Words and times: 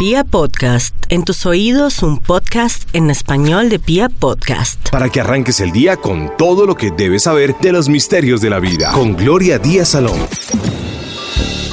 Pia 0.00 0.24
Podcast, 0.24 0.94
en 1.10 1.24
tus 1.24 1.44
oídos 1.44 2.02
un 2.02 2.20
podcast 2.20 2.88
en 2.94 3.10
español 3.10 3.68
de 3.68 3.78
Pia 3.78 4.08
Podcast. 4.08 4.88
Para 4.88 5.10
que 5.10 5.20
arranques 5.20 5.60
el 5.60 5.72
día 5.72 5.98
con 5.98 6.34
todo 6.38 6.64
lo 6.64 6.74
que 6.74 6.90
debes 6.90 7.24
saber 7.24 7.54
de 7.60 7.70
los 7.70 7.90
misterios 7.90 8.40
de 8.40 8.48
la 8.48 8.60
vida. 8.60 8.92
Con 8.92 9.14
Gloria 9.14 9.58
Díaz 9.58 9.90
Salón. 9.90 10.18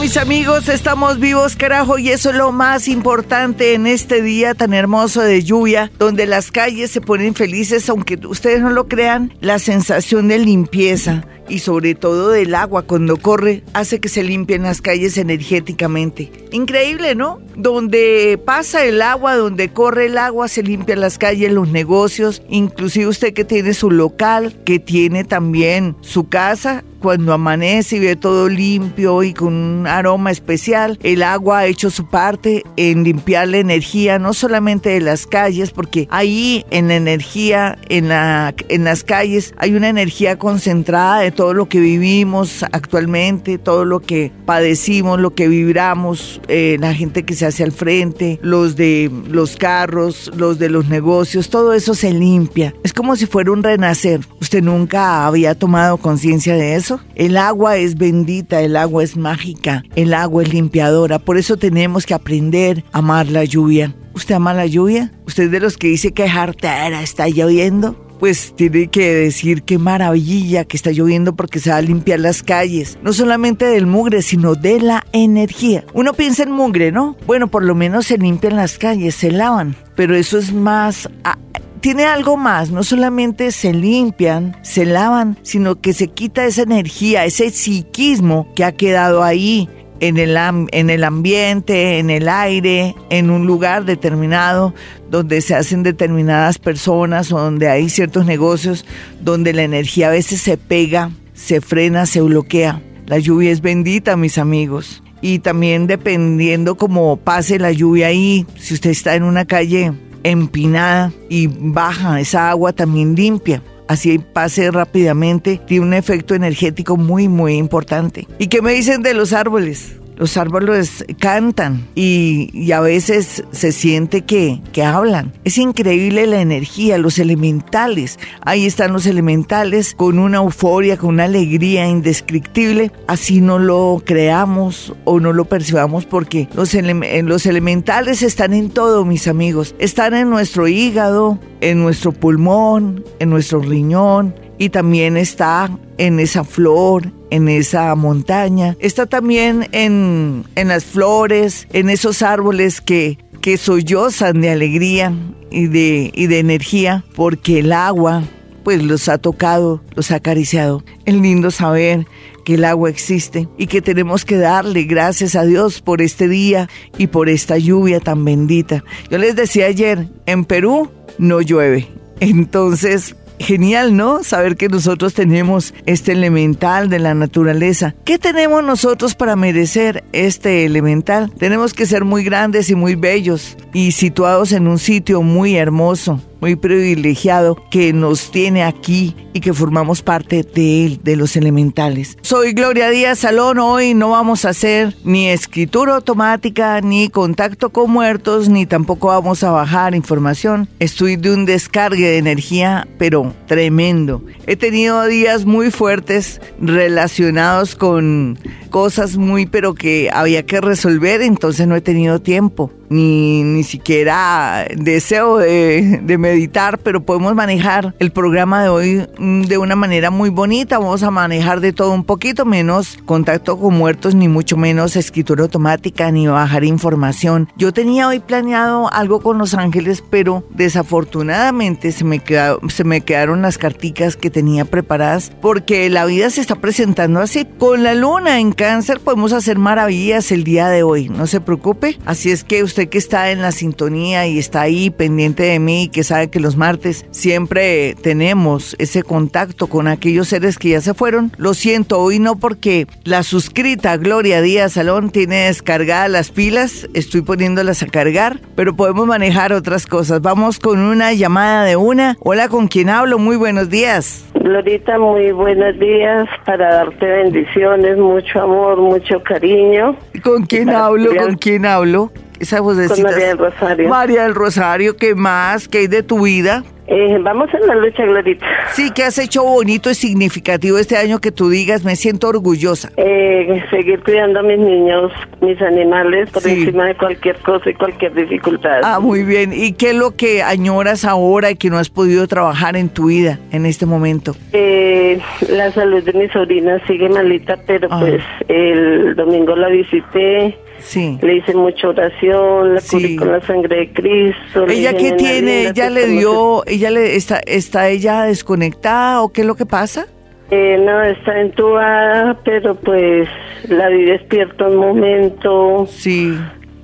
Mis 0.01 0.17
amigos, 0.17 0.67
estamos 0.67 1.21
vivos, 1.21 1.55
carajo, 1.55 1.97
y 1.97 2.09
eso 2.09 2.31
es 2.31 2.35
lo 2.35 2.51
más 2.51 2.89
importante 2.89 3.73
en 3.73 3.87
este 3.87 4.21
día 4.21 4.53
tan 4.53 4.73
hermoso 4.73 5.21
de 5.21 5.41
lluvia, 5.41 5.89
donde 5.97 6.25
las 6.25 6.51
calles 6.51 6.91
se 6.91 6.99
ponen 6.99 7.33
felices, 7.33 7.87
aunque 7.87 8.19
ustedes 8.27 8.59
no 8.59 8.71
lo 8.71 8.89
crean, 8.89 9.33
la 9.39 9.57
sensación 9.57 10.27
de 10.27 10.39
limpieza 10.39 11.23
y 11.49 11.59
sobre 11.59 11.95
todo 11.95 12.29
del 12.29 12.55
agua 12.55 12.83
cuando 12.83 13.17
corre 13.17 13.63
hace 13.73 13.99
que 13.99 14.09
se 14.09 14.23
limpien 14.23 14.63
las 14.63 14.81
calles 14.81 15.17
energéticamente. 15.17 16.31
Increíble, 16.51 17.15
¿no? 17.15 17.39
Donde 17.55 18.39
pasa 18.43 18.85
el 18.85 19.01
agua, 19.01 19.35
donde 19.35 19.69
corre 19.69 20.07
el 20.07 20.17
agua, 20.17 20.47
se 20.47 20.63
limpian 20.63 21.01
las 21.01 21.17
calles, 21.17 21.51
los 21.51 21.69
negocios, 21.69 22.41
inclusive 22.49 23.07
usted 23.07 23.33
que 23.33 23.45
tiene 23.45 23.73
su 23.73 23.91
local, 23.91 24.55
que 24.65 24.79
tiene 24.79 25.23
también 25.23 25.95
su 26.01 26.27
casa, 26.27 26.83
cuando 26.99 27.33
amanece 27.33 27.97
y 27.97 27.99
ve 27.99 28.15
todo 28.15 28.49
limpio 28.49 29.23
y 29.23 29.33
con 29.33 29.53
un 29.53 29.87
aroma 29.87 30.31
especial, 30.31 30.99
el 31.03 31.23
agua 31.23 31.59
ha 31.59 31.65
hecho 31.65 31.89
su 31.89 32.07
parte 32.09 32.63
en 32.75 33.03
limpiar 33.03 33.47
la 33.47 33.57
energía, 33.57 34.19
no 34.19 34.33
solamente 34.33 34.89
de 34.89 35.01
las 35.01 35.27
calles, 35.27 35.71
porque 35.71 36.07
ahí 36.11 36.65
en 36.69 36.87
la 36.87 36.95
energía, 36.95 37.77
en, 37.89 38.09
la, 38.09 38.53
en 38.69 38.83
las 38.83 39.03
calles, 39.03 39.53
hay 39.57 39.75
una 39.75 39.89
energía 39.89 40.37
concentrada 40.37 41.19
de 41.19 41.31
todo 41.37 41.53
lo 41.53 41.69
que 41.69 41.79
vivimos 41.79 42.63
actualmente, 42.63 43.59
todo 43.59 43.85
lo 43.85 44.01
que 44.01 44.31
padecimos, 44.45 45.19
lo 45.19 45.35
que 45.35 45.47
vibramos, 45.47 46.41
eh, 46.47 46.77
la 46.79 46.95
gente 46.95 47.23
que 47.23 47.35
se 47.35 47.45
hace 47.45 47.63
al 47.63 47.71
frente, 47.71 48.39
los 48.41 48.75
de 48.75 49.11
los 49.29 49.55
carros, 49.55 50.31
los 50.35 50.57
de 50.57 50.69
los 50.69 50.89
negocios, 50.89 51.49
todo 51.49 51.73
eso 51.73 51.93
se 51.93 52.11
limpia. 52.11 52.73
Es 52.83 52.91
como 52.91 53.15
si 53.15 53.27
fuera 53.27 53.51
un 53.51 53.61
renacer. 53.61 54.21
¿Usted 54.41 54.63
nunca 54.63 55.27
había 55.27 55.53
tomado 55.53 55.97
conciencia 55.97 56.55
de 56.55 56.75
eso? 56.75 56.99
El 57.13 57.37
agua 57.37 57.77
es 57.77 57.95
bendita, 57.95 58.61
el 58.61 58.75
agua 58.75 59.03
es 59.03 59.15
mágica, 59.15 59.83
el 59.95 60.15
agua 60.15 60.41
es 60.41 60.51
limpiadora. 60.51 61.19
Por 61.19 61.37
eso 61.37 61.55
tenemos 61.55 62.07
que 62.07 62.15
aprender 62.15 62.83
a 62.91 62.97
amar 62.97 63.27
la 63.27 63.45
lluvia. 63.45 63.95
¿Usted 64.15 64.33
ama 64.33 64.55
la 64.55 64.65
lluvia? 64.65 65.11
¿Usted 65.27 65.51
de 65.51 65.59
los 65.59 65.77
que 65.77 65.89
dice 65.89 66.13
que 66.13 66.27
jartera 66.27 67.03
está 67.03 67.27
lloviendo? 67.27 68.06
Pues 68.19 68.53
tiene 68.55 68.87
que 68.87 69.13
decir 69.13 69.63
qué 69.63 69.77
maravilla 69.77 70.65
que 70.65 70.77
está 70.77 70.91
lloviendo 70.91 71.35
porque 71.35 71.59
se 71.59 71.69
va 71.69 71.77
a 71.77 71.81
limpiar 71.81 72.19
las 72.19 72.43
calles, 72.43 72.97
no 73.01 73.13
solamente 73.13 73.65
del 73.65 73.87
mugre, 73.87 74.21
sino 74.21 74.55
de 74.55 74.79
la 74.79 75.05
energía. 75.11 75.85
Uno 75.93 76.13
piensa 76.13 76.43
en 76.43 76.51
mugre, 76.51 76.91
¿no? 76.91 77.15
Bueno, 77.25 77.47
por 77.47 77.63
lo 77.63 77.75
menos 77.75 78.07
se 78.07 78.17
limpian 78.17 78.55
las 78.55 78.77
calles, 78.77 79.15
se 79.15 79.31
lavan, 79.31 79.75
pero 79.95 80.15
eso 80.15 80.37
es 80.37 80.53
más... 80.53 81.09
Ah, 81.23 81.37
tiene 81.79 82.05
algo 82.05 82.37
más, 82.37 82.71
no 82.71 82.83
solamente 82.83 83.51
se 83.51 83.71
limpian, 83.71 84.57
se 84.63 84.83
lavan, 84.85 85.37
sino 85.43 85.79
que 85.79 85.93
se 85.93 86.07
quita 86.07 86.45
esa 86.45 86.63
energía, 86.63 87.23
ese 87.23 87.51
psiquismo 87.51 88.51
que 88.55 88.63
ha 88.63 88.71
quedado 88.71 89.23
ahí, 89.23 89.69
en 89.99 90.17
el, 90.17 90.37
en 90.71 90.89
el 90.89 91.03
ambiente, 91.03 91.99
en 91.99 92.09
el 92.09 92.29
aire, 92.29 92.95
en 93.09 93.29
un 93.29 93.45
lugar 93.45 93.85
determinado 93.85 94.73
donde 95.09 95.41
se 95.41 95.55
hacen 95.55 95.83
determinadas 95.83 96.57
personas 96.59 97.31
o 97.31 97.39
donde 97.39 97.69
hay 97.69 97.89
ciertos 97.89 98.25
negocios 98.25 98.85
donde 99.21 99.53
la 99.53 99.63
energía 99.63 100.07
a 100.07 100.11
veces 100.11 100.41
se 100.41 100.57
pega, 100.57 101.11
se 101.33 101.61
frena, 101.61 102.05
se 102.05 102.21
bloquea. 102.21 102.81
La 103.05 103.19
lluvia 103.19 103.51
es 103.51 103.61
bendita, 103.61 104.17
mis 104.17 104.37
amigos. 104.37 105.01
Y 105.21 105.39
también 105.39 105.87
dependiendo 105.87 106.75
cómo 106.75 107.17
pase 107.17 107.57
la 107.57 107.71
lluvia 107.71 108.07
ahí, 108.07 108.45
si 108.57 108.73
usted 108.73 108.91
está 108.91 109.15
en 109.15 109.23
una 109.23 109.45
calle 109.45 109.93
empinada 110.23 111.11
y 111.29 111.47
baja 111.47 112.19
esa 112.19 112.49
agua 112.49 112.73
también 112.73 113.15
limpia 113.15 113.63
así 113.87 114.19
pase 114.19 114.71
rápidamente, 114.71 115.59
tiene 115.65 115.85
un 115.85 115.93
efecto 115.93 116.35
energético 116.35 116.97
muy, 116.97 117.27
muy 117.27 117.55
importante. 117.55 118.27
¿Y 118.39 118.47
qué 118.47 118.61
me 118.61 118.73
dicen 118.73 119.01
de 119.01 119.13
los 119.13 119.33
árboles? 119.33 119.95
Los 120.17 120.35
árboles 120.37 121.05
cantan 121.19 121.87
y, 121.95 122.71
a 122.71 122.79
veces 122.81 123.43
se 123.51 123.71
siente 123.71 124.23
que, 124.23 124.61
que 124.73 124.83
hablan. 124.83 125.33
Es 125.45 125.57
increíble 125.57 126.27
la 126.27 126.41
energía, 126.41 126.97
los 126.97 127.17
elementales. 127.17 128.19
Ahí 128.41 128.65
están 128.65 128.93
los 128.93 129.05
elementales 129.05 129.95
con 129.95 130.19
una 130.19 130.37
euforia, 130.37 130.97
con 130.97 131.15
una 131.15 131.25
alegría 131.25 131.87
indescriptible. 131.87 132.91
Así 133.07 133.41
no 133.41 133.57
lo 133.57 134.01
creamos 134.05 134.93
o 135.05 135.19
no 135.19 135.33
lo 135.33 135.45
percibamos 135.45 136.05
porque 136.05 136.49
los, 136.53 136.73
los 136.73 137.45
elementales 137.45 138.21
están 138.21 138.53
en 138.53 138.69
todo, 138.69 139.05
mis 139.05 139.27
amigos. 139.27 139.75
Están 139.79 140.13
en 140.13 140.29
nuestro 140.29 140.67
hígado, 140.67 141.39
en 141.61 141.81
nuestro 141.81 142.11
pulmón, 142.11 143.03
en 143.19 143.29
nuestro 143.29 143.59
riñón, 143.59 144.35
y 144.57 144.69
también 144.69 145.17
está 145.17 145.69
en 145.97 146.19
esa 146.19 146.43
flor, 146.43 147.11
en 147.29 147.49
esa 147.49 147.93
montaña, 147.95 148.75
está 148.79 149.05
también 149.05 149.67
en, 149.71 150.45
en 150.55 150.67
las 150.67 150.85
flores, 150.85 151.67
en 151.73 151.89
esos 151.89 152.21
árboles 152.21 152.81
que, 152.81 153.17
que 153.41 153.57
sollozan 153.57 154.41
de 154.41 154.49
alegría 154.49 155.13
y 155.51 155.67
de, 155.67 156.11
y 156.13 156.27
de 156.27 156.39
energía, 156.39 157.03
porque 157.15 157.59
el 157.59 157.71
agua 157.71 158.23
pues 158.63 158.83
los 158.83 159.07
ha 159.07 159.17
tocado, 159.17 159.81
los 159.95 160.11
ha 160.11 160.15
acariciado. 160.15 160.83
Es 161.05 161.15
lindo 161.15 161.51
saber 161.51 162.05
que 162.43 162.53
el 162.55 162.65
agua 162.65 162.89
existe 162.89 163.47
y 163.57 163.67
que 163.67 163.81
tenemos 163.81 164.23
que 164.25 164.37
darle 164.37 164.83
gracias 164.83 165.35
a 165.35 165.43
Dios 165.43 165.81
por 165.81 166.01
este 166.01 166.27
día 166.27 166.69
y 166.97 167.07
por 167.07 167.29
esta 167.29 167.57
lluvia 167.57 167.99
tan 168.01 168.25
bendita. 168.25 168.83
Yo 169.09 169.17
les 169.17 169.35
decía 169.35 169.67
ayer, 169.67 170.09
en 170.25 170.43
Perú 170.43 170.89
no 171.17 171.41
llueve. 171.41 171.87
Entonces, 172.19 173.16
Genial, 173.39 173.95
¿no? 173.95 174.23
Saber 174.23 174.57
que 174.57 174.67
nosotros 174.69 175.13
tenemos 175.13 175.73
este 175.85 176.11
elemental 176.13 176.89
de 176.89 176.99
la 176.99 177.13
naturaleza. 177.13 177.95
¿Qué 178.03 178.17
tenemos 178.17 178.63
nosotros 178.63 179.15
para 179.15 179.35
merecer 179.35 180.03
este 180.11 180.65
elemental? 180.65 181.31
Tenemos 181.37 181.73
que 181.73 181.85
ser 181.85 182.03
muy 182.03 182.23
grandes 182.23 182.69
y 182.69 182.75
muy 182.75 182.95
bellos 182.95 183.57
y 183.73 183.91
situados 183.91 184.51
en 184.51 184.67
un 184.67 184.79
sitio 184.79 185.21
muy 185.21 185.55
hermoso 185.55 186.21
muy 186.41 186.55
privilegiado 186.55 187.57
que 187.69 187.93
nos 187.93 188.31
tiene 188.31 188.63
aquí 188.63 189.15
y 189.33 189.39
que 189.39 189.53
formamos 189.53 190.01
parte 190.01 190.43
de 190.43 190.85
él, 190.85 190.99
de 191.03 191.15
los 191.15 191.35
elementales. 191.35 192.17
Soy 192.21 192.53
Gloria 192.53 192.89
Díaz 192.89 193.19
Salón, 193.19 193.59
hoy 193.59 193.93
no 193.93 194.09
vamos 194.09 194.45
a 194.45 194.49
hacer 194.49 194.95
ni 195.03 195.29
escritura 195.29 195.95
automática, 195.95 196.81
ni 196.81 197.09
contacto 197.09 197.69
con 197.69 197.91
muertos, 197.91 198.49
ni 198.49 198.65
tampoco 198.65 199.07
vamos 199.07 199.43
a 199.43 199.51
bajar 199.51 199.95
información. 199.95 200.67
Estoy 200.79 201.15
de 201.15 201.33
un 201.33 201.45
descargue 201.45 202.07
de 202.07 202.17
energía, 202.17 202.87
pero 202.97 203.33
tremendo. 203.45 204.23
He 204.45 204.55
tenido 204.55 205.05
días 205.05 205.45
muy 205.45 205.71
fuertes 205.71 206.41
relacionados 206.59 207.75
con 207.75 208.39
cosas 208.69 209.17
muy, 209.17 209.45
pero 209.45 209.73
que 209.73 210.09
había 210.13 210.45
que 210.45 210.61
resolver, 210.61 211.21
entonces 211.21 211.67
no 211.67 211.75
he 211.75 211.81
tenido 211.81 212.19
tiempo 212.19 212.71
ni, 212.89 213.43
ni 213.43 213.63
siquiera 213.63 214.67
deseo 214.75 215.37
de, 215.37 215.99
de, 216.01 216.17
meditar, 216.27 216.77
pero 216.79 217.01
podemos 217.01 217.33
manejar 217.35 217.93
el 217.99 218.11
programa 218.11 218.63
de 218.63 218.69
hoy 218.69 219.07
mm, 219.17 219.43
de 219.43 219.57
una 219.57 219.75
manera 219.75 220.11
muy 220.11 220.29
bonita. 220.29 220.77
Vamos 220.77 221.03
a 221.03 221.11
manejar 221.11 221.61
de 221.61 221.73
todo 221.73 221.91
un 221.91 222.03
poquito, 222.03 222.45
menos 222.45 222.97
contacto 223.05 223.57
con 223.57 223.77
muertos, 223.77 224.15
ni 224.15 224.27
mucho 224.27 224.57
menos 224.57 224.95
escritura 224.95 225.43
automática, 225.43 226.11
ni 226.11 226.27
bajar 226.27 226.63
información. 226.63 227.49
Yo 227.55 227.71
tenía 227.73 228.07
hoy 228.07 228.19
planeado 228.19 228.91
algo 228.91 229.21
con 229.21 229.37
los 229.37 229.53
ángeles, 229.53 230.03
pero 230.09 230.43
desafortunadamente 230.49 231.91
se 231.91 232.03
me, 232.03 232.21
se 232.69 232.83
me 232.83 233.01
quedaron 233.01 233.41
las 233.41 233.57
carticas 233.57 234.15
que 234.15 234.29
tenía 234.29 234.65
preparadas 234.65 235.31
porque 235.41 235.89
la 235.89 236.05
vida 236.05 236.29
se 236.29 236.41
está 236.41 236.55
presentando 236.55 237.19
así. 237.21 237.45
Con 237.57 237.83
la 237.83 237.95
luna 237.95 238.39
en 238.39 238.51
cáncer 238.51 238.99
podemos 238.99 239.33
hacer 239.33 239.57
maravillas 239.57 240.31
el 240.31 240.43
día 240.43 240.67
de 240.69 240.83
hoy, 240.83 241.09
no 241.09 241.27
se 241.27 241.41
preocupe. 241.41 241.97
Así 242.05 242.31
es 242.31 242.43
que 242.43 242.63
usted 242.63 242.89
que 242.89 242.97
está 242.97 243.31
en 243.31 243.41
la 243.41 243.51
sintonía 243.51 244.27
y 244.27 244.39
está 244.39 244.61
ahí 244.61 244.89
pendiente 244.89 245.43
de 245.43 245.59
mí, 245.59 245.89
que 245.91 246.03
sabe 246.03 246.16
que 246.25 246.39
los 246.39 246.57
martes 246.57 247.05
siempre 247.11 247.93
tenemos 248.01 248.75
ese 248.79 249.03
contacto 249.03 249.67
con 249.67 249.87
aquellos 249.87 250.29
seres 250.29 250.57
que 250.57 250.69
ya 250.69 250.81
se 250.81 250.95
fueron, 250.95 251.31
lo 251.37 251.53
siento, 251.53 251.99
hoy 251.99 252.17
no 252.17 252.37
porque 252.37 252.87
la 253.03 253.21
suscrita 253.21 253.95
Gloria 253.97 254.41
Díaz 254.41 254.73
Salón 254.73 255.11
tiene 255.11 255.45
descargadas 255.45 256.09
las 256.09 256.31
pilas, 256.31 256.89
estoy 256.95 257.21
poniéndolas 257.21 257.83
a 257.83 257.87
cargar, 257.87 258.39
pero 258.55 258.75
podemos 258.75 259.05
manejar 259.05 259.53
otras 259.53 259.85
cosas. 259.85 260.21
Vamos 260.21 260.59
con 260.59 260.79
una 260.79 261.13
llamada 261.13 261.63
de 261.65 261.75
una. 261.75 262.17
Hola, 262.21 262.49
¿con 262.49 262.67
quién 262.67 262.89
hablo? 262.89 263.19
Muy 263.19 263.35
buenos 263.35 263.69
días. 263.69 264.25
Glorita, 264.33 264.97
muy 264.97 265.31
buenos 265.31 265.77
días 265.77 266.27
para 266.45 266.73
darte 266.73 267.05
bendiciones, 267.05 267.97
mucho 267.97 268.41
amor, 268.41 268.77
mucho 268.77 269.21
cariño. 269.21 269.95
¿Con 270.23 270.45
quién 270.45 270.69
hablo? 270.69 271.13
¿Con 271.15 271.35
quién 271.35 271.65
hablo? 271.65 272.11
Esa 272.39 272.61
vocecita. 272.61 273.09
Con 273.09 273.11
María 273.11 273.27
del 273.27 273.37
Rosario. 273.37 273.89
María 273.89 274.23
del 274.23 274.35
Rosario, 274.35 274.97
¿qué 274.97 275.15
más? 275.15 275.67
¿Qué 275.67 275.79
hay 275.79 275.87
de 275.87 276.03
tu 276.03 276.25
vida? 276.25 276.63
Eh, 276.89 277.17
vamos 277.21 277.49
en 277.53 277.67
la 277.67 277.75
lucha, 277.75 278.05
Glorita. 278.05 278.45
Sí, 278.71 278.91
que 278.91 279.03
has 279.03 279.19
hecho 279.19 279.43
bonito 279.43 279.89
y 279.89 279.95
significativo 279.95 280.77
este 280.77 280.95
año 280.95 281.19
que 281.19 281.33
tú 281.33 281.49
digas, 281.49 281.83
me 281.83 281.97
siento 281.97 282.29
orgullosa. 282.29 282.91
Eh, 282.95 283.61
seguir 283.69 284.01
cuidando 284.03 284.39
a 284.39 284.43
mis 284.43 284.57
niños, 284.57 285.11
mis 285.41 285.61
animales, 285.61 286.29
por 286.29 286.47
encima 286.47 286.85
de 286.85 286.95
cualquier 286.95 287.35
cosa 287.39 287.69
y 287.69 287.73
cualquier 287.73 288.13
dificultad. 288.13 288.79
Ah, 288.83 289.01
muy 289.01 289.23
bien. 289.23 289.51
¿Y 289.53 289.73
qué 289.73 289.89
es 289.89 289.95
lo 289.95 290.15
que 290.15 290.43
añoras 290.43 291.03
ahora 291.03 291.51
y 291.51 291.55
que 291.55 291.69
no 291.69 291.77
has 291.77 291.89
podido 291.89 292.25
trabajar 292.25 292.77
en 292.77 292.87
tu 292.87 293.07
vida 293.07 293.37
en 293.51 293.65
este 293.65 293.85
momento? 293.85 294.33
Eh, 294.53 295.19
la 295.49 295.71
salud 295.73 296.01
de 296.03 296.13
mi 296.13 296.29
sobrina 296.29 296.79
sigue 296.87 297.09
malita, 297.09 297.57
pero 297.67 297.89
ah. 297.91 297.99
pues 297.99 298.23
el 298.47 299.13
domingo 299.15 299.57
la 299.57 299.67
visité 299.67 300.57
Sí. 300.79 301.17
Le 301.21 301.37
hice 301.37 301.53
mucha 301.53 301.89
oración, 301.89 302.75
la 302.75 302.81
sí. 302.81 303.15
con 303.15 303.31
la 303.31 303.41
sangre 303.41 303.77
de 303.77 303.93
Cristo. 303.93 304.65
¿Ella 304.67 304.93
qué 304.95 305.13
tiene? 305.13 305.69
¿Ella 305.69 305.89
le 305.89 306.07
dio, 306.07 306.63
ella 306.65 306.91
le 306.91 307.15
está, 307.15 307.39
está 307.45 307.89
ella 307.89 308.23
desconectada 308.23 309.21
o 309.21 309.29
qué 309.29 309.41
es 309.41 309.47
lo 309.47 309.55
que 309.55 309.65
pasa? 309.65 310.07
Eh, 310.49 310.77
no, 310.79 311.01
está 311.03 311.41
entubada, 311.41 312.39
pero 312.45 312.75
pues 312.75 313.27
la 313.67 313.89
vi 313.89 314.05
despierta 314.05 314.67
un 314.67 314.77
momento. 314.77 315.85
Sí. 315.89 316.33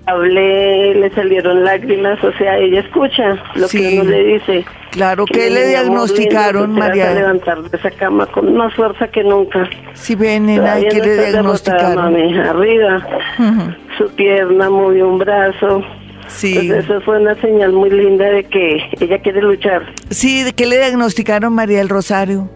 Hablé, 0.06 0.96
le 0.96 1.10
salieron 1.12 1.64
lágrimas, 1.64 2.22
o 2.24 2.32
sea, 2.34 2.58
ella 2.58 2.82
escucha 2.82 3.42
lo 3.56 3.68
que 3.70 4.00
uno 4.02 4.10
le 4.10 4.24
dice. 4.24 4.66
Claro, 4.92 5.26
que 5.26 5.50
le 5.50 5.68
diagnosticaron, 5.68 6.74
María? 6.74 7.12
A 7.12 7.14
levantar 7.14 7.62
de 7.64 7.78
esa 7.78 7.90
cama 7.90 8.26
con 8.28 8.54
más 8.54 8.74
fuerza 8.76 9.08
que 9.08 9.24
nunca. 9.24 9.68
Sí, 9.94 10.16
ven, 10.16 10.46
nena, 10.46 10.78
¿qué 10.80 11.00
le 11.00 11.32
diagnosticaron? 11.32 12.16
arriba, 12.40 13.08
su 13.98 14.10
pierna 14.16 14.70
movió 14.70 15.08
un 15.08 15.20
brazo. 15.20 15.82
Sí. 16.28 16.54
Pues 16.56 16.86
eso 16.86 17.02
fue 17.02 17.22
una 17.22 17.36
señal 17.36 17.72
muy 17.74 17.90
linda 17.90 18.26
de 18.26 18.44
que 18.44 18.78
ella 19.00 19.20
quiere 19.20 19.42
luchar. 19.42 19.84
Sí, 20.10 20.44
¿de 20.44 20.54
qué 20.54 20.66
le 20.66 20.78
diagnosticaron 20.78 21.54
María 21.54 21.82
el 21.82 21.90
Rosario? 21.90 22.50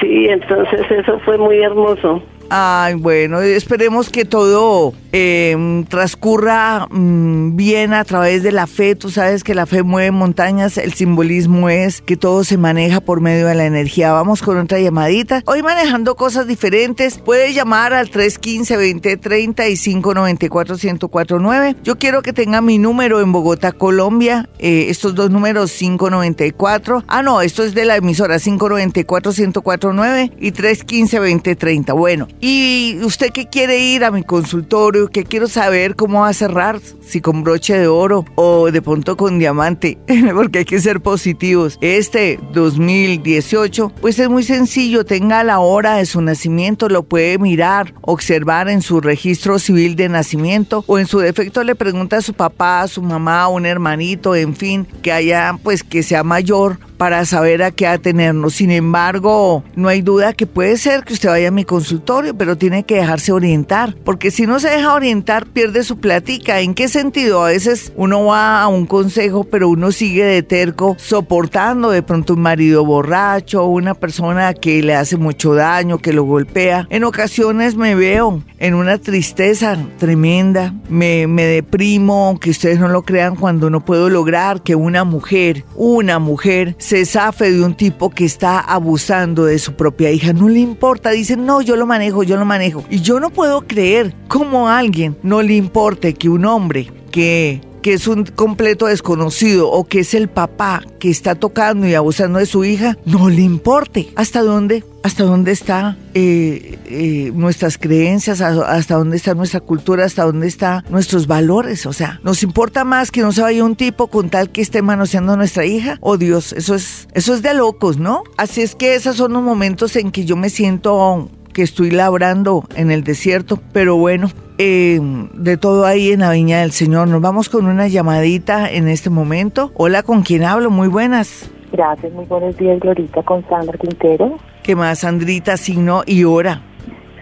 Sí, 0.00 0.28
entonces 0.28 0.80
eso 0.90 1.18
fue 1.24 1.38
muy 1.38 1.58
hermoso. 1.58 2.22
Ay, 2.48 2.94
bueno, 2.94 3.40
esperemos 3.40 4.08
que 4.08 4.24
todo 4.24 4.94
eh, 5.12 5.84
transcurra 5.88 6.86
mm, 6.90 7.56
bien 7.56 7.92
a 7.92 8.04
través 8.04 8.42
de 8.42 8.52
la 8.52 8.66
fe. 8.66 8.94
Tú 8.94 9.10
sabes 9.10 9.42
que 9.42 9.54
la 9.54 9.66
fe 9.66 9.82
mueve 9.82 10.10
montañas. 10.10 10.78
El 10.78 10.92
simbolismo 10.92 11.68
es 11.68 12.00
que 12.02 12.16
todo 12.16 12.44
se 12.44 12.56
maneja 12.56 13.00
por 13.00 13.20
medio 13.20 13.46
de 13.46 13.54
la 13.54 13.66
energía. 13.66 14.12
Vamos 14.12 14.42
con 14.42 14.58
otra 14.58 14.78
llamadita. 14.78 15.42
Hoy 15.46 15.62
manejando 15.62 16.14
cosas 16.16 16.46
diferentes. 16.46 17.18
Puedes 17.18 17.54
llamar 17.54 17.94
al 17.94 18.10
315-2030 18.10 19.70
y 19.70 19.74
594-1049. 20.00 21.76
Yo 21.82 21.98
quiero 21.98 22.22
que 22.22 22.32
tenga 22.32 22.60
mi 22.60 22.78
número 22.78 23.20
en 23.20 23.32
Bogotá, 23.32 23.72
Colombia. 23.72 24.48
Eh, 24.58 24.86
estos 24.88 25.14
dos 25.14 25.30
números 25.30 25.72
594. 25.72 27.04
Ah, 27.08 27.22
no, 27.22 27.40
esto 27.40 27.64
es 27.64 27.74
de 27.74 27.86
la 27.86 27.96
emisora 27.96 28.36
594-1049 28.36 30.32
y 30.38 30.52
315-2030. 30.52 31.96
Bueno, 31.96 32.28
¿y 32.40 32.98
usted 33.02 33.30
qué 33.32 33.48
quiere 33.48 33.78
ir 33.78 34.04
a 34.04 34.10
mi 34.10 34.22
consultorio? 34.22 35.08
que 35.10 35.24
quiero 35.24 35.48
saber 35.48 35.96
cómo 35.96 36.20
va 36.20 36.28
a 36.28 36.32
cerrar, 36.32 36.80
si 37.06 37.20
con 37.20 37.42
broche 37.42 37.78
de 37.78 37.86
oro 37.86 38.24
o 38.34 38.70
de 38.70 38.82
pronto 38.82 39.16
con 39.16 39.38
diamante, 39.38 39.98
porque 40.34 40.60
hay 40.60 40.64
que 40.64 40.80
ser 40.80 41.00
positivos. 41.00 41.78
Este 41.80 42.38
2018, 42.52 43.92
pues 44.00 44.18
es 44.18 44.28
muy 44.28 44.42
sencillo, 44.42 45.04
tenga 45.04 45.44
la 45.44 45.58
hora 45.58 45.96
de 45.96 46.06
su 46.06 46.20
nacimiento, 46.20 46.88
lo 46.88 47.02
puede 47.02 47.38
mirar, 47.38 47.94
observar 48.02 48.68
en 48.68 48.82
su 48.82 49.00
registro 49.00 49.58
civil 49.58 49.96
de 49.96 50.08
nacimiento 50.08 50.84
o 50.86 50.98
en 50.98 51.06
su 51.06 51.18
defecto 51.18 51.64
le 51.64 51.74
pregunta 51.74 52.18
a 52.18 52.22
su 52.22 52.34
papá, 52.34 52.82
a 52.82 52.88
su 52.88 53.02
mamá, 53.02 53.42
a 53.42 53.48
un 53.48 53.66
hermanito, 53.66 54.34
en 54.34 54.54
fin, 54.54 54.86
que 55.02 55.12
haya 55.12 55.58
pues 55.62 55.82
que 55.82 56.02
sea 56.02 56.22
mayor 56.22 56.78
para 56.96 57.24
saber 57.24 57.62
a 57.62 57.70
qué 57.70 57.86
atenernos. 57.86 58.54
Sin 58.54 58.70
embargo, 58.70 59.62
no 59.74 59.88
hay 59.88 60.02
duda 60.02 60.32
que 60.32 60.46
puede 60.46 60.76
ser 60.76 61.04
que 61.04 61.12
usted 61.12 61.28
vaya 61.28 61.48
a 61.48 61.52
mi 61.52 61.64
consultorio, 61.64 62.25
pero 62.34 62.56
tiene 62.56 62.84
que 62.84 62.96
dejarse 62.96 63.32
orientar, 63.32 63.94
porque 64.04 64.30
si 64.30 64.46
no 64.46 64.60
se 64.60 64.68
deja 64.68 64.94
orientar, 64.94 65.46
pierde 65.46 65.84
su 65.84 65.98
plática. 65.98 66.60
¿En 66.60 66.74
qué 66.74 66.88
sentido? 66.88 67.44
A 67.44 67.48
veces 67.48 67.92
uno 67.96 68.24
va 68.24 68.62
a 68.62 68.68
un 68.68 68.86
consejo, 68.86 69.44
pero 69.44 69.68
uno 69.68 69.92
sigue 69.92 70.24
de 70.24 70.42
terco, 70.42 70.96
soportando 70.98 71.90
de 71.90 72.02
pronto 72.02 72.34
un 72.34 72.40
marido 72.40 72.84
borracho, 72.84 73.64
una 73.66 73.94
persona 73.94 74.54
que 74.54 74.82
le 74.82 74.94
hace 74.94 75.16
mucho 75.16 75.54
daño, 75.54 75.98
que 75.98 76.12
lo 76.12 76.24
golpea. 76.24 76.86
En 76.90 77.04
ocasiones 77.04 77.76
me 77.76 77.94
veo 77.94 78.42
en 78.58 78.74
una 78.74 78.98
tristeza 78.98 79.76
tremenda, 79.98 80.74
me, 80.88 81.26
me 81.26 81.44
deprimo, 81.44 82.38
que 82.40 82.50
ustedes 82.50 82.78
no 82.78 82.88
lo 82.88 83.02
crean, 83.02 83.36
cuando 83.36 83.70
no 83.70 83.84
puedo 83.84 84.08
lograr 84.08 84.62
que 84.62 84.74
una 84.74 85.04
mujer, 85.04 85.64
una 85.74 86.18
mujer, 86.18 86.74
se 86.78 87.04
zafe 87.04 87.52
de 87.52 87.62
un 87.62 87.74
tipo 87.74 88.10
que 88.10 88.24
está 88.24 88.58
abusando 88.60 89.44
de 89.44 89.58
su 89.58 89.74
propia 89.74 90.10
hija. 90.10 90.32
No 90.32 90.48
le 90.48 90.60
importa, 90.60 91.10
dicen, 91.10 91.46
no, 91.46 91.60
yo 91.60 91.76
lo 91.76 91.86
manejo, 91.86 92.15
yo 92.22 92.36
lo 92.36 92.44
manejo. 92.44 92.84
Y 92.90 93.00
yo 93.00 93.20
no 93.20 93.30
puedo 93.30 93.62
creer 93.62 94.14
cómo 94.28 94.68
a 94.68 94.78
alguien 94.78 95.16
no 95.22 95.42
le 95.42 95.54
importe 95.54 96.14
que 96.14 96.28
un 96.28 96.44
hombre 96.44 96.90
que 97.10 97.60
que 97.86 97.92
es 97.92 98.08
un 98.08 98.24
completo 98.24 98.86
desconocido 98.86 99.70
o 99.70 99.84
que 99.84 100.00
es 100.00 100.12
el 100.14 100.26
papá 100.26 100.82
que 100.98 101.08
está 101.08 101.36
tocando 101.36 101.86
y 101.86 101.94
abusando 101.94 102.40
de 102.40 102.46
su 102.46 102.64
hija, 102.64 102.98
no 103.04 103.28
le 103.28 103.42
importe. 103.42 104.08
¿Hasta 104.16 104.42
dónde? 104.42 104.82
¿Hasta 105.04 105.22
dónde 105.22 105.52
está 105.52 105.96
eh, 106.12 106.80
eh, 106.86 107.30
nuestras 107.32 107.78
creencias? 107.78 108.40
¿Hasta 108.40 108.96
dónde 108.96 109.16
está 109.16 109.34
nuestra 109.34 109.60
cultura? 109.60 110.04
¿Hasta 110.04 110.24
dónde 110.24 110.48
están 110.48 110.82
nuestros 110.90 111.28
valores? 111.28 111.86
O 111.86 111.92
sea, 111.92 112.18
¿nos 112.24 112.42
importa 112.42 112.82
más 112.82 113.12
que 113.12 113.20
no 113.20 113.30
se 113.30 113.42
vaya 113.42 113.62
un 113.62 113.76
tipo 113.76 114.08
con 114.08 114.30
tal 114.30 114.50
que 114.50 114.62
esté 114.62 114.82
manoseando 114.82 115.34
a 115.34 115.36
nuestra 115.36 115.64
hija? 115.64 115.96
Oh 116.00 116.16
Dios, 116.16 116.54
eso 116.54 116.74
es, 116.74 117.06
eso 117.14 117.34
es 117.34 117.42
de 117.42 117.54
locos, 117.54 117.98
¿no? 117.98 118.24
Así 118.36 118.62
es 118.62 118.74
que 118.74 118.96
esos 118.96 119.14
son 119.14 119.32
los 119.32 119.44
momentos 119.44 119.94
en 119.94 120.10
que 120.10 120.24
yo 120.24 120.34
me 120.34 120.50
siento 120.50 121.30
que 121.56 121.62
estoy 121.62 121.90
labrando 121.90 122.64
en 122.76 122.90
el 122.90 123.02
desierto, 123.02 123.58
pero 123.72 123.96
bueno, 123.96 124.28
eh, 124.58 125.00
de 125.32 125.56
todo 125.56 125.86
ahí 125.86 126.12
en 126.12 126.20
la 126.20 126.32
Viña 126.32 126.60
del 126.60 126.70
Señor. 126.70 127.08
Nos 127.08 127.22
vamos 127.22 127.48
con 127.48 127.64
una 127.64 127.88
llamadita 127.88 128.70
en 128.70 128.88
este 128.88 129.08
momento. 129.08 129.72
Hola, 129.72 130.02
¿con 130.02 130.20
quién 130.20 130.44
hablo? 130.44 130.68
Muy 130.68 130.88
buenas. 130.88 131.50
Gracias, 131.72 132.12
muy 132.12 132.26
buenos 132.26 132.58
días, 132.58 132.78
Glorita, 132.78 133.22
con 133.22 133.42
Sandra 133.48 133.78
Quintero. 133.78 134.36
¿Qué 134.62 134.76
más, 134.76 134.98
Sandrita? 134.98 135.56
Signo 135.56 136.02
y 136.04 136.24
hora. 136.24 136.60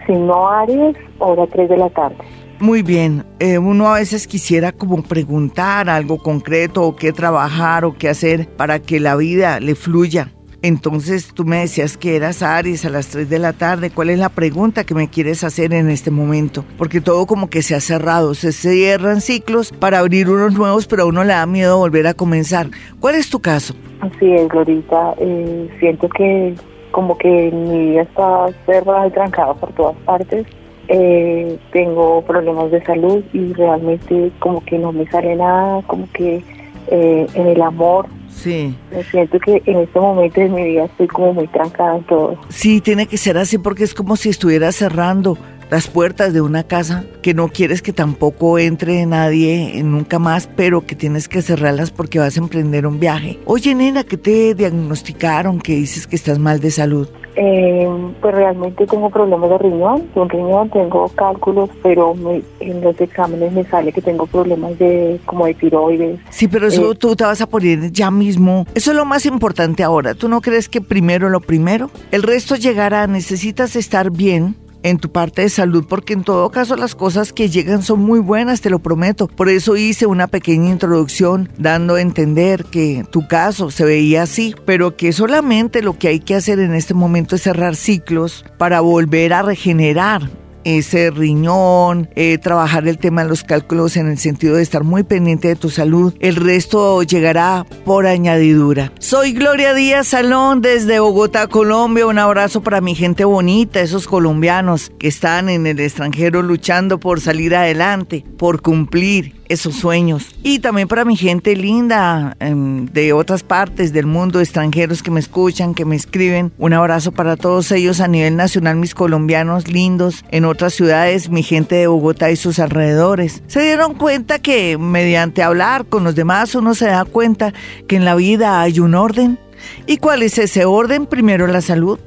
Signo 0.05 0.49
Aries, 0.49 0.97
hora 1.19 1.47
3 1.47 1.69
de 1.69 1.77
la 1.77 1.89
tarde. 1.91 2.17
Muy 2.59 2.81
bien, 2.81 3.23
eh, 3.39 3.57
uno 3.57 3.87
a 3.87 3.99
veces 3.99 4.27
quisiera 4.27 4.73
como 4.73 5.01
preguntar 5.01 5.89
algo 5.89 6.17
concreto 6.17 6.83
o 6.83 6.97
qué 6.97 7.13
trabajar 7.13 7.85
o 7.85 7.93
qué 7.93 8.09
hacer 8.09 8.49
para 8.57 8.79
que 8.79 8.99
la 8.99 9.15
vida 9.15 9.61
le 9.61 9.75
fluya. 9.75 10.33
Entonces 10.65 11.31
tú 11.31 11.45
me 11.45 11.59
decías 11.59 11.95
que 11.95 12.15
eras 12.15 12.41
Aries 12.41 12.85
a 12.85 12.89
las 12.89 13.09
3 13.09 13.29
de 13.29 13.37
la 13.37 13.53
tarde. 13.53 13.91
¿Cuál 13.91 14.09
es 14.09 14.17
la 14.17 14.29
pregunta 14.29 14.83
que 14.83 14.95
me 14.95 15.11
quieres 15.11 15.43
hacer 15.43 15.75
en 15.75 15.91
este 15.91 16.09
momento? 16.09 16.65
Porque 16.79 17.01
todo 17.01 17.27
como 17.27 17.51
que 17.51 17.61
se 17.61 17.75
ha 17.75 17.79
cerrado, 17.79 18.33
se 18.33 18.51
cierran 18.51 19.21
ciclos 19.21 19.71
para 19.71 19.99
abrir 19.99 20.27
unos 20.27 20.55
nuevos, 20.55 20.87
pero 20.87 21.03
a 21.03 21.05
uno 21.05 21.23
le 21.23 21.33
da 21.33 21.45
miedo 21.45 21.77
volver 21.77 22.07
a 22.07 22.15
comenzar. 22.15 22.65
¿Cuál 22.99 23.13
es 23.13 23.29
tu 23.29 23.39
caso? 23.39 23.75
Así 23.99 24.33
es, 24.33 24.47
Glorita. 24.47 25.13
Eh, 25.19 25.69
siento 25.79 26.09
que 26.09 26.55
como 26.89 27.15
que 27.15 27.51
mi 27.51 27.91
vida 27.91 28.01
está 28.01 28.47
cerrada 28.65 29.05
y 29.05 29.11
trancada 29.11 29.53
por 29.53 29.71
todas 29.73 29.95
partes. 29.97 30.47
Eh, 30.87 31.59
tengo 31.73 32.23
problemas 32.23 32.71
de 32.71 32.83
salud 32.85 33.23
y 33.33 33.53
realmente 33.53 34.31
como 34.39 34.65
que 34.65 34.79
no 34.79 34.91
me 34.91 35.05
sale 35.11 35.35
nada, 35.35 35.83
como 35.83 36.11
que 36.11 36.41
eh, 36.87 37.27
en 37.35 37.47
el 37.49 37.61
amor 37.61 38.07
Sí. 38.35 38.75
Me 38.91 39.03
siento 39.05 39.39
que 39.39 39.61
en 39.65 39.77
este 39.77 39.99
momento 39.99 40.39
de 40.39 40.49
mi 40.49 40.63
vida 40.63 40.85
estoy 40.85 41.07
como 41.07 41.33
muy 41.33 41.47
trancada 41.47 41.97
en 41.97 42.03
todo. 42.03 42.37
Sí, 42.49 42.81
tiene 42.81 43.07
que 43.07 43.17
ser 43.17 43.37
así 43.37 43.57
porque 43.57 43.83
es 43.83 43.93
como 43.93 44.15
si 44.17 44.29
estuviera 44.29 44.71
cerrando 44.71 45.37
las 45.69 45.87
puertas 45.87 46.33
de 46.33 46.41
una 46.41 46.63
casa 46.63 47.05
que 47.21 47.33
no 47.33 47.49
quieres 47.49 47.81
que 47.81 47.93
tampoco 47.93 48.59
entre 48.59 49.05
nadie 49.05 49.81
nunca 49.83 50.19
más, 50.19 50.47
pero 50.55 50.85
que 50.85 50.95
tienes 50.95 51.27
que 51.27 51.41
cerrarlas 51.41 51.91
porque 51.91 52.19
vas 52.19 52.37
a 52.37 52.39
emprender 52.39 52.85
un 52.87 52.99
viaje. 52.99 53.39
Oye, 53.45 53.75
nena, 53.75 54.03
¿qué 54.03 54.17
te 54.17 54.55
diagnosticaron? 54.55 55.59
Que 55.59 55.75
dices 55.75 56.07
que 56.07 56.15
estás 56.15 56.39
mal 56.39 56.59
de 56.59 56.71
salud. 56.71 57.07
Eh, 57.37 57.89
pues 58.21 58.33
realmente 58.33 58.87
tengo 58.87 59.09
problemas 59.09 59.49
de 59.49 59.57
riñón, 59.57 60.09
de 60.13 60.21
un 60.21 60.29
riñón 60.29 60.69
tengo 60.69 61.09
cálculos, 61.09 61.69
pero 61.83 62.15
en 62.61 62.81
los 62.81 62.99
exámenes 63.01 63.51
me 63.51 63.65
sale 63.65 63.91
que 63.91 64.01
tengo 64.01 64.25
problemas 64.25 64.79
de 64.79 65.19
como 65.25 65.45
de 65.45 65.53
tiroides. 65.55 66.19
Sí, 66.29 66.47
pero 66.47 66.67
eso 66.67 66.93
eh, 66.93 66.95
tú 66.95 67.13
te 67.15 67.25
vas 67.25 67.41
a 67.41 67.47
poner 67.47 67.91
ya 67.91 68.09
mismo. 68.09 68.65
Eso 68.73 68.91
es 68.91 68.97
lo 68.97 69.03
más 69.03 69.25
importante 69.25 69.83
ahora. 69.83 70.13
¿Tú 70.13 70.29
no 70.29 70.39
crees 70.39 70.69
que 70.69 70.79
primero 70.79 71.29
lo 71.29 71.41
primero? 71.41 71.89
El 72.11 72.23
resto 72.23 72.55
llegará. 72.55 73.05
Necesitas 73.07 73.75
estar 73.75 74.11
bien 74.11 74.55
en 74.85 74.99
tu 74.99 75.11
parte 75.11 75.41
de 75.41 75.49
salud, 75.49 75.83
porque 75.89 76.13
en 76.13 76.23
todo 76.23 76.51
caso 76.51 76.75
las 76.75 76.93
cosas 76.93 77.33
que 77.33 77.49
llegan 77.49 77.81
son 77.81 78.01
muy 78.01 78.19
buenas, 78.19 78.61
te 78.61 78.69
lo 78.69 78.77
prometo. 78.77 79.27
Por 79.27 79.49
eso 79.49 79.75
hice 79.75 80.05
una 80.05 80.27
pequeña 80.27 80.69
introducción 80.69 81.49
dando 81.57 81.95
a 81.95 82.01
entender 82.01 82.65
que 82.65 83.03
tu 83.09 83.27
caso 83.27 83.71
se 83.71 83.83
veía 83.83 84.21
así, 84.21 84.53
pero 84.63 84.95
que 84.95 85.11
solamente 85.11 85.81
lo 85.81 85.97
que 85.97 86.09
hay 86.09 86.19
que 86.19 86.35
hacer 86.35 86.59
en 86.59 86.75
este 86.75 86.93
momento 86.93 87.35
es 87.35 87.41
cerrar 87.41 87.75
ciclos 87.75 88.45
para 88.59 88.79
volver 88.81 89.33
a 89.33 89.41
regenerar 89.41 90.29
ese 90.65 91.11
riñón, 91.11 92.09
eh, 92.15 92.37
trabajar 92.37 92.87
el 92.87 92.97
tema 92.97 93.23
de 93.23 93.29
los 93.29 93.43
cálculos 93.43 93.95
en 93.95 94.07
el 94.09 94.17
sentido 94.17 94.55
de 94.55 94.63
estar 94.63 94.83
muy 94.83 95.03
pendiente 95.03 95.47
de 95.47 95.55
tu 95.55 95.69
salud. 95.69 96.13
El 96.19 96.35
resto 96.35 97.03
llegará 97.03 97.65
por 97.85 98.07
añadidura. 98.07 98.91
Soy 98.99 99.31
Gloria 99.31 99.73
Díaz 99.73 100.07
Salón 100.07 100.61
desde 100.61 100.99
Bogotá, 100.99 101.47
Colombia. 101.47 102.07
Un 102.07 102.19
abrazo 102.19 102.61
para 102.61 102.81
mi 102.81 102.95
gente 102.95 103.23
bonita, 103.23 103.79
esos 103.79 104.07
colombianos 104.07 104.91
que 104.99 105.07
están 105.07 105.49
en 105.49 105.67
el 105.67 105.79
extranjero 105.79 106.41
luchando 106.41 106.99
por 106.99 107.21
salir 107.21 107.55
adelante, 107.55 108.25
por 108.37 108.61
cumplir 108.61 109.44
esos 109.49 109.75
sueños. 109.75 110.35
Y 110.43 110.59
también 110.59 110.87
para 110.87 111.05
mi 111.05 111.15
gente 111.15 111.55
linda 111.55 112.35
em, 112.39 112.85
de 112.87 113.13
otras 113.13 113.43
partes 113.43 113.93
del 113.93 114.05
mundo, 114.05 114.39
extranjeros 114.39 115.03
que 115.03 115.11
me 115.11 115.19
escuchan, 115.19 115.73
que 115.73 115.85
me 115.85 115.95
escriben. 115.95 116.51
Un 116.57 116.73
abrazo 116.73 117.11
para 117.11 117.35
todos 117.35 117.71
ellos 117.71 117.99
a 117.99 118.07
nivel 118.07 118.35
nacional, 118.35 118.75
mis 118.75 118.95
colombianos 118.95 119.67
lindos, 119.67 120.23
en 120.31 120.45
otras 120.45 120.73
ciudades, 120.73 121.29
mi 121.29 121.43
gente 121.43 121.75
de 121.75 121.87
Bogotá 121.87 122.31
y 122.31 122.35
sus 122.35 122.59
alrededores. 122.59 123.43
Se 123.47 123.61
dieron 123.61 123.93
cuenta 123.95 124.39
que 124.39 124.77
mediante 124.77 125.43
hablar 125.43 125.85
con 125.85 126.03
los 126.03 126.15
demás 126.15 126.55
uno 126.55 126.75
se 126.75 126.85
da 126.85 127.05
cuenta 127.05 127.53
que 127.87 127.95
en 127.95 128.05
la 128.05 128.15
vida 128.15 128.61
hay 128.61 128.79
un 128.79 128.95
orden. 128.95 129.39
¿Y 129.87 129.97
cuál 129.97 130.23
es 130.23 130.37
ese 130.37 130.65
orden? 130.65 131.05
Primero 131.05 131.47
la 131.47 131.61
salud. 131.61 131.99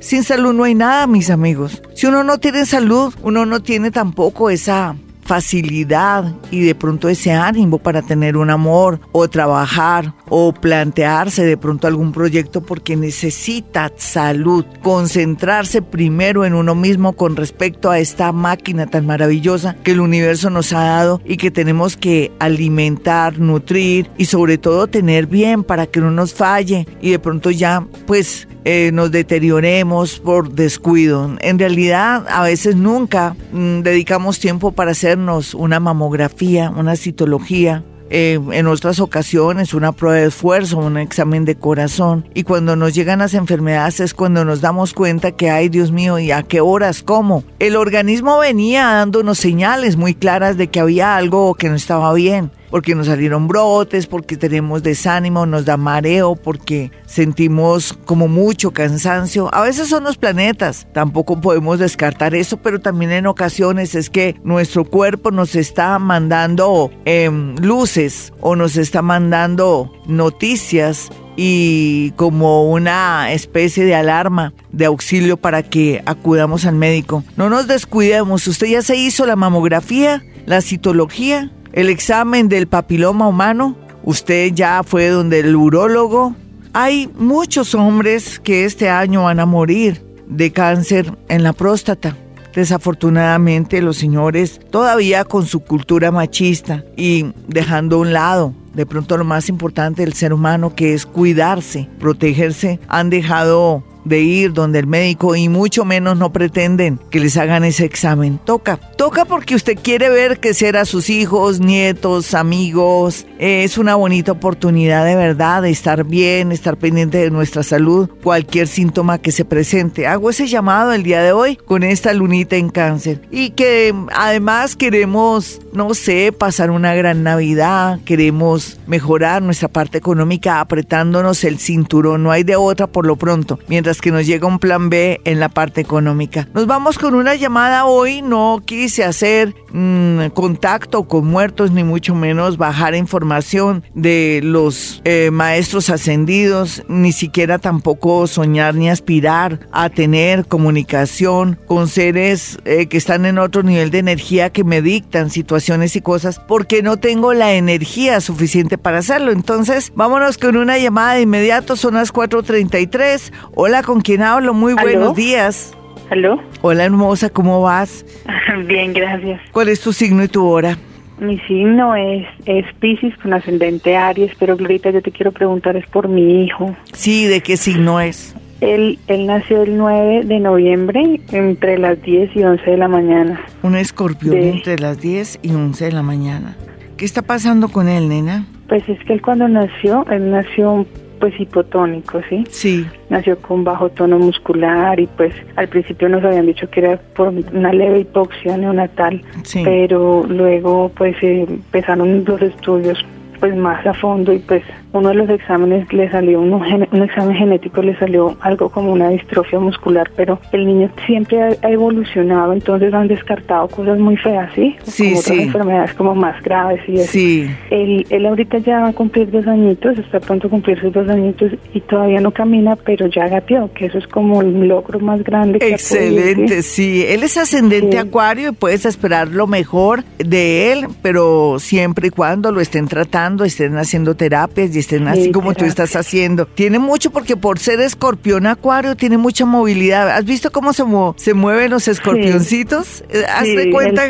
Sin 0.00 0.22
salud 0.22 0.52
no 0.52 0.64
hay 0.64 0.74
nada, 0.74 1.06
mis 1.06 1.30
amigos. 1.30 1.82
Si 1.94 2.06
uno 2.06 2.24
no 2.24 2.38
tiene 2.38 2.66
salud, 2.66 3.14
uno 3.22 3.46
no 3.46 3.62
tiene 3.62 3.90
tampoco 3.90 4.50
esa 4.50 4.96
facilidad 5.24 6.34
y 6.50 6.60
de 6.60 6.74
pronto 6.74 7.08
ese 7.08 7.32
ánimo 7.32 7.78
para 7.78 8.02
tener 8.02 8.36
un 8.36 8.50
amor 8.50 9.00
o 9.12 9.28
trabajar 9.28 10.14
o 10.28 10.52
plantearse 10.52 11.44
de 11.44 11.56
pronto 11.56 11.86
algún 11.86 12.12
proyecto 12.12 12.60
porque 12.60 12.96
necesita 12.96 13.92
salud, 13.96 14.64
concentrarse 14.82 15.82
primero 15.82 16.44
en 16.44 16.54
uno 16.54 16.74
mismo 16.74 17.14
con 17.14 17.36
respecto 17.36 17.90
a 17.90 17.98
esta 17.98 18.32
máquina 18.32 18.86
tan 18.86 19.06
maravillosa 19.06 19.76
que 19.82 19.92
el 19.92 20.00
universo 20.00 20.50
nos 20.50 20.72
ha 20.72 20.84
dado 20.84 21.20
y 21.24 21.36
que 21.36 21.50
tenemos 21.50 21.96
que 21.96 22.32
alimentar, 22.38 23.38
nutrir 23.38 24.10
y 24.16 24.26
sobre 24.26 24.58
todo 24.58 24.86
tener 24.86 25.26
bien 25.26 25.64
para 25.64 25.86
que 25.86 26.00
no 26.00 26.10
nos 26.10 26.34
falle 26.34 26.86
y 27.00 27.10
de 27.10 27.18
pronto 27.18 27.50
ya 27.50 27.86
pues 28.06 28.46
eh, 28.66 28.90
nos 28.94 29.10
deterioremos 29.10 30.20
por 30.20 30.50
descuido. 30.54 31.36
En 31.40 31.58
realidad, 31.58 32.24
a 32.30 32.42
veces 32.42 32.76
nunca 32.76 33.36
mm, 33.52 33.80
dedicamos 33.80 34.38
tiempo 34.38 34.72
para 34.72 34.94
una 35.16 35.80
mamografía, 35.80 36.70
una 36.70 36.96
citología, 36.96 37.84
eh, 38.10 38.38
en 38.52 38.66
otras 38.66 39.00
ocasiones 39.00 39.72
una 39.72 39.92
prueba 39.92 40.18
de 40.18 40.26
esfuerzo, 40.26 40.78
un 40.78 40.98
examen 40.98 41.44
de 41.44 41.56
corazón. 41.56 42.28
Y 42.34 42.42
cuando 42.42 42.76
nos 42.76 42.94
llegan 42.94 43.20
las 43.20 43.34
enfermedades 43.34 44.00
es 44.00 44.14
cuando 44.14 44.44
nos 44.44 44.60
damos 44.60 44.92
cuenta 44.92 45.32
que, 45.32 45.50
ay 45.50 45.68
Dios 45.68 45.90
mío, 45.90 46.18
¿y 46.18 46.30
a 46.30 46.42
qué 46.42 46.60
horas? 46.60 47.02
¿Cómo? 47.02 47.44
El 47.58 47.76
organismo 47.76 48.38
venía 48.38 48.84
dándonos 48.84 49.38
señales 49.38 49.96
muy 49.96 50.14
claras 50.14 50.56
de 50.56 50.68
que 50.68 50.80
había 50.80 51.16
algo 51.16 51.54
que 51.54 51.68
no 51.68 51.74
estaba 51.74 52.12
bien 52.12 52.50
porque 52.74 52.96
nos 52.96 53.06
salieron 53.06 53.46
brotes, 53.46 54.08
porque 54.08 54.36
tenemos 54.36 54.82
desánimo, 54.82 55.46
nos 55.46 55.64
da 55.64 55.76
mareo, 55.76 56.34
porque 56.34 56.90
sentimos 57.06 57.96
como 58.04 58.26
mucho 58.26 58.72
cansancio. 58.72 59.48
A 59.54 59.62
veces 59.62 59.86
son 59.86 60.02
los 60.02 60.16
planetas, 60.16 60.88
tampoco 60.92 61.40
podemos 61.40 61.78
descartar 61.78 62.34
eso, 62.34 62.56
pero 62.56 62.80
también 62.80 63.12
en 63.12 63.28
ocasiones 63.28 63.94
es 63.94 64.10
que 64.10 64.34
nuestro 64.42 64.84
cuerpo 64.84 65.30
nos 65.30 65.54
está 65.54 66.00
mandando 66.00 66.90
em, 67.04 67.54
luces 67.58 68.32
o 68.40 68.56
nos 68.56 68.76
está 68.76 69.02
mandando 69.02 69.92
noticias 70.08 71.10
y 71.36 72.10
como 72.16 72.68
una 72.68 73.32
especie 73.32 73.84
de 73.84 73.94
alarma 73.94 74.52
de 74.72 74.86
auxilio 74.86 75.36
para 75.36 75.62
que 75.62 76.02
acudamos 76.06 76.66
al 76.66 76.74
médico. 76.74 77.22
No 77.36 77.48
nos 77.48 77.68
descuidemos, 77.68 78.48
usted 78.48 78.66
ya 78.66 78.82
se 78.82 78.96
hizo 78.96 79.26
la 79.26 79.36
mamografía, 79.36 80.24
la 80.44 80.60
citología, 80.60 81.52
el 81.74 81.90
examen 81.90 82.48
del 82.48 82.68
papiloma 82.68 83.26
humano, 83.26 83.76
usted 84.04 84.52
ya 84.54 84.82
fue 84.84 85.08
donde 85.08 85.40
el 85.40 85.56
urólogo. 85.56 86.36
Hay 86.72 87.10
muchos 87.16 87.74
hombres 87.74 88.38
que 88.38 88.64
este 88.64 88.88
año 88.88 89.24
van 89.24 89.40
a 89.40 89.46
morir 89.46 90.00
de 90.28 90.52
cáncer 90.52 91.12
en 91.28 91.42
la 91.42 91.52
próstata. 91.52 92.16
Desafortunadamente 92.54 93.82
los 93.82 93.96
señores 93.96 94.60
todavía 94.70 95.24
con 95.24 95.46
su 95.46 95.60
cultura 95.60 96.12
machista 96.12 96.84
y 96.96 97.32
dejando 97.48 97.96
a 97.96 98.00
un 98.00 98.12
lado 98.12 98.54
de 98.72 98.86
pronto 98.86 99.16
lo 99.16 99.24
más 99.24 99.48
importante 99.48 100.02
del 100.02 100.12
ser 100.12 100.32
humano 100.32 100.76
que 100.76 100.94
es 100.94 101.06
cuidarse, 101.06 101.88
protegerse, 101.98 102.78
han 102.86 103.10
dejado 103.10 103.82
de 104.04 104.20
ir 104.20 104.52
donde 104.52 104.80
el 104.80 104.86
médico 104.86 105.36
y 105.36 105.48
mucho 105.48 105.84
menos 105.84 106.18
no 106.18 106.32
pretenden 106.32 106.98
que 107.10 107.20
les 107.20 107.36
hagan 107.36 107.64
ese 107.64 107.84
examen. 107.84 108.38
Toca, 108.44 108.78
toca 108.96 109.24
porque 109.24 109.54
usted 109.54 109.78
quiere 109.80 110.08
ver 110.08 110.40
que 110.40 110.54
a 110.74 110.84
sus 110.86 111.10
hijos, 111.10 111.60
nietos, 111.60 112.32
amigos. 112.32 113.26
Es 113.38 113.76
una 113.76 113.96
bonita 113.96 114.32
oportunidad 114.32 115.04
de 115.04 115.14
verdad 115.14 115.62
de 115.62 115.70
estar 115.70 116.04
bien, 116.04 116.52
estar 116.52 116.78
pendiente 116.78 117.18
de 117.18 117.30
nuestra 117.30 117.62
salud, 117.62 118.08
cualquier 118.22 118.66
síntoma 118.66 119.18
que 119.18 119.30
se 119.30 119.44
presente. 119.44 120.06
Hago 120.06 120.30
ese 120.30 120.46
llamado 120.46 120.92
el 120.92 121.02
día 121.02 121.22
de 121.22 121.32
hoy 121.32 121.56
con 121.56 121.82
esta 121.82 122.14
lunita 122.14 122.56
en 122.56 122.70
cáncer 122.70 123.20
y 123.30 123.50
que 123.50 123.94
además 124.14 124.74
queremos, 124.74 125.60
no 125.74 125.92
sé, 125.92 126.32
pasar 126.32 126.70
una 126.70 126.94
gran 126.94 127.22
Navidad, 127.22 128.00
queremos 128.04 128.78
mejorar 128.86 129.42
nuestra 129.42 129.68
parte 129.68 129.98
económica 129.98 130.60
apretándonos 130.60 131.44
el 131.44 131.58
cinturón, 131.58 132.22
no 132.22 132.30
hay 132.30 132.42
de 132.42 132.56
otra 132.56 132.86
por 132.86 133.06
lo 133.06 133.16
pronto. 133.16 133.58
Mientras 133.68 133.93
que 134.00 134.10
nos 134.10 134.26
llega 134.26 134.46
un 134.46 134.58
plan 134.58 134.90
B 134.90 135.20
en 135.24 135.40
la 135.40 135.48
parte 135.48 135.80
económica. 135.80 136.48
Nos 136.54 136.66
vamos 136.66 136.98
con 136.98 137.14
una 137.14 137.34
llamada 137.34 137.86
hoy, 137.86 138.22
no 138.22 138.62
quise 138.64 139.04
hacer 139.04 139.54
mm, 139.72 140.26
contacto 140.34 141.04
con 141.04 141.26
muertos 141.26 141.70
ni 141.70 141.84
mucho 141.84 142.14
menos 142.14 142.56
bajar 142.56 142.94
información 142.94 143.84
de 143.94 144.40
los 144.42 145.00
eh, 145.04 145.30
maestros 145.32 145.90
ascendidos, 145.90 146.82
ni 146.88 147.12
siquiera 147.12 147.58
tampoco 147.58 148.26
soñar 148.26 148.74
ni 148.74 148.90
aspirar 148.90 149.60
a 149.72 149.90
tener 149.90 150.46
comunicación 150.46 151.58
con 151.66 151.88
seres 151.88 152.58
eh, 152.64 152.86
que 152.86 152.96
están 152.96 153.26
en 153.26 153.38
otro 153.38 153.62
nivel 153.62 153.90
de 153.90 153.98
energía 153.98 154.50
que 154.50 154.64
me 154.64 154.82
dictan 154.82 155.30
situaciones 155.30 155.96
y 155.96 156.00
cosas 156.00 156.40
porque 156.40 156.82
no 156.82 156.98
tengo 156.98 157.34
la 157.34 157.54
energía 157.54 158.20
suficiente 158.20 158.78
para 158.78 158.98
hacerlo. 158.98 159.32
Entonces, 159.32 159.92
vámonos 159.94 160.38
con 160.38 160.56
una 160.56 160.78
llamada 160.78 161.14
de 161.14 161.22
inmediato, 161.22 161.76
son 161.76 161.94
las 161.94 162.12
4.33. 162.12 163.32
Hola, 163.54 163.82
¿con 163.84 164.00
quién 164.00 164.22
hablo? 164.22 164.54
Muy 164.54 164.74
buenos 164.74 165.14
días. 165.14 165.76
¿Aló? 166.10 166.40
Hola, 166.62 166.84
hermosa, 166.84 167.30
¿cómo 167.30 167.62
vas? 167.62 168.04
Bien, 168.66 168.92
gracias. 168.92 169.40
¿Cuál 169.52 169.68
es 169.68 169.80
tu 169.80 169.92
signo 169.92 170.24
y 170.24 170.28
tu 170.28 170.44
hora? 170.44 170.76
Mi 171.18 171.38
signo 171.40 171.94
es, 171.94 172.26
es 172.46 172.64
Pisces 172.80 173.16
con 173.18 173.32
ascendente 173.32 173.96
Aries, 173.96 174.32
pero 174.38 174.56
Glorita, 174.56 174.90
yo 174.90 175.00
te 175.00 175.12
quiero 175.12 175.30
preguntar, 175.30 175.76
es 175.76 175.86
por 175.86 176.08
mi 176.08 176.44
hijo. 176.44 176.74
Sí, 176.92 177.26
¿de 177.26 177.40
qué 177.40 177.56
signo 177.56 178.00
es? 178.00 178.34
Él, 178.60 178.98
él 179.06 179.26
nació 179.26 179.62
el 179.62 179.76
9 179.76 180.24
de 180.24 180.40
noviembre 180.40 181.20
entre 181.30 181.78
las 181.78 182.00
10 182.02 182.34
y 182.34 182.42
11 182.42 182.70
de 182.70 182.76
la 182.76 182.88
mañana. 182.88 183.40
Un 183.62 183.76
escorpión 183.76 184.36
entre 184.36 184.78
las 184.78 185.00
10 185.00 185.40
y 185.42 185.50
11 185.50 185.84
de 185.84 185.92
la 185.92 186.02
mañana. 186.02 186.56
¿Qué 186.96 187.04
está 187.04 187.22
pasando 187.22 187.68
con 187.68 187.88
él, 187.88 188.08
nena? 188.08 188.46
Pues 188.68 188.88
es 188.88 188.98
que 189.04 189.14
él 189.14 189.22
cuando 189.22 189.46
nació, 189.48 190.06
él 190.10 190.30
nació 190.30 190.86
pues 191.18 191.38
hipotónico, 191.38 192.20
¿sí? 192.28 192.44
Sí. 192.50 192.86
Nació 193.08 193.38
con 193.38 193.64
bajo 193.64 193.88
tono 193.90 194.18
muscular 194.18 194.98
y 195.00 195.06
pues 195.06 195.34
al 195.56 195.68
principio 195.68 196.08
nos 196.08 196.24
habían 196.24 196.46
dicho 196.46 196.68
que 196.70 196.80
era 196.80 196.96
por 197.14 197.28
una 197.28 197.72
leve 197.72 198.00
hipoxia 198.00 198.56
neonatal, 198.56 199.22
sí. 199.42 199.62
pero 199.64 200.24
luego 200.28 200.90
pues 200.96 201.16
eh, 201.22 201.46
empezaron 201.48 202.24
los 202.24 202.42
estudios 202.42 203.04
pues 203.40 203.56
más 203.56 203.84
a 203.86 203.94
fondo 203.94 204.32
y 204.32 204.38
pues 204.38 204.62
uno 204.94 205.08
de 205.08 205.14
los 205.16 205.28
exámenes 205.28 205.92
le 205.92 206.10
salió, 206.10 206.40
un, 206.40 206.52
un 206.52 207.02
examen 207.02 207.36
genético 207.36 207.82
le 207.82 207.96
salió 207.98 208.36
algo 208.40 208.68
como 208.68 208.92
una 208.92 209.08
distrofia 209.08 209.58
muscular, 209.58 210.10
pero 210.16 210.38
el 210.52 210.66
niño 210.66 210.90
siempre 211.06 211.42
ha, 211.42 211.68
evolucionado, 211.68 212.52
entonces 212.52 212.94
han 212.94 213.08
descartado 213.08 213.66
cosas 213.68 213.98
muy 213.98 214.16
feas, 214.16 214.50
¿sí? 214.54 214.76
Sí, 214.84 215.08
como 215.08 215.18
otras 215.18 215.38
enfermedades 215.38 215.94
como 215.94 216.14
más 216.14 216.40
graves 216.42 216.80
y 216.86 216.94
eso. 216.94 217.10
Sí. 217.10 217.50
Él, 217.70 218.06
él 218.10 218.26
ahorita 218.26 218.58
ya 218.58 218.80
va 218.80 218.88
a 218.88 218.92
cumplir 218.92 219.30
dos 219.30 219.46
añitos, 219.46 219.98
está 219.98 220.20
pronto 220.20 220.46
a 220.46 220.50
cumplir 220.50 220.80
sus 220.80 220.92
dos 220.92 221.08
añitos 221.08 221.52
y 221.72 221.80
todavía 221.80 222.20
no 222.20 222.30
camina, 222.30 222.76
pero 222.76 223.06
ya 223.08 223.28
gateó, 223.28 223.72
que 223.72 223.86
eso 223.86 223.98
es 223.98 224.06
como 224.06 224.42
el 224.42 224.68
logro 224.68 225.00
más 225.00 225.22
grande. 225.24 225.58
Que 225.58 225.70
Excelente, 225.70 226.62
sí. 226.62 227.04
Él 227.08 227.24
es 227.24 227.36
ascendente 227.36 227.98
acuario 227.98 228.50
y 228.50 228.52
puedes 228.52 228.86
esperar 228.86 229.28
lo 229.28 229.48
mejor 229.48 230.04
de 230.18 230.72
él, 230.72 230.86
pero 231.02 231.58
siempre 231.58 232.08
y 232.08 232.10
cuando 232.10 232.52
lo 232.52 232.60
estén 232.60 232.86
tratando 232.86 233.44
estén 233.44 233.76
haciendo 233.76 234.14
terapias 234.14 234.74
y 234.76 234.83
así 235.08 235.30
como 235.30 235.54
tú 235.54 235.64
estás 235.64 235.96
haciendo. 235.96 236.46
Tiene 236.46 236.78
mucho 236.78 237.10
porque 237.10 237.36
por 237.36 237.58
ser 237.58 237.80
escorpión 237.80 238.46
acuario 238.46 238.96
tiene 238.96 239.18
mucha 239.18 239.44
movilidad. 239.44 240.10
¿Has 240.10 240.24
visto 240.24 240.50
cómo 240.50 240.72
se, 240.72 240.84
se 241.16 241.34
mueven 241.34 241.70
los 241.70 241.88
escorpioncitos? 241.88 243.04
Eh, 243.08 243.24
Haz 243.28 243.46
de 243.46 243.70
cuenta 243.70 244.06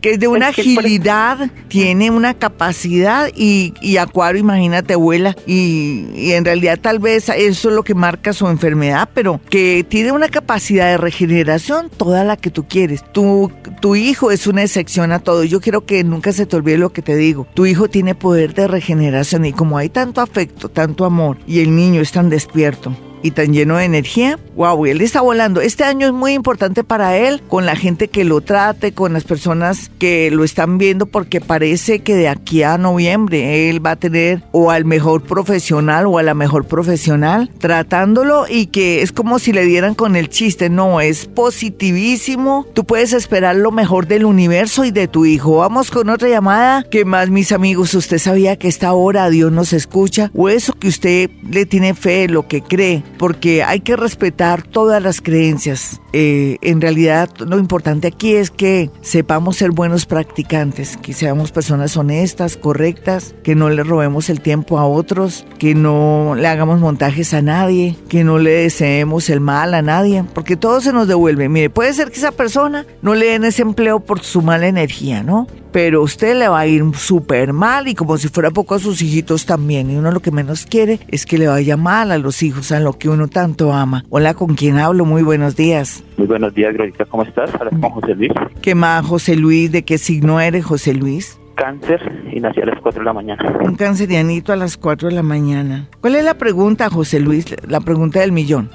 que 0.00 0.12
es 0.12 0.20
de 0.20 0.28
una 0.28 0.48
agilidad, 0.48 1.50
tiene 1.68 2.10
una 2.10 2.34
capacidad 2.34 3.28
y, 3.34 3.74
y 3.80 3.96
acuario, 3.96 4.40
imagínate, 4.40 4.94
vuela 4.94 5.36
y, 5.46 6.06
y 6.14 6.32
en 6.32 6.44
realidad 6.44 6.78
tal 6.80 6.98
vez 6.98 7.28
eso 7.28 7.68
es 7.68 7.74
lo 7.74 7.82
que 7.82 7.94
marca 7.94 8.32
su 8.32 8.48
enfermedad, 8.48 9.08
pero 9.14 9.40
que 9.50 9.84
tiene 9.88 10.12
una 10.12 10.28
capacidad 10.28 10.86
de 10.90 10.96
regeneración 10.96 11.90
toda 11.90 12.24
la 12.24 12.36
que 12.36 12.50
tú 12.50 12.66
quieres. 12.68 13.04
Tu, 13.12 13.50
tu 13.80 13.96
hijo 13.96 14.30
es 14.30 14.46
una 14.46 14.62
excepción 14.62 15.12
a 15.12 15.18
todo. 15.18 15.44
Yo 15.44 15.60
quiero 15.60 15.84
que 15.84 16.04
nunca 16.04 16.32
se 16.32 16.46
te 16.46 16.56
olvide 16.56 16.78
lo 16.78 16.92
que 16.92 17.02
te 17.02 17.16
digo. 17.16 17.46
Tu 17.54 17.66
hijo 17.66 17.88
tiene 17.88 18.14
poder 18.14 18.54
de 18.54 18.68
regeneración 18.68 19.44
y 19.44 19.52
como 19.52 19.78
hay 19.78 19.88
tanto 19.96 20.20
afecto, 20.20 20.68
tanto 20.68 21.06
amor 21.06 21.38
y 21.46 21.60
el 21.60 21.74
niño 21.74 22.02
es 22.02 22.12
tan 22.12 22.28
despierto, 22.28 22.94
y 23.26 23.30
tan 23.30 23.52
lleno 23.52 23.76
de 23.76 23.84
energía. 23.84 24.38
Wow, 24.56 24.86
él 24.86 25.00
está 25.00 25.20
volando. 25.20 25.60
Este 25.60 25.84
año 25.84 26.06
es 26.06 26.12
muy 26.12 26.32
importante 26.32 26.84
para 26.84 27.16
él, 27.16 27.42
con 27.48 27.66
la 27.66 27.76
gente 27.76 28.08
que 28.08 28.24
lo 28.24 28.40
trate, 28.40 28.92
con 28.92 29.12
las 29.12 29.24
personas 29.24 29.90
que 29.98 30.30
lo 30.30 30.44
están 30.44 30.78
viendo, 30.78 31.06
porque 31.06 31.40
parece 31.40 32.00
que 32.00 32.14
de 32.14 32.28
aquí 32.28 32.62
a 32.62 32.78
noviembre 32.78 33.68
él 33.68 33.84
va 33.84 33.92
a 33.92 33.96
tener 33.96 34.42
o 34.52 34.70
al 34.70 34.84
mejor 34.84 35.22
profesional 35.22 36.06
o 36.06 36.18
a 36.18 36.22
la 36.22 36.34
mejor 36.34 36.66
profesional 36.66 37.50
tratándolo 37.58 38.46
y 38.48 38.66
que 38.66 39.02
es 39.02 39.12
como 39.12 39.38
si 39.38 39.52
le 39.52 39.64
dieran 39.64 39.94
con 39.94 40.16
el 40.16 40.28
chiste. 40.28 40.70
No, 40.70 41.00
es 41.00 41.26
positivísimo. 41.26 42.66
Tú 42.74 42.84
puedes 42.84 43.12
esperar 43.12 43.56
lo 43.56 43.70
mejor 43.70 44.06
del 44.06 44.24
universo 44.24 44.84
y 44.84 44.90
de 44.90 45.08
tu 45.08 45.26
hijo. 45.26 45.58
Vamos 45.58 45.90
con 45.90 46.08
otra 46.10 46.28
llamada. 46.28 46.84
¿Qué 46.90 47.04
más, 47.04 47.30
mis 47.30 47.52
amigos? 47.52 47.94
¿Usted 47.94 48.18
sabía 48.18 48.56
que 48.56 48.68
esta 48.68 48.92
hora 48.92 49.28
Dios 49.30 49.52
nos 49.52 49.72
escucha? 49.72 50.30
¿O 50.34 50.48
eso 50.48 50.72
que 50.72 50.88
usted 50.88 51.30
le 51.50 51.66
tiene 51.66 51.94
fe, 51.94 52.28
lo 52.28 52.46
que 52.46 52.62
cree? 52.62 53.02
Porque 53.18 53.62
hay 53.62 53.80
que 53.80 53.96
respetar 53.96 54.62
todas 54.62 55.02
las 55.02 55.20
creencias. 55.20 56.00
Eh, 56.12 56.56
en 56.62 56.80
realidad 56.80 57.28
lo 57.38 57.58
importante 57.58 58.08
aquí 58.08 58.34
es 58.34 58.50
que 58.50 58.90
sepamos 59.02 59.56
ser 59.56 59.70
buenos 59.70 60.06
practicantes, 60.06 60.96
que 60.96 61.12
seamos 61.12 61.52
personas 61.52 61.96
honestas, 61.96 62.56
correctas, 62.56 63.34
que 63.42 63.54
no 63.54 63.68
le 63.68 63.82
robemos 63.82 64.30
el 64.30 64.40
tiempo 64.40 64.78
a 64.78 64.86
otros, 64.86 65.44
que 65.58 65.74
no 65.74 66.34
le 66.36 66.48
hagamos 66.48 66.80
montajes 66.80 67.34
a 67.34 67.42
nadie, 67.42 67.96
que 68.08 68.24
no 68.24 68.38
le 68.38 68.50
deseemos 68.50 69.28
el 69.30 69.40
mal 69.40 69.74
a 69.74 69.82
nadie, 69.82 70.24
porque 70.34 70.56
todo 70.56 70.80
se 70.80 70.92
nos 70.92 71.08
devuelve. 71.08 71.48
Mire, 71.48 71.70
puede 71.70 71.92
ser 71.92 72.10
que 72.10 72.18
esa 72.18 72.32
persona 72.32 72.86
no 73.02 73.14
le 73.14 73.26
den 73.26 73.44
ese 73.44 73.62
empleo 73.62 74.00
por 74.00 74.20
su 74.20 74.42
mala 74.42 74.66
energía, 74.68 75.22
¿no? 75.22 75.46
Pero 75.76 76.00
usted 76.00 76.38
le 76.38 76.48
va 76.48 76.60
a 76.60 76.66
ir 76.66 76.82
súper 76.94 77.52
mal 77.52 77.86
y 77.86 77.94
como 77.94 78.16
si 78.16 78.28
fuera 78.28 78.50
poco 78.50 78.76
a 78.76 78.78
sus 78.78 79.02
hijitos 79.02 79.44
también. 79.44 79.90
Y 79.90 79.96
uno 79.96 80.10
lo 80.10 80.20
que 80.20 80.30
menos 80.30 80.64
quiere 80.64 81.00
es 81.08 81.26
que 81.26 81.36
le 81.36 81.48
vaya 81.48 81.76
mal 81.76 82.12
a 82.12 82.16
los 82.16 82.42
hijos, 82.42 82.72
a 82.72 82.80
lo 82.80 82.94
que 82.94 83.10
uno 83.10 83.28
tanto 83.28 83.74
ama. 83.74 84.02
Hola, 84.08 84.32
¿con 84.32 84.54
quién 84.54 84.78
hablo? 84.78 85.04
Muy 85.04 85.22
buenos 85.22 85.54
días. 85.54 86.02
Muy 86.16 86.28
buenos 86.28 86.54
días, 86.54 86.72
Glorita, 86.72 87.04
¿cómo 87.04 87.24
estás? 87.24 87.54
Hablas 87.56 87.78
con 87.78 87.90
José 87.90 88.14
Luis. 88.14 88.32
¿Qué 88.62 88.74
más, 88.74 89.04
José 89.04 89.36
Luis? 89.36 89.70
¿De 89.70 89.84
qué 89.84 89.98
signo 89.98 90.40
eres, 90.40 90.64
José 90.64 90.94
Luis? 90.94 91.38
Cáncer 91.56 92.00
y 92.32 92.40
nací 92.40 92.62
a 92.62 92.64
las 92.64 92.80
4 92.80 93.00
de 93.00 93.04
la 93.04 93.12
mañana. 93.12 93.58
Un 93.60 93.76
cancerianito 93.76 94.54
a 94.54 94.56
las 94.56 94.78
4 94.78 95.10
de 95.10 95.14
la 95.14 95.22
mañana. 95.22 95.90
¿Cuál 96.00 96.16
es 96.16 96.24
la 96.24 96.38
pregunta, 96.38 96.88
José 96.88 97.20
Luis? 97.20 97.54
La 97.68 97.80
pregunta 97.80 98.20
del 98.20 98.32
millón. 98.32 98.70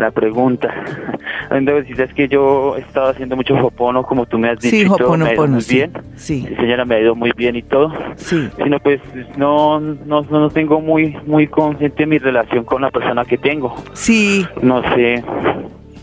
La 0.00 0.10
pregunta. 0.10 0.72
Entonces, 1.50 1.98
es 1.98 2.14
que 2.14 2.26
yo 2.26 2.74
he 2.78 2.80
estado 2.80 3.10
haciendo 3.10 3.36
mucho 3.36 3.54
jopono, 3.58 4.02
como 4.02 4.24
tú 4.24 4.38
me 4.38 4.48
has 4.48 4.58
dicho. 4.58 4.74
Sí, 4.74 4.86
jopono, 4.86 5.26
muy 5.26 5.60
sí. 5.60 5.74
bien. 5.74 5.92
Sí. 6.16 6.48
Señora, 6.56 6.86
me 6.86 6.94
ha 6.94 7.00
ido 7.00 7.14
muy 7.14 7.32
bien 7.36 7.54
y 7.54 7.62
todo. 7.62 7.92
Sí. 8.16 8.48
Sino 8.56 8.80
pues 8.80 8.98
no, 9.36 9.78
no, 9.78 10.22
no 10.22 10.48
tengo 10.48 10.80
muy, 10.80 11.14
muy 11.26 11.48
consciente 11.48 12.06
mi 12.06 12.16
relación 12.16 12.64
con 12.64 12.80
la 12.80 12.90
persona 12.90 13.26
que 13.26 13.36
tengo. 13.36 13.76
Sí. 13.92 14.46
No 14.62 14.82
sé. 14.94 15.22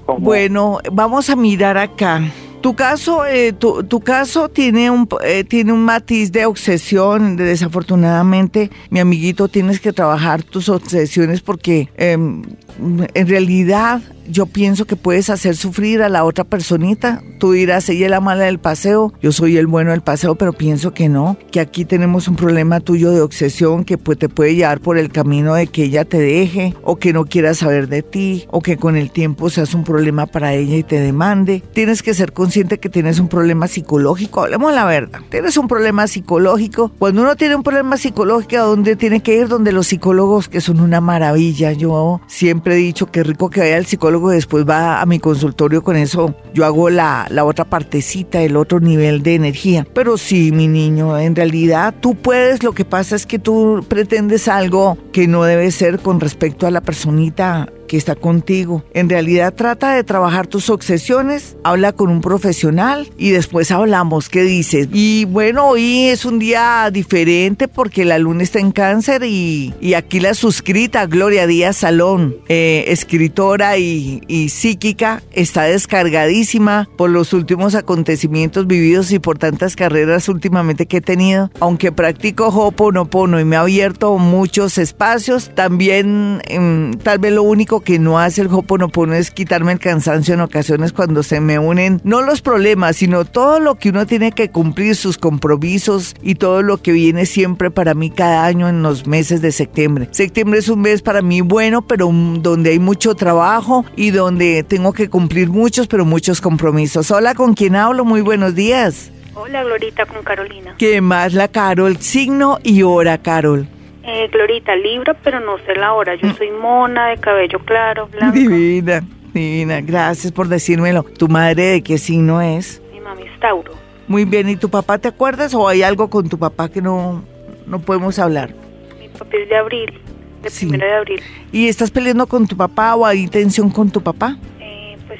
Cómo... 0.06 0.20
Bueno, 0.20 0.77
vamos 0.92 1.32
a 1.32 1.36
mirar 1.36 1.80
acá. 1.80 2.22
Tu 2.67 2.75
caso, 2.75 3.25
eh, 3.25 3.53
tu, 3.53 3.81
tu, 3.86 4.01
caso 4.01 4.50
tiene 4.50 4.91
un, 4.91 5.07
eh, 5.24 5.45
tiene 5.45 5.71
un 5.71 5.86
matiz 5.86 6.33
de 6.33 6.45
obsesión. 6.45 7.38
Desafortunadamente, 7.38 8.71
mi 8.89 9.00
amiguito, 9.00 9.47
tienes 9.47 9.79
que 9.79 9.93
trabajar 9.93 10.43
tus 10.43 10.67
obsesiones 10.67 11.39
porque 11.39 11.88
eh, 11.95 12.12
en 12.12 13.27
realidad 13.29 14.01
yo 14.29 14.46
pienso 14.46 14.86
que 14.86 14.96
puedes 14.96 15.29
hacer 15.29 15.55
sufrir 15.55 16.01
a 16.01 16.10
la 16.10 16.24
otra 16.24 16.43
personita. 16.43 17.24
Tú 17.39 17.51
dirás, 17.51 17.89
ella 17.89 18.05
es 18.05 18.12
la 18.12 18.22
mala 18.22 18.46
del 18.46 18.60
paseo, 18.60 19.13
yo 19.22 19.31
soy 19.31 19.57
el 19.57 19.67
bueno 19.67 19.91
del 19.91 20.01
paseo, 20.01 20.36
pero 20.36 20.53
pienso 20.53 20.93
que 20.93 21.10
no, 21.10 21.38
que 21.51 21.60
aquí 21.60 21.86
tenemos 21.86 22.27
un 22.27 22.36
problema 22.36 22.79
tuyo 22.79 23.12
de 23.12 23.22
obsesión 23.22 23.84
que 23.84 23.98
pues, 23.98 24.17
te 24.17 24.29
puede 24.29 24.55
llevar 24.55 24.79
por 24.79 24.98
el 24.98 25.12
camino 25.12 25.53
de 25.53 25.67
que 25.67 25.84
ella 25.84 26.05
te 26.05 26.19
deje 26.19 26.75
o 26.84 26.98
que 26.98 27.13
no 27.13 27.25
quiera 27.25 27.53
saber 27.53 27.88
de 27.88 28.01
ti 28.01 28.46
o 28.50 28.62
que 28.62 28.77
con 28.77 28.96
el 28.96 29.12
tiempo 29.12 29.50
seas 29.50 29.74
un 29.74 29.84
problema 29.84 30.25
para 30.25 30.53
ella 30.53 30.77
y 30.77 30.84
te 30.84 31.00
demande. 31.00 31.63
Tienes 31.74 32.03
que 32.03 32.13
ser 32.13 32.34
consciente 32.34 32.79
que 32.79 32.89
tienes 32.89 33.19
un 33.19 33.27
problema 33.27 33.67
psicológico, 33.67 34.43
hablemos 34.43 34.74
la 34.74 34.86
verdad, 34.86 35.19
tienes 35.29 35.57
un 35.57 35.67
problema 35.67 36.07
psicológico. 36.07 36.91
Cuando 36.98 37.22
uno 37.22 37.36
tiene 37.36 37.55
un 37.55 37.63
problema 37.63 37.98
psicológico, 37.98 38.57
¿a 38.57 38.65
dónde 38.65 38.96
tiene 38.96 39.22
que 39.22 39.36
ir? 39.36 39.48
Donde 39.48 39.72
los 39.72 39.88
psicólogos 39.88 40.50
que 40.50 40.62
son 40.62 40.79
una 40.79 41.02
maravilla. 41.02 41.71
Yo 41.71 42.21
siempre 42.28 42.75
he 42.75 42.78
dicho 42.78 43.08
que 43.08 43.23
rico 43.23 43.49
que 43.49 43.62
vaya 43.62 43.78
al 43.78 43.86
psicólogo 43.86 44.16
después 44.19 44.67
va 44.67 45.01
a 45.01 45.06
mi 45.06 45.19
consultorio 45.19 45.84
con 45.84 45.95
eso. 45.95 46.36
Yo 46.53 46.65
hago 46.65 46.89
la, 46.89 47.27
la 47.30 47.45
otra 47.45 47.65
partecita, 47.65 48.41
el 48.41 48.58
otro 48.58 48.80
nivel 48.80 49.23
de 49.23 49.36
energía. 49.36 49.88
Pero 49.93 50.17
sí, 50.17 50.51
mi 50.51 50.67
niño, 50.67 51.17
en 51.17 51.36
realidad 51.36 51.93
tú 51.99 52.15
puedes, 52.15 52.63
lo 52.63 52.73
que 52.73 52.86
pasa 52.86 53.15
es 53.15 53.25
que 53.25 53.39
tú 53.39 53.86
pretendes 53.88 54.47
algo 54.47 54.97
que 55.12 55.27
no 55.27 55.43
debe 55.43 55.71
ser 55.71 55.99
con 55.99 56.19
respecto 56.19 56.67
a 56.67 56.71
la 56.71 56.82
personita 56.82 57.69
que 57.88 57.97
está 57.97 58.15
contigo. 58.15 58.84
En 58.93 59.10
realidad 59.10 59.54
trata 59.54 59.93
de 59.93 60.04
trabajar 60.04 60.47
tus 60.47 60.69
obsesiones, 60.69 61.58
habla 61.63 61.93
con 61.93 62.10
un 62.10 62.21
profesional 62.21 63.10
y 63.17 63.32
después 63.32 63.71
hablamos 63.71 64.30
qué 64.30 64.43
dices. 64.43 64.88
Y 64.91 65.26
bueno, 65.26 65.69
hoy 65.69 66.08
es 66.08 66.26
un 66.26 66.39
día 66.39 66.89
diferente 66.91 67.67
porque 67.67 68.06
la 68.06 68.17
luna 68.19 68.43
está 68.43 68.60
en 68.60 68.71
cáncer 68.71 69.23
y, 69.23 69.73
y 69.82 69.93
aquí 69.93 70.19
la 70.19 70.34
suscrita 70.34 71.06
Gloria 71.06 71.47
Díaz 71.47 71.78
Salón, 71.78 72.36
eh, 72.47 72.86
escritora 72.88 73.78
y, 73.78 74.21
y 74.28 74.50
psíquica, 74.50 75.21
está 75.32 75.63
descargadísima 75.63 76.89
por 76.97 77.10
los 77.10 77.34
últimos 77.34 77.76
acontecimientos 77.76 78.67
vividos 78.67 79.12
y 79.12 79.19
por 79.19 79.38
tantas 79.38 79.76
carreras 79.76 80.30
últimamente 80.30 80.86
que 80.86 80.97
he 80.97 81.02
tenido. 81.02 81.52
Aunque 81.60 81.91
practico 81.91 82.47
Hoponopono 82.47 83.39
y 83.39 83.45
me 83.45 83.56
ha 83.56 83.62
abierto 83.62 84.17
muchos 84.17 84.78
espacios, 84.78 85.52
también 85.56 86.41
eh, 86.47 86.91
tal 87.04 87.19
vez 87.19 87.34
lo 87.34 87.43
único 87.43 87.77
que 87.82 88.00
no 88.00 88.20
hace 88.20 88.42
el 88.42 88.48
Hoponopono 88.48 89.13
es 89.13 89.32
quitarme 89.32 89.72
el 89.72 89.80
cansancio 89.80 90.34
en 90.34 90.42
ocasiones 90.42 90.94
cuando 90.94 91.24
se 91.24 91.40
me 91.40 91.60
unen 91.60 92.02
no 92.04 92.22
los 92.22 92.42
problemas, 92.42 92.98
sino 92.98 93.26
todo 93.26 93.60
lo 93.60 93.76
que 93.76 93.90
uno 93.90 94.06
tiene 94.06 94.32
que 94.32 94.50
cumplir, 94.50 94.96
sus 94.96 95.18
compromisos 95.18 96.16
y 96.22 96.36
todo 96.36 96.62
lo 96.62 96.78
que 96.78 96.92
viene 96.92 97.26
siempre 97.26 97.72
para 97.72 97.94
mí 97.94 98.10
cada 98.10 98.46
año 98.46 98.68
en 98.70 98.84
los 98.84 99.08
meses 99.08 99.42
de 99.42 99.52
septiembre. 99.52 100.08
Septiembre 100.12 100.60
es 100.60 100.70
un 100.70 100.82
mes 100.82 101.02
para 101.02 101.22
mí 101.22 101.42
bueno, 101.42 101.82
pero 101.82 102.10
donde 102.12 102.72
hay 102.72 102.80
mucho 102.80 103.16
trabajo 103.16 103.86
y 103.96 104.12
donde 104.12 104.63
tengo 104.63 104.94
que 104.94 105.10
cumplir 105.10 105.50
muchos, 105.50 105.88
pero 105.88 106.06
muchos 106.06 106.42
compromisos. 106.42 107.12
Hola, 107.12 107.36
¿con 107.36 107.54
quién 107.54 107.76
hablo? 107.76 108.06
Muy 108.06 108.22
buenos 108.22 108.56
días. 108.56 109.12
Hola, 109.34 109.63
Glorita, 109.63 110.06
con 110.06 110.24
Carolina. 110.24 110.76
¿Qué 110.78 111.00
más, 111.00 111.34
la 111.34 111.48
Carol? 111.48 111.98
Signo 111.98 112.60
y 112.63 112.82
hora, 112.82 113.20
Carol. 113.20 113.68
Eh, 114.10 114.30
Glorita, 114.32 114.74
Libra, 114.78 115.13
pero 115.22 115.41
no 115.41 115.58
sé 115.65 115.76
la 115.76 115.91
hora. 115.93 116.15
Yo 116.15 116.34
soy 116.34 116.50
mona, 116.50 117.10
de 117.10 117.17
cabello 117.17 117.60
claro, 117.60 118.08
blanco. 118.08 118.38
Divina, 118.38 119.04
divina. 119.34 119.82
Gracias 119.82 120.32
por 120.32 120.48
decírmelo. 120.48 121.04
¿Tu 121.04 121.28
madre 121.28 121.63
de 121.63 121.84
qué 121.84 121.98
signo 121.98 122.41
es? 122.41 122.82
Mi 122.93 123.02
mami 123.02 123.24
es 123.24 123.38
Tauro. 123.41 123.74
Muy 124.08 124.24
bien. 124.24 124.48
¿Y 124.48 124.56
tu 124.56 124.70
papá 124.70 124.98
te 124.98 125.10
acuerdas 125.10 125.54
o 125.54 125.67
hay 125.67 125.84
algo 125.84 126.10
con 126.10 126.30
tu 126.30 126.39
papá 126.39 126.70
que 126.70 126.82
no, 126.82 127.22
no 127.65 127.80
podemos 127.80 128.17
hablar? 128.17 128.54
Mi 128.98 129.10
papá 129.10 129.36
es 129.36 129.50
de 129.50 129.58
abril, 129.58 129.93
de 130.41 130.52
primero 130.52 130.88
de 130.88 130.93
abril. 130.93 131.22
¿Y 131.52 131.67
estás 131.67 131.91
peleando 131.91 132.28
con 132.28 132.48
tu 132.48 132.56
papá 132.56 132.96
o 132.96 133.06
hay 133.06 133.28
tensión 133.28 133.70
con 133.70 133.91
tu 133.91 134.02
papá? 134.02 134.38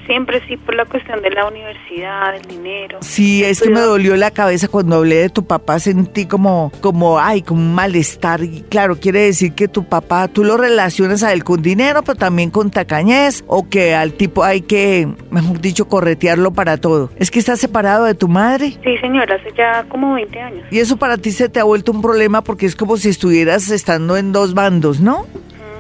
Siempre 0.08 0.42
sí 0.48 0.58
por 0.58 0.76
la 0.76 0.86
cuestión 0.86 1.22
de 1.22 1.30
la 1.30 1.48
universidad, 1.48 2.34
del 2.34 2.42
dinero. 2.44 3.00
Sí, 3.02 3.44
es 3.44 3.62
que 3.62 3.70
me 3.70 3.82
dolió 3.82 4.16
la 4.16 4.32
cabeza 4.32 4.68
cuando 4.68 4.96
hablé 4.96 5.18
de 5.18 5.30
tu 5.30 5.46
papá, 5.46 5.80
sentí 5.80 6.26
como, 6.26 6.72
como, 6.82 7.20
ay, 7.20 7.44
como 7.44 7.62
un 7.62 7.76
malestar. 7.76 8.42
Y 8.44 8.62
claro, 8.62 8.96
quiere 8.96 9.20
decir 9.22 9.54
que 9.54 9.68
tu 9.68 9.84
papá, 9.84 10.28
tú 10.28 10.44
lo 10.44 10.58
relacionas 10.58 11.22
a 11.24 11.34
él 11.34 11.44
con 11.44 11.62
dinero, 11.62 12.02
pero 12.04 12.18
también 12.18 12.50
con 12.50 12.72
tacañez, 12.72 13.44
o 13.48 13.70
que 13.70 13.94
al 13.94 14.14
tipo 14.14 14.44
hay 14.44 14.62
que, 14.62 15.08
mejor 15.30 15.62
dicho, 15.62 15.88
corretearlo 15.88 16.52
para 16.52 16.78
todo. 16.78 17.12
¿Es 17.18 17.30
que 17.30 17.40
estás 17.40 17.60
separado 17.60 18.06
de 18.06 18.16
tu 18.16 18.28
madre? 18.28 18.78
Sí, 18.84 18.98
señora, 19.00 19.36
hace 19.36 19.54
ya 19.56 19.84
como 19.90 20.16
20 20.16 20.40
años. 20.40 20.66
Y 20.72 20.80
eso 20.80 20.98
para 20.98 21.18
ti 21.18 21.32
se 21.32 21.50
te 21.50 21.60
ha 21.60 21.64
vuelto 21.64 21.92
un 21.92 22.02
problema 22.02 22.42
porque 22.42 22.66
es 22.66 22.76
como 22.76 22.98
si 22.98 23.10
estuvieras 23.10 23.70
estando 23.70 24.18
en 24.18 24.32
dos 24.32 24.54
bandos, 24.54 25.00
¿no? 25.00 25.26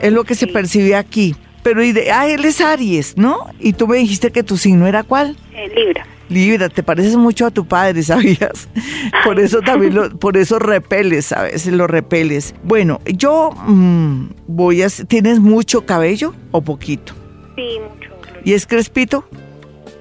es 0.02 0.13
lo 0.13 0.24
que 0.24 0.36
se 0.36 0.48
percibe 0.48 0.96
aquí. 0.96 1.36
Pero, 1.67 1.84
y 1.84 1.91
de, 1.91 2.13
ah, 2.13 2.25
él 2.30 2.45
es 2.45 2.62
Aries, 2.62 3.17
¿no? 3.17 3.45
Y 3.60 3.73
tú 3.73 3.89
me 3.89 3.97
dijiste 3.97 4.32
que 4.32 4.41
tu 4.41 4.56
signo 4.56 4.88
era 4.88 5.03
cuál? 5.03 5.36
Eh, 5.53 5.69
Libra. 5.75 6.08
Libra, 6.30 6.69
te 6.69 6.82
pareces 6.82 7.17
mucho 7.17 7.45
a 7.45 7.51
tu 7.51 7.67
padre, 7.67 8.03
¿sabías? 8.03 8.69
Por 9.25 9.38
eso 9.38 9.60
también, 9.60 9.93
lo, 9.93 10.17
por 10.17 10.38
eso 10.38 10.60
repeles, 10.60 11.25
¿sabes? 11.25 11.67
Lo 11.67 11.86
repeles. 11.86 12.56
Bueno, 12.63 13.01
yo 13.06 13.49
mm, 13.51 14.30
voy 14.47 14.82
a... 14.82 14.88
¿Tienes 14.88 15.41
mucho 15.41 15.86
cabello 15.86 16.34
o 16.51 16.62
poquito? 16.62 17.12
Sí, 17.58 17.80
mucho. 17.82 18.12
¿Y 18.45 18.53
es 18.53 18.65
crespito? 18.65 19.27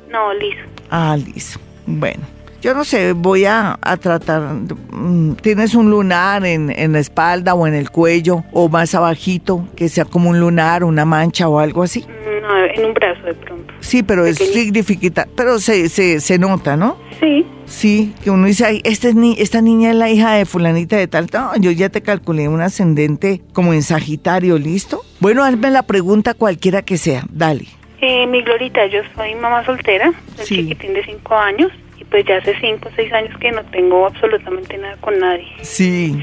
No, 0.09 0.33
liso. 0.35 0.63
Ah, 0.91 1.17
liso. 1.17 1.59
Bueno, 1.85 2.23
yo 2.67 2.75
no 2.75 2.83
sé, 2.83 3.13
voy 3.13 3.45
a, 3.45 3.79
tratar. 4.01 4.43
Mm, 4.91 5.35
¿Tienes 5.35 5.77
un 5.77 5.89
lunar 5.89 6.45
en, 6.45 6.73
en, 6.77 6.95
la 6.95 6.99
espalda 6.99 7.55
o 7.55 7.65
en 7.69 7.75
el 7.75 7.91
cuello 7.91 8.43
o 8.53 8.69
más 8.69 8.93
abajito, 8.97 9.69
que 9.77 9.89
sea 9.89 10.05
como 10.05 10.31
un 10.31 10.41
lunar, 10.41 10.83
una 10.83 11.05
mancha 11.05 11.49
o 11.49 11.61
algo 11.61 11.85
así? 11.85 12.05
No, 12.43 12.65
en 12.65 12.87
un 12.87 12.93
brazo 12.93 13.23
de 13.25 13.35
pronto. 13.35 13.73
Sí, 13.79 14.03
pero 14.03 14.27
es 14.27 14.39
significativa, 14.39 15.29
pero 15.37 15.61
se, 15.61 15.89
se, 15.89 16.19
se 16.19 16.39
nota, 16.41 16.77
¿no? 16.77 16.97
Sí. 17.21 17.47
Sí, 17.67 18.15
que 18.25 18.33
uno 18.33 18.49
dice, 18.49 18.67
Ay, 18.67 18.81
esta, 18.83 19.11
es 19.11 19.15
ni, 19.15 19.37
esta 19.39 19.61
niña 19.61 19.91
es 19.91 19.97
la 19.97 20.11
hija 20.11 20.33
de 20.33 20.45
fulanita 20.45 20.97
de 20.97 21.07
tal. 21.07 21.29
No, 21.33 21.55
yo 21.61 21.71
ya 21.71 21.89
te 21.89 22.03
calculé 22.03 22.49
un 22.49 22.63
ascendente 22.63 23.43
como 23.53 23.75
en 23.75 23.85
Sagitario, 23.85 24.59
¿listo? 24.59 25.03
Bueno, 25.21 25.45
hazme 25.45 25.71
la 25.71 25.85
pregunta 25.85 26.35
cualquiera 26.35 26.83
que 26.83 26.97
sea, 26.97 27.23
dale. 27.31 27.67
Eh, 28.01 28.27
mi 28.27 28.43
Glorita, 28.43 28.87
yo 28.87 29.03
soy 29.15 29.37
mamá 29.37 29.65
soltera, 29.65 30.13
el 30.39 30.45
chiquitín 30.45 30.95
de 30.95 31.05
cinco 31.05 31.35
años, 31.35 31.71
y 31.73 31.86
pues 32.11 32.25
ya 32.25 32.37
hace 32.39 32.55
cinco 32.61 32.89
o 32.89 32.93
seis 32.95 33.13
años 33.13 33.37
que 33.39 33.51
no 33.53 33.63
tengo 33.65 34.07
absolutamente 34.07 34.79
nada 34.79 34.97
con 34.99 35.19
nadie. 35.19 35.49
Sí. 35.63 36.17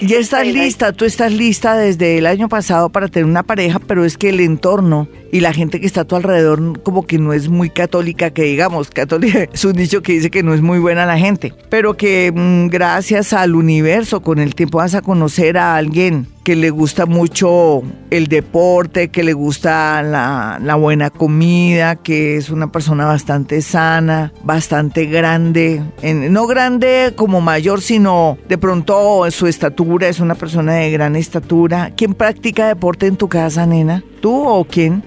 Ya 0.00 0.18
estás 0.18 0.46
lista, 0.46 0.92
tú 0.92 1.04
estás 1.04 1.32
lista 1.32 1.76
desde 1.76 2.18
el 2.18 2.26
año 2.26 2.48
pasado 2.48 2.88
para 2.88 3.08
tener 3.08 3.24
una 3.24 3.42
pareja, 3.42 3.80
pero 3.80 4.04
es 4.04 4.16
que 4.16 4.28
el 4.28 4.38
entorno 4.38 5.08
y 5.32 5.40
la 5.40 5.52
gente 5.52 5.80
que 5.80 5.86
está 5.86 6.02
a 6.02 6.04
tu 6.04 6.16
alrededor 6.16 6.82
como 6.82 7.06
que 7.06 7.18
no 7.18 7.32
es 7.32 7.48
muy 7.48 7.70
católica, 7.70 8.30
que 8.30 8.42
digamos, 8.42 8.90
católica 8.90 9.48
es 9.52 9.64
un 9.64 9.72
dicho 9.72 10.02
que 10.02 10.12
dice 10.12 10.30
que 10.30 10.42
no 10.42 10.54
es 10.54 10.62
muy 10.62 10.78
buena 10.78 11.04
la 11.04 11.18
gente, 11.18 11.52
pero 11.68 11.96
que 11.96 12.32
mm, 12.32 12.68
gracias 12.68 13.32
al 13.32 13.54
universo 13.54 14.20
con 14.20 14.38
el 14.38 14.54
tiempo 14.54 14.78
vas 14.78 14.94
a 14.94 15.02
conocer 15.02 15.58
a 15.58 15.76
alguien 15.76 16.28
que 16.44 16.56
le 16.56 16.70
gusta 16.70 17.04
mucho 17.04 17.82
el 18.08 18.28
deporte, 18.28 19.08
que 19.08 19.22
le 19.22 19.34
gusta 19.34 20.02
la, 20.02 20.58
la, 20.62 20.76
buena 20.76 21.10
comida, 21.10 21.96
que 21.96 22.38
es 22.38 22.48
una 22.48 22.72
persona 22.72 23.04
bastante 23.04 23.60
sana, 23.60 24.32
bastante 24.44 25.04
grande, 25.04 25.82
no 26.02 26.46
grande 26.46 27.12
como 27.16 27.42
mayor, 27.42 27.82
sino 27.82 28.38
de 28.48 28.56
pronto 28.56 29.26
en 29.26 29.32
su 29.32 29.46
estatura, 29.46 29.87
es 30.02 30.20
una 30.20 30.34
persona 30.34 30.74
de 30.74 30.90
gran 30.90 31.16
estatura. 31.16 31.92
¿Quién 31.96 32.14
practica 32.14 32.68
deporte 32.68 33.06
en 33.06 33.16
tu 33.16 33.28
casa, 33.28 33.66
nena? 33.66 34.02
¿Tú 34.20 34.46
o 34.46 34.64
quién? 34.64 35.02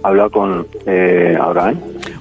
Habla 0.02 0.30
con 0.30 0.66
eh, 0.86 1.36
Abraham. 1.40 1.78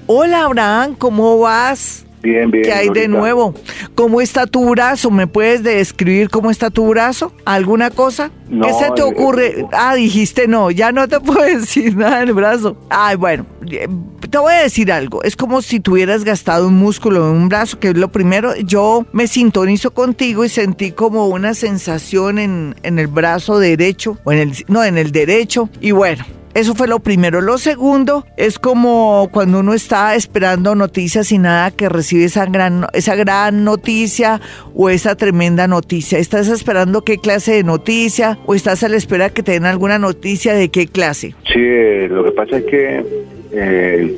Hola, 0.08 0.46
Abraham, 0.46 0.96
¿cómo 0.98 1.40
vas? 1.40 2.06
Bien, 2.22 2.52
bien. 2.52 2.64
¿Qué 2.64 2.74
hay 2.74 2.90
de 2.90 3.08
nuevo? 3.08 3.54
¿Cómo 3.96 4.20
está 4.20 4.46
tu 4.46 4.70
brazo? 4.70 5.10
¿Me 5.10 5.28
puedes 5.28 5.64
describir 5.64 6.30
cómo 6.30 6.52
está 6.52 6.70
tu 6.70 6.88
brazo? 6.88 7.34
¿Alguna 7.46 7.90
cosa? 7.92 8.32
¿Qué 8.50 8.74
se 8.74 8.92
te 8.92 9.02
eh, 9.02 9.06
ocurre? 9.06 9.66
ah, 9.72 9.96
dijiste 9.96 10.48
no, 10.48 10.72
ya 10.72 10.92
no 10.92 11.08
te 11.08 11.20
puedo 11.22 11.42
decir 11.42 11.96
nada 11.96 12.22
en 12.22 12.30
el 12.30 12.34
brazo. 12.34 12.76
Ay, 12.90 13.16
bueno, 13.16 13.46
eh, 13.72 13.88
te 14.30 14.38
voy 14.38 14.54
a 14.54 14.64
decir 14.64 14.92
algo. 14.92 15.24
Es 15.24 15.36
como 15.36 15.62
si 15.62 15.80
tuvieras 15.80 16.24
gastado 16.24 16.68
un 16.68 16.76
músculo 16.76 17.30
en 17.30 17.38
un 17.38 17.50
brazo, 17.50 17.80
que 17.80 17.90
es 17.90 17.98
lo 17.98 18.12
primero. 18.12 18.56
Yo 18.58 19.06
me 19.14 19.28
sintonizo 19.28 19.92
contigo 19.92 20.44
y 20.44 20.50
sentí 20.50 20.92
como 20.92 21.28
una 21.28 21.54
sensación 21.54 22.38
en, 22.38 22.76
en 22.84 23.00
el 23.00 23.08
brazo 23.08 23.60
derecho, 23.60 24.18
o 24.24 24.32
en 24.32 24.40
el, 24.40 24.54
no, 24.68 24.84
en 24.84 24.98
el 24.98 25.12
derecho. 25.12 25.70
Y 25.80 25.92
bueno, 25.92 26.26
eso 26.60 26.76
fue 26.76 26.88
lo 26.88 27.00
primero. 27.00 27.42
Lo 27.42 27.58
segundo 27.58 28.26
es 28.36 28.60
como 28.60 29.30
cuando 29.32 29.62
uno 29.62 29.74
está 29.74 30.16
esperando 30.16 30.76
noticias 30.76 31.32
y 31.32 31.38
nada 31.38 31.72
que 31.72 31.88
recibe 31.88 32.26
esa 32.26 32.46
gran, 32.46 32.86
esa 32.94 33.16
gran 33.16 33.64
noticia 33.64 34.42
o 34.76 34.90
esa 34.90 35.16
tremenda 35.16 35.68
noticia. 35.68 36.20
¿Estás 36.20 36.50
esperando 36.50 37.04
qué 37.04 37.18
clase 37.18 37.54
de 37.54 37.64
noticia 37.64 38.38
o 38.46 38.56
estás 38.56 38.84
a 38.84 38.90
la 38.90 38.98
espera 38.98 39.30
que 39.30 39.42
te 39.42 39.54
den 39.54 39.66
alguna 39.66 40.00
noticia 40.00 40.54
de 40.54 40.70
qué 40.70 40.88
clase? 40.88 41.34
Sí, 41.46 41.60
eh, 41.60 42.08
lo 42.10 42.26
que 42.26 42.32
pasa 42.32 42.58
es 42.58 42.66
que 42.66 43.06
eh, 43.52 44.18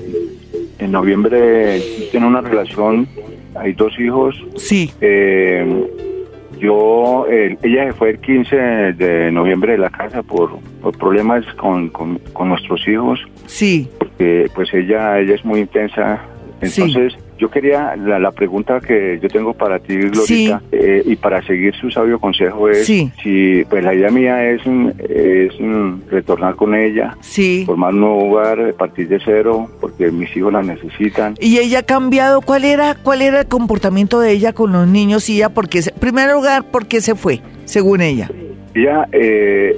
en 0.79 0.91
noviembre 0.91 1.79
tiene 2.09 2.25
una 2.25 2.41
relación, 2.41 3.07
hay 3.55 3.73
dos 3.73 3.93
hijos. 3.99 4.35
Sí. 4.55 4.91
Eh, 4.99 5.63
yo, 6.61 7.25
ella 7.27 7.87
se 7.87 7.93
fue 7.93 8.11
el 8.11 8.19
15 8.19 8.55
de 8.93 9.31
noviembre 9.31 9.73
de 9.73 9.79
la 9.79 9.89
casa 9.89 10.21
por, 10.21 10.59
problemas 10.99 11.43
con, 11.55 11.89
con, 11.89 12.19
nuestros 12.47 12.87
hijos. 12.87 13.19
Sí. 13.47 13.89
Porque 13.97 14.47
pues 14.53 14.73
ella, 14.73 15.19
ella 15.19 15.35
es 15.35 15.43
muy 15.43 15.61
intensa. 15.61 16.21
Entonces, 16.61 17.17
yo 17.41 17.49
quería, 17.49 17.95
la, 17.95 18.31
pregunta 18.31 18.79
que 18.79 19.17
yo 19.19 19.27
tengo 19.27 19.55
para 19.55 19.79
ti, 19.79 19.97
Glorita, 19.97 20.61
eh, 20.71 21.01
y 21.03 21.15
para 21.15 21.41
seguir 21.41 21.73
su 21.73 21.89
sabio 21.89 22.19
consejo 22.19 22.69
es 22.69 22.85
si, 22.85 23.65
pues 23.67 23.83
la 23.83 23.95
idea 23.95 24.11
mía 24.11 24.47
es, 24.47 24.61
es 25.09 25.51
retornar 26.07 26.55
con 26.55 26.75
ella, 26.75 27.17
formar 27.65 27.95
un 27.95 27.99
nuevo 27.99 28.29
hogar, 28.29 28.75
partir 28.75 29.07
de 29.07 29.19
cero, 29.25 29.67
porque 29.81 30.11
mis 30.11 30.37
hijos 30.37 30.53
la 30.53 30.61
necesitan. 30.61 31.33
¿Y 31.39 31.57
ella 31.57 31.79
ha 31.79 31.83
cambiado? 31.83 32.41
¿Cuál 32.41 32.63
era, 32.63 32.93
cuál 32.93 33.23
era 33.23 33.39
el 33.39 33.47
comportamiento 33.47 34.19
de 34.19 34.33
ella 34.33 34.53
con 34.53 34.71
los 34.71 34.87
niños? 34.87 35.27
Y 35.27 35.37
ella, 35.37 35.49
porque, 35.49 35.79
en 35.79 35.99
primer 35.99 36.31
lugar, 36.31 36.65
¿por 36.69 36.85
qué 36.85 37.01
se 37.01 37.15
fue, 37.15 37.41
según 37.65 38.01
ella? 38.01 38.29
Ella, 38.75 39.07
eh, 39.13 39.75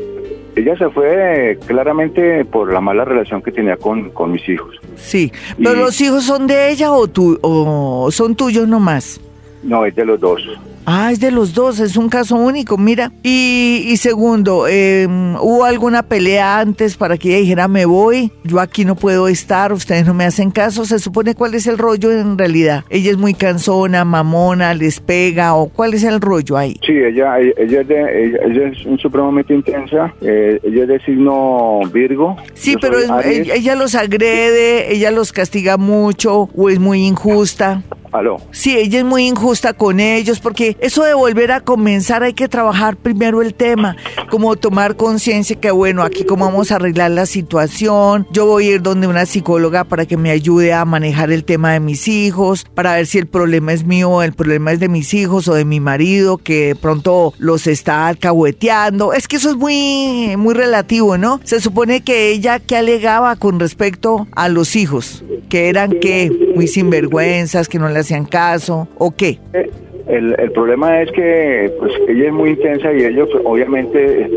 ella 0.55 0.77
se 0.77 0.89
fue 0.89 1.57
claramente 1.65 2.45
por 2.45 2.71
la 2.71 2.81
mala 2.81 3.05
relación 3.05 3.41
que 3.41 3.51
tenía 3.51 3.77
con, 3.77 4.11
con 4.11 4.31
mis 4.31 4.47
hijos. 4.47 4.75
Sí, 4.95 5.31
pero 5.57 5.75
los 5.75 5.99
hijos 6.01 6.23
son 6.23 6.47
de 6.47 6.69
ella 6.71 6.91
o, 6.91 7.07
tú, 7.07 7.39
o 7.41 8.09
son 8.11 8.35
tuyos 8.35 8.67
nomás. 8.67 9.19
No, 9.63 9.85
es 9.85 9.95
de 9.95 10.05
los 10.05 10.19
dos. 10.19 10.41
Ah, 10.85 11.11
es 11.11 11.19
de 11.19 11.31
los 11.31 11.53
dos, 11.53 11.79
es 11.79 11.95
un 11.95 12.09
caso 12.09 12.35
único, 12.35 12.77
mira. 12.77 13.11
Y, 13.23 13.95
segundo, 13.97 14.67
em, 14.67 15.35
¿hubo 15.35 15.63
alguna 15.63 16.03
pelea 16.03 16.59
antes 16.59 16.97
para 16.97 17.17
que 17.17 17.29
ella 17.29 17.37
dijera 17.39 17.67
me 17.67 17.85
voy? 17.85 18.31
Yo 18.43 18.59
aquí 18.59 18.83
no 18.83 18.95
puedo 18.95 19.27
estar, 19.29 19.71
ustedes 19.71 20.05
no 20.05 20.13
me 20.13 20.25
hacen 20.25 20.51
caso. 20.51 20.83
¿Se 20.85 20.99
supone 20.99 21.35
cuál 21.35 21.55
es 21.55 21.67
el 21.67 21.77
rollo 21.77 22.11
en 22.11 22.37
realidad? 22.37 22.83
¿Ella 22.89 23.11
es 23.11 23.17
muy 23.17 23.33
cansona, 23.33 24.03
mamona, 24.03 24.73
les 24.73 24.99
pega 24.99 25.55
o 25.55 25.69
cuál 25.69 25.93
es 25.93 26.03
el 26.03 26.19
rollo 26.19 26.57
ahí? 26.57 26.75
Sí, 26.85 26.93
ella, 26.93 27.39
ella, 27.39 27.81
es, 27.81 27.87
de, 27.87 28.37
ella, 28.45 28.67
es 28.67 29.01
supremamente 29.01 29.53
intensa, 29.53 30.13
eh, 30.21 30.59
ella 30.63 30.83
es 30.83 30.87
de 30.89 30.99
signo 31.01 31.79
Virgo. 31.93 32.35
Sí, 32.53 32.75
pero 32.81 32.97
ella 33.23 33.75
los 33.75 33.95
agrede, 33.95 34.93
ella 34.93 35.11
los 35.11 35.31
castiga 35.31 35.77
mucho 35.77 36.49
o 36.55 36.69
es 36.69 36.79
muy 36.79 37.05
injusta. 37.05 37.81
¿Aló? 38.13 38.37
Sí, 38.51 38.77
ella 38.77 38.99
es 38.99 39.05
muy 39.05 39.27
injusta 39.27 39.73
con 39.73 39.99
ellos 39.99 40.39
porque 40.39 40.77
eso 40.79 41.03
de 41.03 41.13
volver 41.13 41.51
a 41.51 41.61
comenzar 41.61 42.23
hay 42.23 42.33
que 42.33 42.47
trabajar 42.47 42.95
primero 42.95 43.41
el 43.41 43.53
tema, 43.53 43.97
como 44.29 44.55
tomar 44.55 44.95
conciencia 44.95 45.59
que 45.59 45.71
bueno, 45.71 46.03
aquí 46.03 46.23
cómo 46.23 46.45
vamos 46.45 46.71
a 46.71 46.75
arreglar 46.75 47.11
la 47.11 47.25
situación, 47.25 48.27
yo 48.31 48.45
voy 48.45 48.67
a 48.67 48.71
ir 48.75 48.81
donde 48.81 49.07
una 49.07 49.25
psicóloga 49.25 49.83
para 49.83 50.05
que 50.05 50.15
me 50.15 50.31
ayude 50.31 50.73
a 50.73 50.85
manejar 50.85 51.31
el 51.31 51.43
tema 51.43 51.73
de 51.73 51.79
mis 51.79 52.07
hijos, 52.07 52.65
para 52.73 52.93
ver 52.93 53.07
si 53.07 53.17
el 53.17 53.27
problema 53.27 53.73
es 53.73 53.83
mío 53.83 54.21
el 54.21 54.33
problema 54.33 54.71
es 54.71 54.79
de 54.79 54.89
mis 54.89 55.13
hijos 55.13 55.47
o 55.47 55.55
de 55.55 55.65
mi 55.65 55.79
marido 55.79 56.37
que 56.37 56.67
de 56.67 56.75
pronto 56.75 57.33
los 57.39 57.67
está 57.67 58.07
alcahueteando. 58.07 59.13
Es 59.13 59.27
que 59.27 59.37
eso 59.37 59.49
es 59.49 59.55
muy, 59.55 60.35
muy 60.37 60.53
relativo, 60.53 61.17
¿no? 61.17 61.39
Se 61.43 61.59
supone 61.59 62.01
que 62.01 62.29
ella 62.29 62.59
que 62.59 62.77
alegaba 62.77 63.35
con 63.35 63.59
respecto 63.59 64.27
a 64.33 64.49
los 64.49 64.75
hijos, 64.75 65.23
que 65.49 65.69
eran 65.69 65.99
que 65.99 66.31
muy 66.55 66.67
sinvergüenzas, 66.67 67.67
que 67.67 67.79
no 67.79 67.89
le 67.89 68.02
hacían 68.03 68.25
caso 68.25 68.87
o 68.97 69.11
qué? 69.11 69.39
Eh, 69.53 69.69
el, 70.07 70.35
el 70.39 70.51
problema 70.51 71.01
es 71.01 71.11
que 71.11 71.71
pues 71.79 71.93
ella 72.07 72.27
es 72.27 72.33
muy 72.33 72.51
intensa 72.51 72.93
y 72.93 73.03
ellos 73.03 73.29
obviamente 73.43 74.29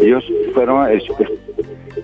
ellos 0.00 0.24
fueron 0.54 0.86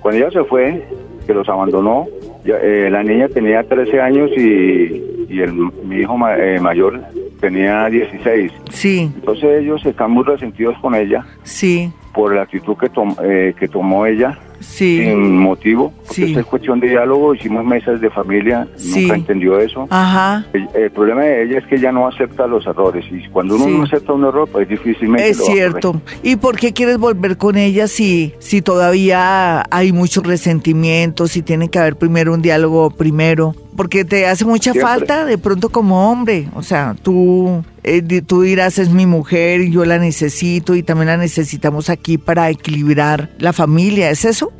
cuando 0.00 0.20
ella 0.20 0.30
se 0.30 0.44
fue 0.44 0.82
que 1.26 1.34
los 1.34 1.48
abandonó 1.48 2.08
eh, 2.44 2.88
la 2.90 3.02
niña 3.02 3.28
tenía 3.28 3.62
13 3.62 4.00
años 4.00 4.30
y, 4.34 5.26
y 5.28 5.40
el, 5.40 5.52
mi 5.84 5.96
hijo 5.96 6.16
eh, 6.38 6.58
mayor 6.58 7.00
tenía 7.40 7.86
16 7.86 8.50
sí 8.70 9.10
entonces 9.14 9.60
ellos 9.60 9.84
están 9.84 10.12
muy 10.12 10.24
resentidos 10.24 10.78
con 10.80 10.94
ella 10.94 11.26
sí 11.42 11.92
por 12.14 12.34
la 12.34 12.42
actitud 12.42 12.76
que, 12.76 12.90
eh, 13.24 13.54
que 13.58 13.68
tomó 13.68 14.06
ella 14.06 14.38
sí. 14.60 15.04
sin 15.04 15.38
motivo. 15.38 15.92
Sí. 16.10 16.34
es 16.36 16.46
cuestión 16.46 16.80
de 16.80 16.88
diálogo, 16.88 17.34
hicimos 17.34 17.64
mesas 17.64 18.00
de 18.00 18.10
familia, 18.10 18.66
nunca 18.94 19.14
entendió 19.14 19.58
eso. 19.58 19.86
Ajá. 19.90 20.44
El, 20.52 20.90
problema 20.90 21.22
de 21.22 21.44
ella 21.44 21.58
es 21.58 21.66
que 21.66 21.76
ella 21.76 21.92
no 21.92 22.06
acepta 22.06 22.46
los 22.46 22.66
errores 22.66 23.04
y 23.10 23.28
cuando 23.28 23.56
uno 23.56 23.68
no 23.68 23.82
acepta 23.84 24.12
un 24.12 24.24
error, 24.24 24.48
pues 24.50 24.68
difícilmente. 24.68 25.28
Es 25.28 25.44
cierto. 25.44 26.00
¿Y 26.22 26.36
por 26.36 26.58
qué 26.58 26.72
quieres 26.72 26.98
volver 26.98 27.36
con 27.36 27.56
ella 27.56 27.86
si, 27.86 28.34
si 28.38 28.60
todavía 28.60 29.62
hay 29.70 29.92
muchos 29.92 30.26
resentimientos, 30.26 31.32
si 31.32 31.42
tiene 31.42 31.68
que 31.68 31.78
haber 31.78 31.96
primero 31.96 32.34
un 32.34 32.42
diálogo 32.42 32.90
primero? 32.90 33.54
porque 33.80 34.04
te 34.04 34.26
hace 34.26 34.44
mucha 34.44 34.74
falta 34.74 35.24
de 35.24 35.38
pronto 35.38 35.70
como 35.70 36.10
hombre. 36.10 36.48
O 36.54 36.62
sea, 36.62 36.94
tú, 37.02 37.64
eh, 37.82 38.02
tú 38.20 38.42
dirás, 38.42 38.78
es 38.78 38.90
mi 38.90 39.06
mujer 39.06 39.62
y 39.62 39.70
yo 39.70 39.86
la 39.86 39.98
necesito 39.98 40.74
y 40.74 40.82
también 40.82 41.06
la 41.06 41.16
necesitamos 41.16 41.88
aquí 41.88 42.18
para 42.18 42.50
equilibrar 42.50 43.30
la 43.38 43.54
familia. 43.54 44.10
¿Es 44.10 44.26
eso? 44.26 44.52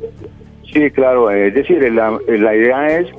Sí, 0.71 0.89
claro. 0.91 1.29
Es 1.29 1.53
decir, 1.53 1.81
la, 1.93 2.17
la 2.27 2.55
idea 2.55 2.99
es, 2.99 3.09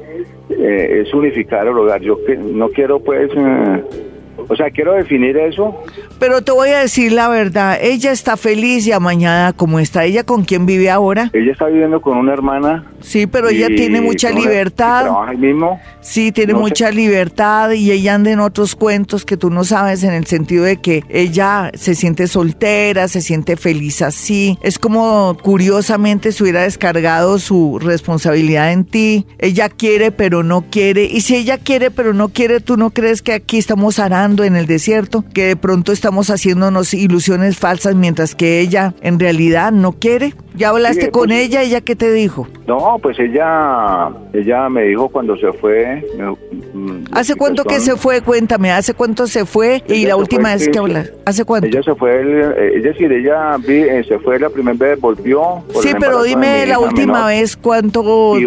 eh, 0.50 1.02
es 1.02 1.12
unificar 1.12 1.66
el 1.66 1.76
hogar. 1.76 2.00
Yo 2.00 2.22
que, 2.24 2.36
no 2.36 2.68
quiero 2.68 3.00
pues... 3.00 3.30
Eh, 3.36 3.84
o 4.48 4.56
sea, 4.56 4.70
quiero 4.70 4.94
definir 4.94 5.36
eso. 5.36 5.82
Pero 6.18 6.42
te 6.42 6.52
voy 6.52 6.70
a 6.70 6.80
decir 6.80 7.12
la 7.12 7.28
verdad, 7.28 7.78
ella 7.80 8.12
está 8.12 8.36
feliz 8.36 8.86
y 8.86 8.92
amañada 8.92 9.52
como 9.52 9.78
está. 9.78 10.04
¿Ella 10.04 10.24
con 10.24 10.44
quién 10.44 10.66
vive 10.66 10.90
ahora? 10.90 11.30
Ella 11.32 11.52
está 11.52 11.66
viviendo 11.66 12.00
con 12.00 12.16
una 12.16 12.32
hermana. 12.32 12.86
Sí, 13.00 13.26
pero 13.26 13.48
ella 13.48 13.68
tiene 13.68 14.00
mucha 14.00 14.30
libertad. 14.30 15.02
Trabaja 15.02 15.32
mismo. 15.32 15.80
Sí, 16.00 16.32
tiene 16.32 16.54
mucha 16.54 16.90
libertad 16.90 17.72
y 17.72 17.90
ella 17.90 18.14
anda 18.14 18.30
en 18.30 18.40
otros 18.40 18.74
cuentos 18.74 19.24
que 19.24 19.36
tú 19.36 19.50
no 19.50 19.64
sabes 19.64 20.04
en 20.04 20.12
el 20.12 20.26
sentido 20.26 20.64
de 20.64 20.78
que 20.78 21.04
ella 21.08 21.70
se 21.74 21.94
siente 21.94 22.26
soltera, 22.26 23.08
se 23.08 23.20
siente 23.20 23.56
feliz 23.56 24.02
así. 24.02 24.58
Es 24.62 24.78
como 24.78 25.36
curiosamente 25.42 26.32
se 26.32 26.42
hubiera 26.42 26.62
descargado 26.62 27.38
su 27.38 27.78
responsabilidad 27.80 28.72
en 28.72 28.84
ti. 28.84 29.26
Ella 29.38 29.68
quiere 29.68 30.12
pero 30.12 30.42
no 30.42 30.64
quiere. 30.70 31.04
Y 31.04 31.20
si 31.22 31.36
ella 31.36 31.58
quiere 31.58 31.90
pero 31.90 32.14
no 32.14 32.28
quiere, 32.28 32.60
¿tú 32.60 32.76
no 32.76 32.90
crees 32.90 33.22
que 33.22 33.32
aquí 33.32 33.58
estamos 33.58 33.98
arando? 33.98 34.31
En 34.40 34.56
el 34.56 34.66
desierto, 34.66 35.24
que 35.34 35.46
de 35.46 35.56
pronto 35.56 35.92
estamos 35.92 36.30
haciéndonos 36.30 36.94
ilusiones 36.94 37.58
falsas 37.58 37.94
mientras 37.94 38.34
que 38.34 38.60
ella 38.60 38.94
en 39.02 39.20
realidad 39.20 39.72
no 39.72 39.92
quiere. 39.92 40.34
¿Ya 40.54 40.70
hablaste 40.70 41.10
con 41.10 41.28
pues, 41.28 41.40
ella? 41.40 41.62
¿Ella 41.62 41.80
qué 41.80 41.96
te 41.96 42.12
dijo? 42.12 42.46
No, 42.66 42.98
pues 43.02 43.18
ella, 43.18 44.10
ella 44.32 44.68
me 44.68 44.84
dijo 44.84 45.08
cuando 45.08 45.36
se 45.36 45.52
fue. 45.52 46.04
¿Hace 47.12 47.34
cuánto 47.34 47.64
que 47.64 47.80
se 47.80 47.96
fue? 47.96 48.20
Cuéntame, 48.20 48.70
¿hace 48.70 48.94
cuánto 48.94 49.26
se 49.26 49.44
fue? 49.44 49.82
y 49.88 50.06
la 50.06 50.16
última 50.16 50.54
vez 50.54 50.68
que 50.68 50.78
hablaste, 50.78 51.14
¿hace 51.24 51.44
cuánto? 51.44 51.66
Ella 51.66 51.82
se 51.82 51.94
fue, 51.94 52.20
eh, 52.20 52.72
es 52.76 52.82
decir, 52.82 53.12
ella 53.12 53.56
eh, 53.68 54.04
se 54.06 54.18
fue 54.18 54.38
la 54.38 54.50
primera 54.50 54.76
vez, 54.76 55.00
volvió. 55.00 55.62
Sí, 55.80 55.90
pero 55.98 56.22
dime 56.22 56.66
la 56.66 56.78
última 56.78 57.26
vez 57.26 57.56
cuánto. 57.56 58.38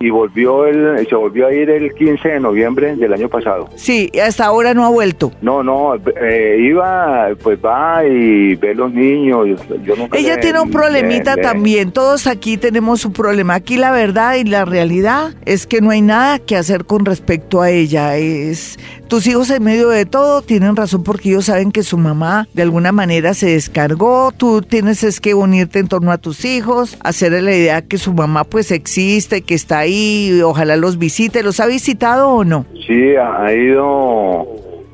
Y, 0.00 0.10
volvió, 0.10 0.66
el, 0.66 1.06
se 1.08 1.14
volvió 1.14 1.46
a 1.46 1.52
ir 1.52 1.70
el 1.70 1.94
15 1.94 2.28
de 2.28 2.40
noviembre 2.40 2.96
del 2.96 3.12
año 3.12 3.28
pasado. 3.28 3.68
Sí, 3.76 4.10
hasta 4.22 4.44
ahora 4.44 4.74
no 4.74 4.84
ha 4.84 4.90
vuelto. 4.90 5.32
No, 5.40 5.62
no, 5.62 5.94
eh, 5.94 6.58
iba, 6.60 7.28
pues 7.42 7.58
va 7.64 8.04
y 8.04 8.54
ve 8.56 8.74
los 8.74 8.92
niños. 8.92 9.48
Yo 9.84 9.94
ella 10.12 10.38
tiene 10.40 10.60
un 10.60 10.70
problemita 10.70 11.36
también. 11.36 11.92
Todos 11.92 12.26
aquí 12.26 12.56
tenemos 12.56 13.04
un 13.04 13.12
problema. 13.12 13.54
Aquí 13.54 13.76
la 13.76 13.92
verdad 13.92 14.34
y 14.36 14.44
la 14.44 14.64
realidad 14.64 15.34
es 15.44 15.66
que 15.66 15.80
no 15.80 15.90
hay 15.90 16.02
nada 16.02 16.38
que 16.38 16.56
hacer 16.56 16.84
con 16.84 17.04
respecto 17.04 17.62
a 17.62 17.63
a 17.64 17.70
ella. 17.70 18.16
Es 18.16 18.78
tus 19.08 19.26
hijos 19.26 19.50
en 19.50 19.62
medio 19.62 19.88
de 19.88 20.06
todo 20.06 20.42
tienen 20.42 20.76
razón 20.76 21.02
porque 21.04 21.30
ellos 21.30 21.46
saben 21.46 21.72
que 21.72 21.82
su 21.82 21.98
mamá 21.98 22.48
de 22.54 22.62
alguna 22.62 22.92
manera 22.92 23.34
se 23.34 23.50
descargó. 23.50 24.32
Tú 24.36 24.62
tienes 24.62 25.02
es 25.04 25.20
que 25.20 25.34
unirte 25.34 25.78
en 25.78 25.88
torno 25.88 26.12
a 26.12 26.18
tus 26.18 26.44
hijos, 26.44 26.98
hacerle 27.02 27.42
la 27.42 27.56
idea 27.56 27.82
que 27.82 27.98
su 27.98 28.12
mamá 28.12 28.44
pues 28.44 28.70
existe, 28.70 29.42
que 29.42 29.54
está 29.54 29.80
ahí, 29.80 30.40
ojalá 30.42 30.76
los 30.76 30.98
visite. 30.98 31.42
¿Los 31.42 31.60
ha 31.60 31.66
visitado 31.66 32.28
o 32.30 32.44
no? 32.44 32.66
Sí, 32.86 33.14
ha 33.16 33.52
ido 33.52 34.46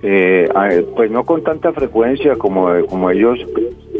eh, 0.02 0.48
pues 0.96 1.10
no 1.10 1.24
con 1.24 1.42
tanta 1.42 1.72
frecuencia 1.72 2.36
como, 2.36 2.68
como 2.86 3.10
ellos 3.10 3.38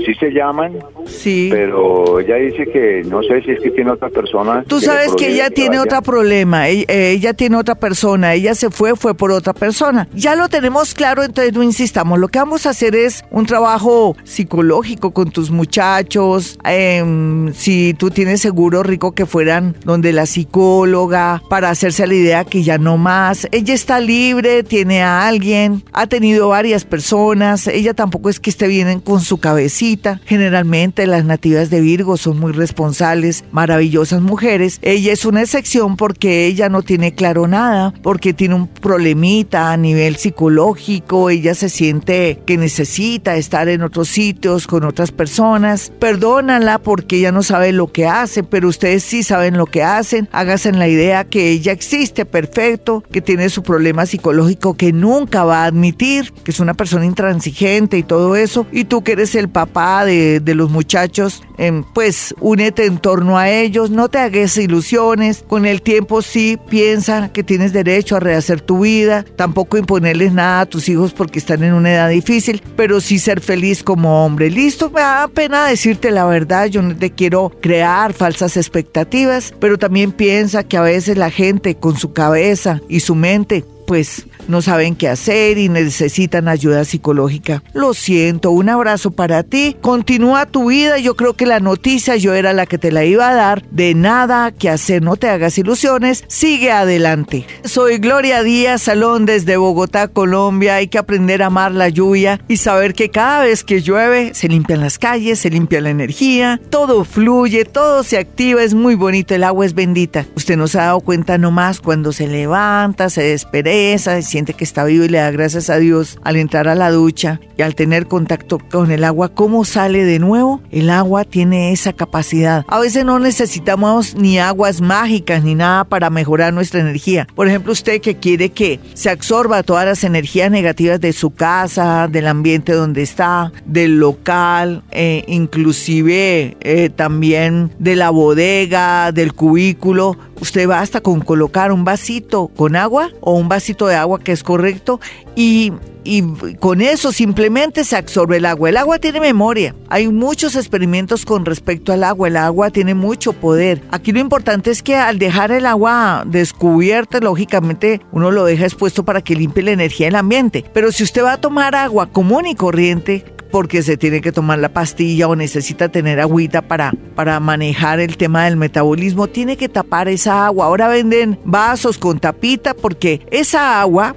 sí 0.05 0.15
se 0.15 0.31
llaman, 0.31 0.79
sí. 1.07 1.49
pero 1.51 2.21
ella 2.21 2.37
dice 2.37 2.67
que 2.67 3.03
no 3.07 3.23
sé 3.23 3.43
si 3.43 3.53
es 3.53 3.61
que 3.61 3.71
tiene 3.71 3.93
otra 3.93 4.09
persona. 4.09 4.65
Tú 4.67 4.81
sabes 4.81 5.15
que 5.15 5.29
ella 5.29 5.51
tiene 5.51 5.79
otro 5.79 6.03
problema, 6.03 6.69
ella, 6.69 6.85
ella, 6.89 7.35
tiene 7.35 7.57
otra 7.57 7.75
persona, 7.75 8.35
ella 8.35 8.55
se 8.55 8.71
fue, 8.71 8.97
fue 8.97 9.15
por 9.15 9.31
otra 9.31 9.53
persona. 9.53 10.09
Ya 10.15 10.35
lo 10.35 10.49
tenemos 10.49 10.95
claro, 10.95 11.23
entonces 11.23 11.53
no 11.53 11.63
insistamos. 11.63 12.19
Lo 12.19 12.29
que 12.29 12.39
vamos 12.39 12.67
a 12.67 12.71
hacer 12.71 12.95
es 12.95 13.25
un 13.31 13.47
trabajo 13.47 14.17
psicológico 14.25 15.13
con 15.13 15.31
tus 15.31 15.51
muchachos. 15.51 16.59
Em, 16.65 17.53
si 17.53 17.95
tú 17.95 18.11
tienes 18.11 18.41
seguro 18.41 18.83
rico 18.83 19.13
que 19.13 19.27
fueran 19.27 19.77
donde 19.85 20.13
la 20.13 20.27
psicóloga 20.27 21.43
para 21.49 21.71
hacerse 21.71 22.07
la 22.07 22.15
idea 22.15 22.45
que 22.45 22.63
ya 22.63 22.79
no 22.79 22.97
más. 22.97 23.49
Ella 23.53 23.75
está 23.75 24.01
libre, 24.01 24.63
tiene 24.63 25.03
a 25.03 25.27
alguien, 25.27 25.83
ha 25.93 26.07
tenido 26.07 26.49
varias 26.49 26.85
personas. 26.85 27.67
Ella 27.67 27.95
tampoco 27.95 28.29
es 28.31 28.41
que 28.41 28.51
esté 28.51 28.67
bien 28.67 29.01
con 29.01 29.21
su 29.21 29.39
cabecita 29.39 29.90
Generalmente 30.25 31.07
las 31.07 31.25
nativas 31.25 31.71
de 31.71 31.81
Virgo 31.81 32.17
son 32.17 32.39
muy 32.39 32.53
responsables, 32.53 33.45
maravillosas 33.51 34.21
mujeres. 34.21 34.79
Ella 34.83 35.13
es 35.13 35.25
una 35.25 35.43
excepción 35.43 35.97
porque 35.97 36.47
ella 36.47 36.69
no 36.69 36.83
tiene 36.83 37.13
claro 37.13 37.49
nada, 37.49 37.93
porque 38.03 38.33
tiene 38.33 38.55
un 38.55 38.69
problemita 38.69 39.73
a 39.73 39.77
nivel 39.77 40.17
psicológico, 40.17 41.31
ella 41.31 41.55
se 41.55 41.69
siente 41.69 42.41
que 42.47 42.57
necesita 42.57 43.37
estar 43.37 43.69
en 43.69 43.83
otros 43.83 44.09
sitios 44.09 44.67
con 44.67 44.85
otras 44.85 45.11
personas. 45.11 45.93
Perdónala 45.99 46.79
porque 46.79 47.17
ella 47.17 47.33
no 47.33 47.43
sabe 47.43 47.73
lo 47.73 47.91
que 47.91 48.07
hace, 48.07 48.43
pero 48.43 48.69
ustedes 48.69 49.03
sí 49.03 49.23
saben 49.23 49.57
lo 49.57 49.67
que 49.67 49.83
hacen. 49.83 50.29
Háganse 50.33 50.71
la 50.73 50.89
idea 50.89 51.25
que 51.25 51.51
ella 51.51 51.73
existe 51.73 52.25
perfecto, 52.25 53.03
que 53.11 53.21
tiene 53.21 53.49
su 53.49 53.63
problema 53.63 54.07
psicológico 54.07 54.75
que 54.75 54.93
nunca 54.93 55.45
va 55.45 55.65
a 55.65 55.67
admitir, 55.67 56.33
que 56.45 56.53
es 56.53 56.61
una 56.61 56.75
persona 56.75 57.05
intransigente 57.05 57.99
y 57.99 58.03
todo 58.03 58.37
eso, 58.37 58.67
y 58.71 58.85
tú 58.85 59.03
que 59.03 59.13
eres 59.13 59.35
el 59.35 59.49
papá 59.49 59.80
de, 60.05 60.55
los 60.55 60.71
muchachos, 60.71 61.43
em, 61.59 61.85
pues 61.95 62.35
únete 62.41 62.85
en 62.85 62.99
torno 62.99 63.39
a 63.39 63.49
ellos, 63.49 63.91
no 63.91 64.09
te 64.09 64.19
hagas 64.19 64.57
ilusiones, 64.57 65.45
con 65.47 65.65
el 65.65 65.81
tiempo 65.81 66.23
sí 66.23 66.59
piensa 66.69 67.33
que 67.33 67.45
tienes 67.45 67.73
derecho 67.73 68.17
a 68.17 68.21
rehacer 68.21 68.61
tu 68.61 68.81
vida, 68.81 69.25
tampoco 69.37 69.79
imponerles 69.79 70.33
nada 70.33 70.63
a 70.63 70.67
tus 70.67 70.89
hijos 70.89 71.13
porque 71.13 71.39
están 71.39 71.63
en 71.63 71.75
una 71.75 71.93
edad 71.93 72.11
difícil, 72.11 72.63
pero 72.77 73.01
sí 73.01 73.19
ser 73.19 73.41
feliz 73.41 73.83
como 73.83 74.25
hombre. 74.25 74.51
Listo, 74.51 74.91
me 74.91 75.01
da 75.01 75.29
pena 75.29 75.67
decirte 75.67 76.11
la 76.11 76.27
verdad, 76.27 76.67
yo 76.67 76.83
no 76.83 76.97
te 76.97 77.11
quiero 77.11 77.53
crear 77.61 78.13
falsas 78.13 78.57
expectativas, 78.57 79.55
pero 79.61 79.79
también 79.79 80.13
piensa 80.13 80.65
que 80.65 80.77
a 80.77 80.83
veces 80.83 81.17
la 81.17 81.31
gente 81.31 81.77
con 81.77 81.97
su 81.97 82.13
cabeza 82.13 82.81
y 82.89 83.01
su 83.01 83.15
mente 83.15 83.65
pues 83.91 84.29
no 84.47 84.63
saben 84.63 84.95
qué 84.95 85.09
hacer 85.09 85.59
y 85.59 85.69
necesitan 85.69 86.47
ayuda 86.47 86.85
psicológica. 86.85 87.65
Lo 87.73 87.93
siento, 87.93 88.53
un 88.53 88.69
abrazo 88.69 89.11
para 89.11 89.43
ti. 89.43 89.77
Continúa 89.81 90.47
tu 90.47 90.69
vida. 90.69 90.99
Yo 90.99 91.17
creo 91.17 91.35
que 91.35 91.45
la 91.45 91.59
noticia 91.59 92.15
yo 92.15 92.35
era 92.35 92.53
la 92.53 92.67
que 92.67 92.79
te 92.79 92.93
la 92.93 93.05
iba 93.05 93.29
a 93.29 93.35
dar. 93.35 93.65
De 93.73 93.97
nada 93.97 94.53
que 94.53 94.71
hacer, 94.71 95.03
no 95.03 95.17
te 95.17 95.29
hagas 95.29 95.59
ilusiones. 95.59 96.23
Sigue 96.29 96.71
adelante. 96.71 97.47
Soy 97.65 97.99
Gloria 97.99 98.45
Díaz 98.45 98.83
Salón 98.83 99.27
desde 99.27 99.57
Bogotá, 99.57 100.07
Colombia. 100.07 100.77
Hay 100.77 100.87
que 100.87 100.99
aprender 100.99 101.43
a 101.43 101.47
amar 101.47 101.73
la 101.73 101.89
lluvia 101.89 102.41
y 102.47 102.59
saber 102.59 102.95
que 102.95 103.11
cada 103.11 103.43
vez 103.43 103.65
que 103.65 103.83
llueve 103.83 104.35
se 104.35 104.47
limpian 104.47 104.83
las 104.83 105.01
calles, 105.01 105.41
se 105.41 105.51
limpia 105.51 105.81
la 105.81 105.91
energía, 105.91 106.61
todo 106.71 107.05
fluye, 107.05 107.65
todo 107.65 108.05
se 108.05 108.19
activa, 108.19 108.63
es 108.63 108.75
muy 108.75 108.95
bonito, 108.95 109.35
el 109.35 109.43
agua 109.43 109.67
es 109.67 109.75
bendita. 109.75 110.27
Usted 110.37 110.57
no 110.57 110.69
se 110.69 110.79
ha 110.79 110.85
dado 110.85 111.01
cuenta 111.01 111.39
nomás 111.39 111.81
cuando 111.81 112.13
se 112.13 112.29
levanta, 112.29 113.11
se 113.11 113.23
despereza, 113.23 113.80
se 113.99 114.45
que 114.45 114.65
está 114.65 114.85
vivo 114.85 115.05
y 115.05 115.09
le 115.09 115.19
da 115.19 115.31
gracias 115.31 115.71
a 115.71 115.77
Dios 115.77 116.19
al 116.23 116.37
entrar 116.37 116.69
a 116.69 116.75
la 116.75 116.91
ducha 116.91 117.41
y 117.57 117.63
al 117.63 117.75
tener 117.75 118.07
contacto 118.07 118.59
con 118.59 118.91
el 118.91 119.05
agua, 119.05 119.29
¿cómo 119.29 119.65
sale 119.65 120.05
de 120.05 120.19
nuevo? 120.19 120.61
El 120.71 120.91
agua 120.91 121.25
tiene 121.25 121.73
esa 121.73 121.93
capacidad. 121.93 122.65
A 122.69 122.79
veces 122.81 123.05
no 123.05 123.19
necesitamos 123.19 124.15
ni 124.15 124.39
aguas 124.39 124.81
mágicas 124.81 125.45
ni 125.45 125.55
nada 125.55 125.85
para 125.85 126.11
mejorar 126.11 126.53
nuestra 126.53 126.81
energía. 126.81 127.27
Por 127.35 127.49
ejemplo, 127.49 127.73
usted 127.73 128.01
que 128.01 128.17
quiere 128.17 128.51
que 128.51 128.81
se 128.95 129.11
absorba 129.11 129.63
todas 129.63 129.87
las 129.87 130.05
energías 130.05 130.51
negativas 130.51 131.01
de 131.01 131.13
su 131.13 131.31
casa, 131.31 132.09
del 132.09 132.27
ambiente 132.27 132.73
donde 132.73 133.03
está, 133.03 133.53
del 133.65 133.99
local, 133.99 134.83
eh, 134.91 135.25
inclusive 135.27 136.57
eh, 136.61 136.91
también 136.95 137.71
de 137.79 137.97
la 137.97 138.11
bodega, 138.11 139.13
del 139.13 139.33
cubículo, 139.35 140.17
usted 140.41 140.67
basta 140.67 141.01
con 141.01 141.21
colocar 141.21 141.73
un 141.73 141.85
vasito 141.85 142.49
con 142.49 142.77
agua 142.77 143.11
o 143.21 143.35
un 143.35 143.49
vasito 143.49 143.87
de 143.87 143.97
agua 143.97 144.19
que 144.19 144.33
es 144.33 144.43
correcto 144.43 145.01
y, 145.37 145.73
y, 146.05 146.23
con 146.59 146.81
eso 146.81 147.13
simplemente 147.13 147.85
se 147.85 147.97
absorbe 147.97 148.39
el 148.39 148.47
agua. 148.47 148.69
El 148.69 148.77
agua 148.77 148.99
tiene 148.99 149.21
memoria. 149.21 149.75
Hay 149.89 150.09
muchos 150.09 150.57
experimentos 150.57 151.25
con 151.25 151.45
respecto 151.45 151.93
al 151.93 152.05
agua. 152.05 152.29
El 152.29 152.37
agua 152.37 152.71
tiene 152.71 152.95
mucho 152.95 153.33
poder. 153.33 153.83
Aquí 153.91 154.13
lo 154.13 154.21
importante 154.21 154.71
es 154.71 154.83
que 154.83 154.97
al 154.97 155.19
dejar 155.19 155.53
el 155.53 155.67
agua 155.67 156.25
descubierta, 156.27 157.21
lógicamente 157.21 158.01
uno 158.13 158.31
lo 158.31 158.45
deja 158.45 158.65
expuesto 158.65 159.05
para 159.05 159.23
que 159.23 159.37
limpie 159.37 159.63
la 159.63 159.73
energía 159.73 160.07
del 160.07 160.17
ambiente. 160.17 160.65
Pero 160.73 160.93
si 160.93 161.05
usted 161.05 161.23
va 161.23 161.35
a 161.35 161.41
tomar 161.41 161.75
agua 161.75 162.07
común 162.07 162.47
y 162.47 162.55
corriente, 162.55 163.25
porque 163.51 163.83
se 163.83 163.97
tiene 163.97 164.21
que 164.21 164.33
tomar 164.33 164.59
la 164.59 164.71
pastilla 164.71 165.29
o 165.29 165.37
necesita 165.37 165.89
tener 165.89 166.21
agüita 166.21 166.63
para, 166.63 166.93
para 167.15 167.41
manejar 167.41 168.01
el 168.01 168.17
tema 168.17 168.45
del 168.45 168.57
metabolismo, 168.57 169.27
tiene 169.27 169.57
que 169.57 169.69
tapar 169.69 170.09
esa 170.09 170.47
agua. 170.47 170.67
Ahora 170.67 170.89
venden 170.89 171.39
vasos 171.45 171.99
con 171.99 172.21
tapita 172.21 172.75
porque 172.75 173.21
esa 173.31 173.81
agua 173.81 174.15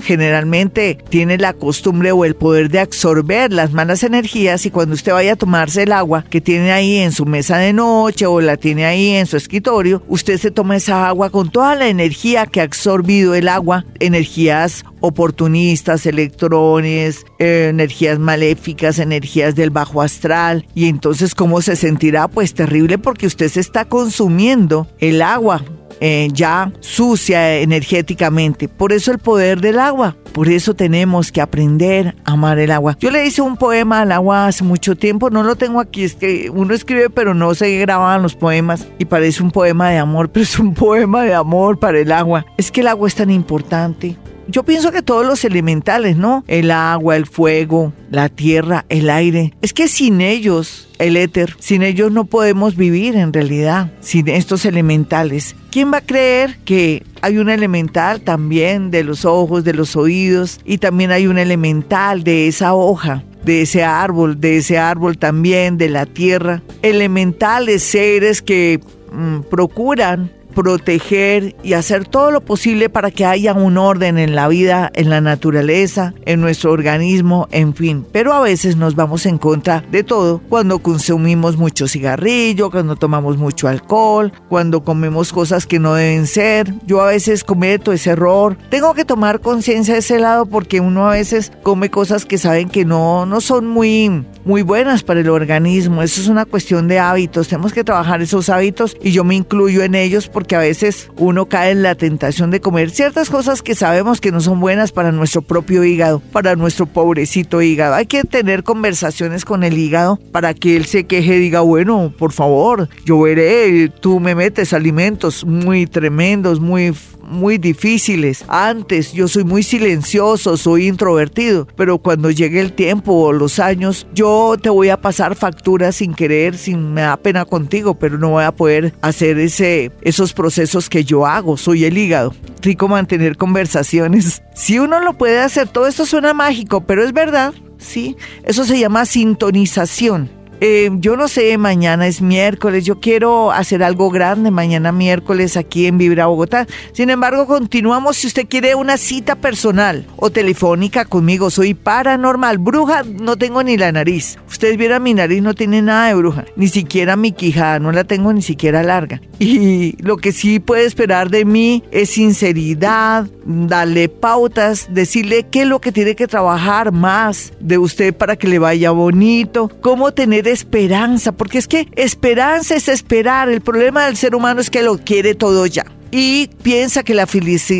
generalmente 0.00 0.98
tiene 1.08 1.36
la 1.36 1.54
costumbre 1.54 2.12
o 2.12 2.24
el 2.24 2.36
poder 2.36 2.70
de 2.70 2.78
absorber 2.78 3.52
las 3.52 3.72
malas 3.72 4.04
energías 4.04 4.64
y 4.64 4.70
cuando 4.70 4.94
usted 4.94 5.12
vaya 5.12 5.32
a 5.32 5.36
tomarse 5.36 5.82
el 5.82 5.92
agua 5.92 6.24
que 6.28 6.40
tiene 6.40 6.70
ahí 6.70 6.98
en 6.98 7.10
su 7.10 7.26
mesa 7.26 7.58
de 7.58 7.72
noche 7.72 8.26
o 8.26 8.40
la 8.40 8.56
tiene 8.56 8.84
ahí 8.84 9.08
en 9.10 9.26
su 9.26 9.36
escritorio, 9.36 10.02
usted 10.08 10.38
se 10.38 10.50
toma 10.50 10.76
esa 10.76 11.08
agua 11.08 11.30
con 11.30 11.50
toda 11.50 11.74
la 11.74 11.88
energía 11.88 12.46
que 12.46 12.60
ha 12.60 12.64
absorbido 12.64 13.34
el 13.34 13.48
agua, 13.48 13.84
energías 13.98 14.84
oportunistas, 15.00 16.06
electrones, 16.06 17.24
eh, 17.38 17.68
energías 17.70 18.18
maléficas, 18.18 18.98
energías 18.98 19.54
del 19.56 19.70
bajo 19.70 20.02
astral. 20.02 20.66
Y 20.74 20.88
entonces, 20.88 21.34
¿cómo 21.34 21.62
se 21.62 21.74
sentirá? 21.74 22.28
Pues 22.28 22.54
terrible 22.54 22.98
porque 22.98 23.26
usted 23.26 23.48
se 23.48 23.60
está 23.60 23.86
consumiendo 23.86 24.86
el 24.98 25.22
agua 25.22 25.62
eh, 26.00 26.28
ya 26.32 26.72
sucia 26.80 27.58
energéticamente. 27.58 28.68
Por 28.68 28.92
eso 28.92 29.12
el 29.12 29.18
poder 29.18 29.60
del 29.60 29.78
agua. 29.78 30.16
Por 30.32 30.48
eso 30.48 30.74
tenemos 30.74 31.32
que 31.32 31.40
aprender 31.40 32.14
a 32.24 32.32
amar 32.32 32.58
el 32.58 32.70
agua. 32.70 32.96
Yo 33.00 33.10
le 33.10 33.26
hice 33.26 33.42
un 33.42 33.56
poema 33.56 34.02
al 34.02 34.12
agua 34.12 34.46
hace 34.46 34.64
mucho 34.64 34.96
tiempo, 34.96 35.28
no 35.30 35.42
lo 35.42 35.56
tengo 35.56 35.80
aquí, 35.80 36.04
es 36.04 36.14
que 36.14 36.50
uno 36.50 36.72
escribe 36.72 37.10
pero 37.10 37.34
no 37.34 37.54
se 37.54 37.76
graban 37.78 38.22
los 38.22 38.36
poemas 38.36 38.86
y 38.98 39.04
parece 39.04 39.42
un 39.42 39.50
poema 39.50 39.90
de 39.90 39.98
amor, 39.98 40.28
pero 40.32 40.44
es 40.44 40.58
un 40.58 40.74
poema 40.74 41.24
de 41.24 41.34
amor 41.34 41.78
para 41.78 41.98
el 41.98 42.12
agua. 42.12 42.46
Es 42.56 42.70
que 42.70 42.80
el 42.80 42.88
agua 42.88 43.08
es 43.08 43.14
tan 43.14 43.30
importante. 43.30 44.16
Yo 44.50 44.64
pienso 44.64 44.90
que 44.90 45.02
todos 45.02 45.24
los 45.24 45.44
elementales, 45.44 46.16
¿no? 46.16 46.44
El 46.48 46.72
agua, 46.72 47.16
el 47.16 47.26
fuego, 47.26 47.92
la 48.10 48.28
tierra, 48.28 48.84
el 48.88 49.08
aire. 49.08 49.54
Es 49.62 49.72
que 49.72 49.86
sin 49.86 50.20
ellos, 50.20 50.88
el 50.98 51.16
éter, 51.16 51.54
sin 51.60 51.82
ellos 51.82 52.10
no 52.10 52.24
podemos 52.24 52.74
vivir 52.74 53.14
en 53.14 53.32
realidad, 53.32 53.92
sin 54.00 54.26
estos 54.28 54.64
elementales. 54.64 55.54
¿Quién 55.70 55.92
va 55.92 55.98
a 55.98 56.06
creer 56.06 56.58
que 56.64 57.04
hay 57.22 57.38
un 57.38 57.48
elemental 57.48 58.22
también 58.22 58.90
de 58.90 59.04
los 59.04 59.24
ojos, 59.24 59.62
de 59.62 59.74
los 59.74 59.94
oídos 59.94 60.58
y 60.64 60.78
también 60.78 61.12
hay 61.12 61.28
un 61.28 61.38
elemental 61.38 62.24
de 62.24 62.48
esa 62.48 62.74
hoja? 62.74 63.22
de 63.44 63.62
ese 63.62 63.84
árbol, 63.84 64.38
de 64.38 64.58
ese 64.58 64.76
árbol 64.76 65.16
también, 65.16 65.78
de 65.78 65.88
la 65.88 66.04
tierra, 66.04 66.62
elementales 66.82 67.82
seres 67.82 68.42
que 68.42 68.80
mm, 69.12 69.40
procuran 69.48 70.30
proteger 70.50 71.56
y 71.62 71.74
hacer 71.74 72.06
todo 72.06 72.30
lo 72.30 72.40
posible 72.40 72.88
para 72.88 73.10
que 73.10 73.24
haya 73.24 73.54
un 73.54 73.78
orden 73.78 74.18
en 74.18 74.34
la 74.34 74.48
vida, 74.48 74.90
en 74.94 75.10
la 75.10 75.20
naturaleza, 75.20 76.14
en 76.24 76.40
nuestro 76.40 76.72
organismo, 76.72 77.48
en 77.50 77.74
fin. 77.74 78.06
Pero 78.12 78.32
a 78.32 78.40
veces 78.40 78.76
nos 78.76 78.94
vamos 78.94 79.26
en 79.26 79.38
contra 79.38 79.84
de 79.90 80.04
todo 80.04 80.40
cuando 80.48 80.80
consumimos 80.80 81.56
mucho 81.56 81.88
cigarrillo, 81.88 82.70
cuando 82.70 82.96
tomamos 82.96 83.36
mucho 83.36 83.68
alcohol, 83.68 84.32
cuando 84.48 84.82
comemos 84.82 85.32
cosas 85.32 85.66
que 85.66 85.78
no 85.78 85.94
deben 85.94 86.26
ser. 86.26 86.74
Yo 86.86 87.00
a 87.00 87.06
veces 87.06 87.44
cometo 87.44 87.92
ese 87.92 88.10
error. 88.10 88.56
Tengo 88.70 88.94
que 88.94 89.04
tomar 89.04 89.40
conciencia 89.40 89.94
de 89.94 90.00
ese 90.00 90.18
lado 90.18 90.46
porque 90.46 90.80
uno 90.80 91.08
a 91.08 91.12
veces 91.12 91.52
come 91.62 91.90
cosas 91.90 92.24
que 92.24 92.38
saben 92.38 92.68
que 92.68 92.84
no, 92.84 93.26
no 93.26 93.40
son 93.40 93.66
muy, 93.66 94.24
muy 94.44 94.62
buenas 94.62 95.02
para 95.02 95.20
el 95.20 95.28
organismo. 95.28 96.02
Eso 96.02 96.20
es 96.20 96.28
una 96.28 96.44
cuestión 96.44 96.88
de 96.88 96.98
hábitos. 96.98 97.48
Tenemos 97.48 97.72
que 97.72 97.84
trabajar 97.84 98.22
esos 98.22 98.48
hábitos 98.48 98.96
y 99.02 99.12
yo 99.12 99.24
me 99.24 99.34
incluyo 99.34 99.82
en 99.82 99.94
ellos 99.94 100.28
porque 100.28 100.39
a 100.56 100.58
veces 100.58 101.08
uno 101.16 101.46
cae 101.46 101.72
en 101.72 101.82
la 101.82 101.94
tentación 101.94 102.50
de 102.50 102.60
comer 102.60 102.90
ciertas 102.90 103.30
cosas 103.30 103.62
que 103.62 103.74
sabemos 103.74 104.20
que 104.20 104.32
no 104.32 104.40
son 104.40 104.60
buenas 104.60 104.92
para 104.92 105.12
nuestro 105.12 105.42
propio 105.42 105.84
hígado, 105.84 106.20
para 106.32 106.56
nuestro 106.56 106.86
pobrecito 106.86 107.62
hígado. 107.62 107.94
Hay 107.94 108.06
que 108.06 108.24
tener 108.24 108.62
conversaciones 108.62 109.44
con 109.44 109.64
el 109.64 109.78
hígado 109.78 110.18
para 110.32 110.54
que 110.54 110.76
él 110.76 110.84
se 110.86 111.04
queje 111.04 111.38
diga, 111.38 111.60
bueno, 111.60 112.12
por 112.16 112.32
favor, 112.32 112.88
yo 113.04 113.20
veré, 113.20 113.88
tú 113.88 114.20
me 114.20 114.34
metes 114.34 114.72
alimentos 114.72 115.44
muy 115.44 115.86
tremendos, 115.86 116.60
muy 116.60 116.94
muy 117.30 117.58
difíciles. 117.58 118.44
Antes 118.48 119.12
yo 119.12 119.28
soy 119.28 119.44
muy 119.44 119.62
silencioso, 119.62 120.56
soy 120.56 120.88
introvertido, 120.88 121.66
pero 121.76 121.98
cuando 121.98 122.30
llegue 122.30 122.60
el 122.60 122.72
tiempo 122.72 123.12
o 123.12 123.32
los 123.32 123.58
años, 123.58 124.06
yo 124.12 124.56
te 124.60 124.68
voy 124.68 124.90
a 124.90 125.00
pasar 125.00 125.36
facturas 125.36 125.96
sin 125.96 126.14
querer, 126.14 126.56
sin 126.56 126.92
me 126.92 127.02
da 127.02 127.16
pena 127.16 127.44
contigo, 127.44 127.94
pero 127.94 128.18
no 128.18 128.30
voy 128.30 128.44
a 128.44 128.52
poder 128.52 128.92
hacer 129.00 129.38
ese, 129.38 129.92
esos 130.02 130.32
procesos 130.32 130.88
que 130.88 131.04
yo 131.04 131.26
hago. 131.26 131.56
Soy 131.56 131.84
el 131.84 131.96
hígado. 131.96 132.34
Rico 132.62 132.88
mantener 132.88 133.36
conversaciones. 133.36 134.42
Si 134.60 134.78
uno 134.78 135.00
lo 135.00 135.14
puede 135.14 135.40
hacer, 135.40 135.68
todo 135.68 135.86
esto 135.86 136.04
suena 136.04 136.34
mágico, 136.34 136.82
pero 136.82 137.02
es 137.02 137.14
verdad. 137.14 137.54
Sí, 137.78 138.16
eso 138.44 138.64
se 138.64 138.78
llama 138.78 139.06
sintonización. 139.06 140.28
Eh, 140.62 140.90
yo 140.98 141.16
no 141.16 141.26
sé, 141.26 141.56
mañana 141.56 142.06
es 142.06 142.20
miércoles, 142.20 142.84
yo 142.84 143.00
quiero 143.00 143.50
hacer 143.50 143.82
algo 143.82 144.10
grande 144.10 144.50
mañana 144.50 144.92
miércoles 144.92 145.56
aquí 145.56 145.86
en 145.86 145.96
Vibra 145.96 146.26
Bogotá. 146.26 146.66
Sin 146.92 147.08
embargo, 147.08 147.46
continuamos 147.46 148.18
si 148.18 148.26
usted 148.26 148.46
quiere 148.46 148.74
una 148.74 148.98
cita 148.98 149.36
personal 149.36 150.04
o 150.16 150.30
telefónica 150.30 151.06
conmigo. 151.06 151.48
Soy 151.48 151.72
paranormal, 151.72 152.58
bruja, 152.58 153.04
no 153.04 153.38
tengo 153.38 153.62
ni 153.62 153.78
la 153.78 153.90
nariz. 153.90 154.38
Ustedes 154.48 154.76
vieran 154.76 155.02
mi 155.02 155.14
nariz, 155.14 155.42
no 155.42 155.54
tiene 155.54 155.80
nada 155.80 156.08
de 156.08 156.14
bruja, 156.14 156.44
ni 156.56 156.68
siquiera 156.68 157.16
mi 157.16 157.32
quijada, 157.32 157.78
no 157.78 157.90
la 157.90 158.04
tengo 158.04 158.30
ni 158.32 158.42
siquiera 158.42 158.82
larga. 158.82 159.22
Y 159.38 159.96
lo 160.02 160.18
que 160.18 160.32
sí 160.32 160.60
puede 160.60 160.84
esperar 160.84 161.30
de 161.30 161.46
mí 161.46 161.82
es 161.90 162.10
sinceridad, 162.10 163.26
darle 163.46 164.10
pautas, 164.10 164.88
decirle 164.90 165.46
qué 165.50 165.62
es 165.62 165.66
lo 165.66 165.80
que 165.80 165.92
tiene 165.92 166.14
que 166.14 166.26
trabajar 166.26 166.92
más 166.92 167.54
de 167.60 167.78
usted 167.78 168.14
para 168.14 168.36
que 168.36 168.48
le 168.48 168.58
vaya 168.58 168.90
bonito, 168.90 169.70
cómo 169.80 170.12
tener 170.12 170.49
esperanza, 170.50 171.32
porque 171.32 171.58
es 171.58 171.68
que 171.68 171.88
esperanza 171.96 172.74
es 172.74 172.88
esperar. 172.88 173.48
El 173.48 173.60
problema 173.60 174.06
del 174.06 174.16
ser 174.16 174.34
humano 174.34 174.60
es 174.60 174.70
que 174.70 174.82
lo 174.82 174.98
quiere 174.98 175.34
todo 175.34 175.66
ya 175.66 175.84
y 176.10 176.48
piensa 176.62 177.02
que 177.02 177.14
la, 177.14 177.26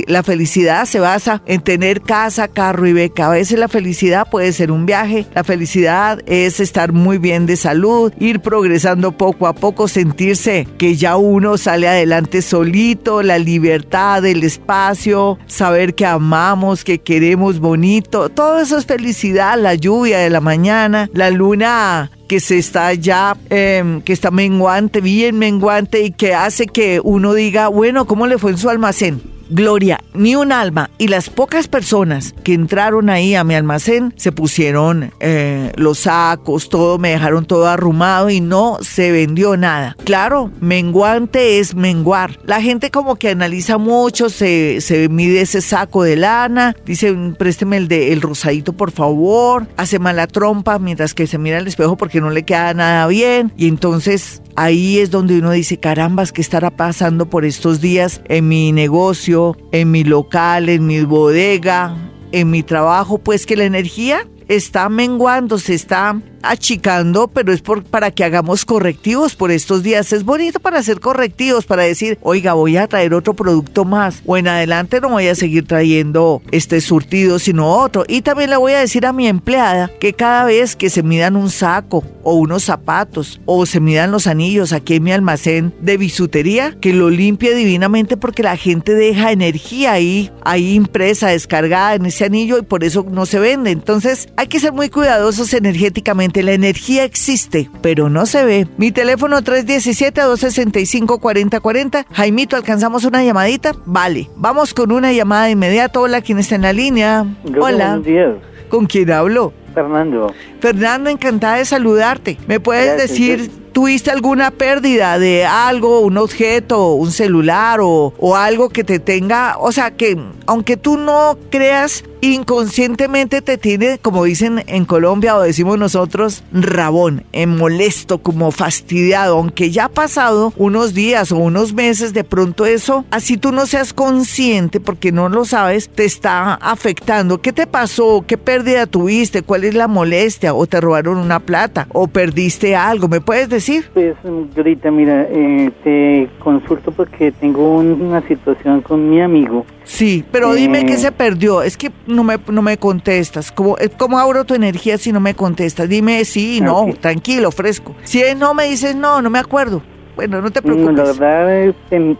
la 0.06 0.22
felicidad 0.22 0.84
se 0.84 1.00
basa 1.00 1.42
en 1.46 1.60
tener 1.60 2.00
casa, 2.00 2.48
carro 2.48 2.86
y 2.86 2.92
beca. 2.92 3.26
A 3.26 3.30
veces 3.30 3.58
la 3.58 3.68
felicidad 3.68 4.28
puede 4.30 4.52
ser 4.52 4.70
un 4.70 4.86
viaje, 4.86 5.26
la 5.34 5.44
felicidad 5.44 6.20
es 6.26 6.60
estar 6.60 6.92
muy 6.92 7.18
bien 7.18 7.46
de 7.46 7.56
salud, 7.56 8.12
ir 8.18 8.40
progresando 8.40 9.12
poco 9.12 9.46
a 9.46 9.54
poco, 9.54 9.88
sentirse 9.88 10.66
que 10.78 10.96
ya 10.96 11.16
uno 11.16 11.58
sale 11.58 11.88
adelante 11.88 12.42
solito, 12.42 13.22
la 13.22 13.38
libertad, 13.38 14.24
el 14.24 14.44
espacio, 14.44 15.38
saber 15.46 15.94
que 15.94 16.06
amamos, 16.06 16.84
que 16.84 17.00
queremos 17.00 17.58
bonito, 17.58 18.28
todo 18.28 18.60
eso 18.60 18.78
es 18.78 18.86
felicidad, 18.86 19.58
la 19.58 19.74
lluvia 19.74 20.18
de 20.18 20.30
la 20.30 20.40
mañana, 20.40 21.10
la 21.12 21.30
luna 21.30 22.10
que 22.30 22.38
se 22.38 22.58
está 22.58 22.94
ya, 22.94 23.36
em, 23.48 24.02
que 24.02 24.12
está 24.12 24.30
menguante, 24.30 25.00
bien 25.00 25.36
menguante 25.36 26.04
y 26.04 26.12
que 26.12 26.32
hace 26.32 26.68
que 26.68 27.00
uno 27.02 27.34
diga, 27.34 27.66
bueno, 27.66 28.06
¿cómo 28.06 28.28
le 28.28 28.38
fue 28.38 28.52
en 28.52 28.56
su 28.56 28.70
almacén? 28.70 29.20
Gloria, 29.50 30.00
ni 30.14 30.36
un 30.36 30.52
alma. 30.52 30.90
Y 30.96 31.08
las 31.08 31.28
pocas 31.28 31.68
personas 31.68 32.34
que 32.44 32.54
entraron 32.54 33.10
ahí 33.10 33.34
a 33.34 33.44
mi 33.44 33.54
almacén 33.54 34.14
se 34.16 34.32
pusieron 34.32 35.12
eh, 35.20 35.72
los 35.76 36.00
sacos, 36.00 36.68
todo, 36.68 36.98
me 36.98 37.10
dejaron 37.10 37.44
todo 37.44 37.66
arrumado 37.66 38.30
y 38.30 38.40
no 38.40 38.78
se 38.80 39.12
vendió 39.12 39.56
nada. 39.56 39.96
Claro, 40.04 40.50
menguante 40.60 41.58
es 41.58 41.74
menguar. 41.74 42.38
La 42.44 42.62
gente 42.62 42.90
como 42.90 43.16
que 43.16 43.30
analiza 43.30 43.76
mucho, 43.78 44.30
se, 44.30 44.80
se 44.80 45.08
mide 45.08 45.40
ese 45.40 45.60
saco 45.60 46.02
de 46.02 46.16
lana, 46.16 46.76
dice, 46.86 47.14
présteme 47.36 47.76
el 47.76 47.88
de 47.88 48.12
el 48.12 48.22
rosadito 48.22 48.72
por 48.72 48.92
favor, 48.92 49.66
hace 49.76 49.98
mala 49.98 50.26
trompa 50.26 50.78
mientras 50.78 51.14
que 51.14 51.26
se 51.26 51.38
mira 51.38 51.58
al 51.58 51.66
espejo 51.66 51.96
porque 51.96 52.20
no 52.20 52.30
le 52.30 52.44
queda 52.44 52.72
nada 52.74 53.06
bien. 53.06 53.52
Y 53.56 53.68
entonces 53.68 54.42
ahí 54.56 54.98
es 54.98 55.10
donde 55.10 55.38
uno 55.38 55.50
dice, 55.50 55.78
carambas, 55.78 56.32
¿qué 56.32 56.40
estará 56.40 56.70
pasando 56.70 57.26
por 57.26 57.44
estos 57.44 57.80
días 57.80 58.20
en 58.28 58.48
mi 58.48 58.72
negocio, 58.72 59.39
en 59.72 59.90
mi 59.90 60.04
local, 60.04 60.68
en 60.68 60.86
mi 60.86 61.02
bodega, 61.02 61.94
en 62.32 62.50
mi 62.50 62.62
trabajo? 62.62 63.18
Pues 63.18 63.46
que 63.46 63.56
la 63.56 63.64
energía 63.64 64.26
está 64.48 64.88
menguando, 64.88 65.58
se 65.58 65.74
está 65.74 66.20
achicando, 66.42 67.28
pero 67.28 67.52
es 67.52 67.62
por, 67.62 67.84
para 67.84 68.10
que 68.10 68.24
hagamos 68.24 68.64
correctivos 68.64 69.34
por 69.34 69.50
estos 69.50 69.82
días. 69.82 70.12
Es 70.12 70.24
bonito 70.24 70.60
para 70.60 70.78
hacer 70.78 71.00
correctivos, 71.00 71.66
para 71.66 71.82
decir, 71.82 72.18
oiga, 72.22 72.54
voy 72.54 72.76
a 72.76 72.86
traer 72.86 73.14
otro 73.14 73.34
producto 73.34 73.84
más, 73.84 74.22
o 74.26 74.36
en 74.36 74.48
adelante 74.48 75.00
no 75.00 75.10
voy 75.10 75.28
a 75.28 75.34
seguir 75.34 75.66
trayendo 75.66 76.42
este 76.50 76.80
surtido, 76.80 77.38
sino 77.38 77.70
otro. 77.70 78.04
Y 78.08 78.22
también 78.22 78.50
le 78.50 78.56
voy 78.56 78.72
a 78.72 78.80
decir 78.80 79.06
a 79.06 79.12
mi 79.12 79.26
empleada 79.26 79.90
que 80.00 80.12
cada 80.12 80.44
vez 80.44 80.76
que 80.76 80.90
se 80.90 81.02
midan 81.02 81.36
un 81.36 81.50
saco 81.50 82.04
o 82.22 82.34
unos 82.34 82.64
zapatos 82.64 83.40
o 83.46 83.66
se 83.66 83.80
midan 83.80 84.10
los 84.10 84.26
anillos 84.26 84.72
aquí 84.72 84.96
en 84.96 85.02
mi 85.02 85.12
almacén 85.12 85.74
de 85.80 85.96
bisutería, 85.96 86.76
que 86.80 86.92
lo 86.92 87.10
limpie 87.10 87.54
divinamente 87.54 88.16
porque 88.16 88.42
la 88.42 88.56
gente 88.56 88.94
deja 88.94 89.32
energía 89.32 89.92
ahí, 89.92 90.30
ahí 90.42 90.74
impresa, 90.74 91.28
descargada 91.28 91.94
en 91.94 92.06
ese 92.06 92.24
anillo 92.24 92.58
y 92.58 92.62
por 92.62 92.84
eso 92.84 93.06
no 93.10 93.26
se 93.26 93.38
vende. 93.38 93.70
Entonces 93.70 94.28
hay 94.36 94.46
que 94.46 94.60
ser 94.60 94.72
muy 94.72 94.88
cuidadosos 94.88 95.52
energéticamente 95.54 96.29
la 96.42 96.52
energía 96.52 97.04
existe, 97.04 97.70
pero 97.82 98.08
no 98.08 98.24
se 98.26 98.44
ve. 98.44 98.66
Mi 98.76 98.90
teléfono 98.92 99.40
317-265-4040. 99.40 102.06
Jaimito, 102.12 102.56
¿alcanzamos 102.56 103.04
una 103.04 103.24
llamadita? 103.24 103.74
Vale. 103.84 104.30
Vamos 104.36 104.72
con 104.74 104.92
una 104.92 105.12
llamada 105.12 105.46
de 105.46 105.52
inmediato. 105.52 106.02
Hola, 106.02 106.20
¿quién 106.22 106.38
está 106.38 106.54
en 106.54 106.62
la 106.62 106.72
línea? 106.72 107.26
Hola. 107.44 107.98
Buenos 107.98 108.04
días. 108.04 108.36
¿Con 108.68 108.86
quién 108.86 109.10
hablo? 109.10 109.52
Fernando. 109.74 110.32
Fernando, 110.60 111.10
encantada 111.10 111.56
de 111.56 111.64
saludarte. 111.64 112.38
¿Me 112.46 112.60
puedes 112.60 112.96
decir 112.96 113.50
¿Tuviste 113.72 114.10
alguna 114.10 114.50
pérdida 114.50 115.18
de 115.18 115.44
algo, 115.44 116.00
un 116.00 116.18
objeto, 116.18 116.94
un 116.94 117.12
celular 117.12 117.80
o, 117.80 118.12
o, 118.18 118.36
algo 118.36 118.68
que 118.68 118.84
te 118.84 118.98
tenga, 118.98 119.56
o 119.58 119.70
sea, 119.72 119.92
que 119.92 120.18
aunque 120.46 120.76
tú 120.76 120.96
no 120.96 121.38
creas, 121.50 122.02
inconscientemente 122.22 123.40
te 123.42 123.56
tiene, 123.56 123.98
como 123.98 124.24
dicen 124.24 124.64
en 124.66 124.84
Colombia 124.84 125.36
o 125.36 125.42
decimos 125.42 125.78
nosotros, 125.78 126.42
rabón, 126.52 127.24
en 127.32 127.56
molesto, 127.56 128.18
como 128.18 128.50
fastidiado, 128.50 129.36
aunque 129.36 129.70
ya 129.70 129.84
ha 129.84 129.88
pasado 129.88 130.52
unos 130.56 130.92
días 130.92 131.32
o 131.32 131.36
unos 131.36 131.72
meses, 131.72 132.12
de 132.12 132.24
pronto 132.24 132.66
eso, 132.66 133.04
así 133.10 133.36
tú 133.36 133.52
no 133.52 133.66
seas 133.66 133.92
consciente 133.92 134.80
porque 134.80 135.12
no 135.12 135.28
lo 135.28 135.44
sabes, 135.44 135.88
te 135.88 136.04
está 136.04 136.54
afectando. 136.54 137.40
¿Qué 137.40 137.52
te 137.52 137.66
pasó? 137.66 138.24
¿Qué 138.26 138.36
pérdida 138.36 138.86
tuviste? 138.86 139.42
¿Cuál 139.42 139.64
es 139.64 139.74
la 139.74 139.88
molestia? 139.88 140.54
¿O 140.54 140.66
te 140.66 140.80
robaron 140.80 141.18
una 141.18 141.40
plata? 141.40 141.86
¿O 141.92 142.08
perdiste 142.08 142.76
algo? 142.76 143.08
¿Me 143.08 143.20
puedes 143.20 143.48
decir? 143.48 143.59
Pues 143.92 144.16
ahorita, 144.56 144.90
mira, 144.90 145.26
eh, 145.28 145.70
te 145.84 146.28
consulto 146.38 146.92
porque 146.92 147.32
tengo 147.32 147.78
una 147.78 148.26
situación 148.26 148.80
con 148.80 149.10
mi 149.10 149.20
amigo. 149.20 149.66
Sí, 149.84 150.24
pero 150.30 150.54
dime 150.54 150.86
qué 150.86 150.94
eh, 150.94 150.98
se 150.98 151.12
perdió. 151.12 151.62
Es 151.62 151.76
que 151.76 151.90
no 152.06 152.24
me, 152.24 152.36
no 152.48 152.62
me 152.62 152.78
contestas. 152.78 153.52
¿Cómo, 153.52 153.76
eh, 153.78 153.90
¿Cómo 153.96 154.18
abro 154.18 154.44
tu 154.44 154.54
energía 154.54 154.98
si 154.98 155.12
no 155.12 155.20
me 155.20 155.34
contestas? 155.34 155.88
Dime 155.88 156.24
sí, 156.24 156.60
no, 156.60 156.88
tranquilo, 157.00 157.50
fresco. 157.50 157.94
Si 158.04 158.22
no 158.36 158.54
me 158.54 158.64
dices 158.66 158.94
no, 158.94 159.20
no 159.20 159.30
me 159.30 159.38
acuerdo. 159.38 159.82
Bueno, 160.16 160.40
no 160.40 160.50
te 160.50 160.62
preocupes. 160.62 160.96
la 160.96 161.04
verdad, 161.04 161.74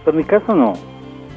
por 0.05 0.15
mi 0.15 0.25
caso 0.25 0.55
no. 0.55 0.73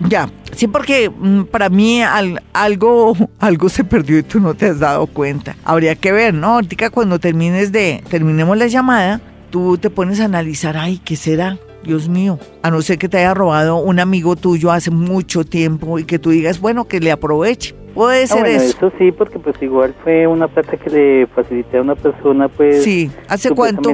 Ya, 0.08 0.30
sí, 0.51 0.68
porque 0.68 1.10
mm, 1.10 1.43
para 1.43 1.70
mí 1.70 2.01
algo, 2.01 3.16
algo 3.39 3.70
se 3.70 3.84
perdió 3.84 4.18
y 4.18 4.24
tú 4.24 4.39
no 4.39 4.54
te 4.54 4.68
has 4.68 4.80
dado 4.80 5.08
cuenta. 5.08 5.56
Habría 5.64 5.95
que 5.95 6.12
ver, 6.12 6.34
¿no? 6.34 6.56
Ahorita 6.56 6.89
cuando 6.89 7.20
termines 7.20 7.72
de, 7.72 8.04
terminemos 8.10 8.58
la 8.58 8.68
llamada, 8.68 9.22
tú 9.54 9.78
te 9.78 9.91
pones 9.91 10.20
a 10.20 10.26
analizar, 10.26 10.78
ay, 10.78 10.99
¿qué 11.06 11.16
será? 11.16 11.60
Dios 11.84 12.10
mío, 12.10 12.39
a 12.64 12.72
no 12.72 12.82
ser 12.82 12.97
que 12.97 13.08
te 13.08 13.20
haya 13.20 13.36
robado 13.36 13.78
un 13.78 13.99
amigo 13.99 14.36
tuyo 14.36 14.72
hace 14.72 14.89
mucho 14.89 15.43
tiempo 15.43 15.99
y 15.99 16.06
que 16.06 16.18
tú 16.18 16.32
digas, 16.32 16.60
bueno, 16.60 16.86
que 16.86 16.99
le 16.99 17.12
aproveche. 17.12 17.76
Puede 17.93 18.24
ah, 18.24 18.28
ser 18.28 18.47
eso. 18.47 18.78
Eso 18.78 18.91
sí, 18.97 19.12
porque 19.12 19.38
pues 19.38 19.56
igual 19.62 19.93
fue 20.04 20.26
una 20.26 20.47
plata 20.47 20.76
que 20.76 20.89
le 20.89 21.28
facilité 21.28 21.78
a 21.78 21.82
una 21.82 21.93
persona, 21.93 22.47
pues... 22.47 22.84
Sí, 22.84 23.12
¿hace 23.28 23.51
cuánto? 23.51 23.91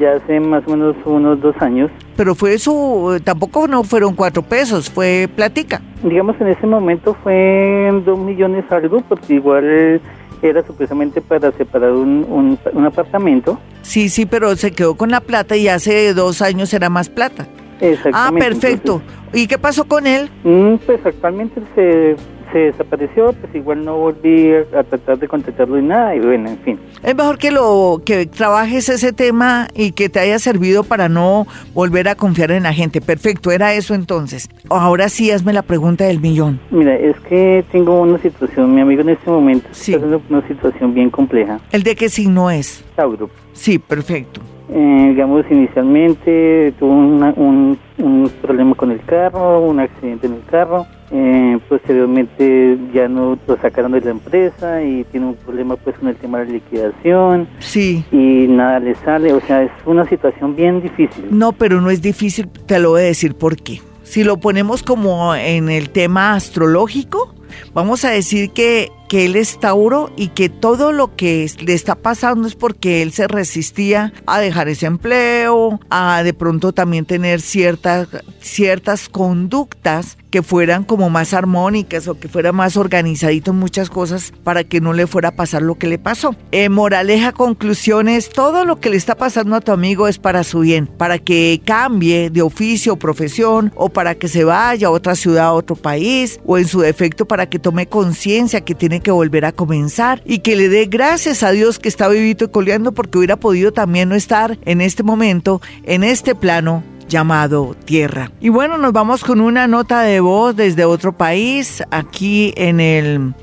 Ya 0.00 0.12
hace 0.12 0.40
más 0.40 0.66
o 0.66 0.70
menos 0.70 0.96
unos 1.04 1.42
dos 1.42 1.54
años. 1.60 1.90
Pero 2.16 2.34
fue 2.34 2.54
eso, 2.54 3.18
tampoco 3.22 3.68
no 3.68 3.84
fueron 3.84 4.14
cuatro 4.14 4.40
pesos, 4.40 4.88
fue 4.88 5.28
platica. 5.36 5.82
Digamos, 6.04 6.40
en 6.40 6.48
ese 6.48 6.66
momento 6.66 7.14
fue 7.22 7.92
dos 8.06 8.18
millones 8.18 8.64
algo, 8.70 9.02
porque 9.06 9.34
igual 9.34 10.00
era 10.42 10.64
supuestamente 10.64 11.20
para 11.20 11.52
separar 11.52 11.92
un, 11.92 12.58
un, 12.72 12.84
apartamento. 12.84 13.58
Sí, 13.82 14.08
sí, 14.08 14.26
pero 14.26 14.54
se 14.56 14.72
quedó 14.72 14.94
con 14.96 15.10
la 15.10 15.20
plata 15.20 15.56
y 15.56 15.68
hace 15.68 16.14
dos 16.14 16.42
años 16.42 16.72
era 16.74 16.88
más 16.88 17.08
plata. 17.08 17.46
Exactamente. 17.80 18.14
Ah, 18.14 18.32
perfecto. 18.32 19.02
¿Y 19.32 19.46
qué 19.46 19.58
pasó 19.58 19.84
con 19.84 20.06
él? 20.06 20.30
Mm, 20.44 20.76
pues 20.86 21.04
actualmente 21.04 21.60
se, 21.74 22.16
se 22.56 22.62
desapareció, 22.72 23.34
pues 23.34 23.54
igual 23.54 23.84
no 23.84 23.96
volví 23.96 24.50
a, 24.52 24.82
tratar 24.82 25.18
de 25.18 25.28
contactarlo 25.28 25.78
y 25.78 25.82
nada, 25.82 26.16
y 26.16 26.20
bueno, 26.20 26.48
en 26.48 26.58
fin. 26.58 26.78
Es 27.02 27.14
mejor 27.14 27.36
que 27.36 27.50
lo 27.50 28.00
que 28.04 28.24
trabajes 28.24 28.88
ese 28.88 29.12
tema 29.12 29.68
y 29.74 29.92
que 29.92 30.08
te 30.08 30.20
haya 30.20 30.38
servido 30.38 30.82
para 30.82 31.10
no 31.10 31.46
volver 31.74 32.08
a 32.08 32.14
confiar 32.14 32.50
en 32.52 32.62
la 32.62 32.72
gente. 32.72 33.02
Perfecto, 33.02 33.50
era 33.50 33.74
eso 33.74 33.94
entonces. 33.94 34.48
Ahora 34.70 35.10
sí, 35.10 35.30
hazme 35.30 35.52
la 35.52 35.62
pregunta 35.62 36.04
del 36.04 36.20
millón. 36.20 36.58
Mira, 36.70 36.96
es 36.96 37.18
que 37.28 37.62
tengo 37.70 38.00
una 38.00 38.18
situación, 38.18 38.74
mi 38.74 38.80
amigo 38.80 39.02
en 39.02 39.10
este 39.10 39.30
momento 39.30 39.68
sí. 39.72 39.92
está 39.92 40.06
en 40.06 40.20
una 40.30 40.48
situación 40.48 40.94
bien 40.94 41.10
compleja. 41.10 41.60
¿El 41.72 41.82
de 41.82 41.94
qué 41.94 42.08
signo 42.08 42.50
es? 42.50 42.82
Tauro. 42.94 43.28
Sí, 43.52 43.78
perfecto. 43.78 44.40
Eh, 44.70 45.06
digamos, 45.10 45.44
inicialmente 45.50 46.72
tuvo 46.78 46.92
un, 46.92 47.78
un 47.98 48.30
problema 48.40 48.74
con 48.74 48.90
el 48.90 49.00
carro, 49.04 49.60
un 49.60 49.78
accidente 49.78 50.26
en 50.26 50.34
el 50.34 50.42
carro 50.50 50.86
eh, 51.10 51.58
posteriormente 51.68 52.78
ya 52.92 53.08
no 53.08 53.38
lo 53.46 53.56
sacaron 53.58 53.92
de 53.92 54.00
la 54.00 54.10
empresa 54.10 54.82
y 54.82 55.04
tiene 55.04 55.26
un 55.26 55.34
problema 55.34 55.76
pues 55.76 55.96
con 55.98 56.08
el 56.08 56.16
tema 56.16 56.40
de 56.40 56.46
la 56.46 56.52
liquidación. 56.52 57.48
Sí. 57.58 58.04
Y 58.10 58.46
nada 58.48 58.80
le 58.80 58.94
sale, 58.96 59.32
o 59.32 59.40
sea, 59.40 59.62
es 59.62 59.70
una 59.84 60.08
situación 60.08 60.56
bien 60.56 60.82
difícil. 60.82 61.26
No, 61.30 61.52
pero 61.52 61.80
no 61.80 61.90
es 61.90 62.02
difícil, 62.02 62.48
te 62.48 62.78
lo 62.78 62.90
voy 62.90 63.02
a 63.02 63.04
decir 63.04 63.34
por 63.34 63.56
qué. 63.56 63.80
Si 64.02 64.24
lo 64.24 64.38
ponemos 64.38 64.82
como 64.82 65.34
en 65.34 65.68
el 65.68 65.90
tema 65.90 66.34
astrológico, 66.34 67.34
vamos 67.72 68.04
a 68.04 68.10
decir 68.10 68.50
que 68.50 68.90
que 69.08 69.26
él 69.26 69.36
es 69.36 69.58
Tauro 69.58 70.10
y 70.16 70.28
que 70.28 70.48
todo 70.48 70.92
lo 70.92 71.14
que 71.16 71.50
le 71.60 71.74
está 71.74 71.94
pasando 71.94 72.48
es 72.48 72.54
porque 72.54 73.02
él 73.02 73.12
se 73.12 73.28
resistía 73.28 74.12
a 74.26 74.40
dejar 74.40 74.68
ese 74.68 74.86
empleo, 74.86 75.80
a 75.90 76.22
de 76.22 76.34
pronto 76.34 76.72
también 76.72 77.04
tener 77.04 77.40
ciertas, 77.40 78.08
ciertas 78.40 79.08
conductas 79.08 80.18
que 80.30 80.42
fueran 80.42 80.84
como 80.84 81.08
más 81.08 81.32
armónicas 81.32 82.08
o 82.08 82.18
que 82.18 82.28
fuera 82.28 82.52
más 82.52 82.76
organizadito 82.76 83.52
en 83.52 83.58
muchas 83.58 83.88
cosas 83.88 84.32
para 84.44 84.64
que 84.64 84.80
no 84.80 84.92
le 84.92 85.06
fuera 85.06 85.30
a 85.30 85.36
pasar 85.36 85.62
lo 85.62 85.76
que 85.76 85.86
le 85.86 85.98
pasó. 85.98 86.34
Eh, 86.52 86.68
moraleja, 86.68 87.32
conclusiones, 87.32 88.28
todo 88.28 88.64
lo 88.64 88.80
que 88.80 88.90
le 88.90 88.96
está 88.96 89.14
pasando 89.14 89.56
a 89.56 89.60
tu 89.60 89.72
amigo 89.72 90.08
es 90.08 90.18
para 90.18 90.44
su 90.44 90.60
bien, 90.60 90.86
para 90.86 91.18
que 91.18 91.62
cambie 91.64 92.28
de 92.30 92.42
oficio 92.42 92.94
o 92.94 92.96
profesión 92.96 93.72
o 93.76 93.88
para 93.88 94.14
que 94.16 94.28
se 94.28 94.44
vaya 94.44 94.88
a 94.88 94.90
otra 94.90 95.14
ciudad, 95.14 95.46
a 95.46 95.52
otro 95.52 95.76
país 95.76 96.40
o 96.44 96.58
en 96.58 96.66
su 96.66 96.80
defecto 96.80 97.26
para 97.26 97.45
que 97.46 97.58
tome 97.58 97.86
conciencia 97.86 98.60
que 98.60 98.74
tiene 98.74 99.00
que 99.00 99.10
volver 99.10 99.44
a 99.44 99.52
comenzar 99.52 100.22
y 100.24 100.40
que 100.40 100.56
le 100.56 100.68
dé 100.68 100.86
gracias 100.86 101.42
a 101.42 101.50
Dios 101.50 101.78
que 101.78 101.88
está 101.88 102.08
vivito 102.08 102.44
y 102.44 102.48
coleando 102.48 102.92
porque 102.92 103.18
hubiera 103.18 103.36
podido 103.36 103.72
también 103.72 104.08
no 104.08 104.14
estar 104.14 104.58
en 104.64 104.80
este 104.80 105.02
momento, 105.02 105.60
en 105.84 106.04
este 106.04 106.34
plano 106.34 106.82
llamado 107.08 107.74
Tierra. 107.84 108.32
Y 108.40 108.48
bueno, 108.48 108.78
nos 108.78 108.92
vamos 108.92 109.24
con 109.24 109.40
una 109.40 109.66
nota 109.66 110.02
de 110.02 110.20
voz 110.20 110.56
desde 110.56 110.84
otro 110.84 111.16
país, 111.16 111.82
aquí 111.90 112.52
en 112.56 112.80
el 112.80 113.34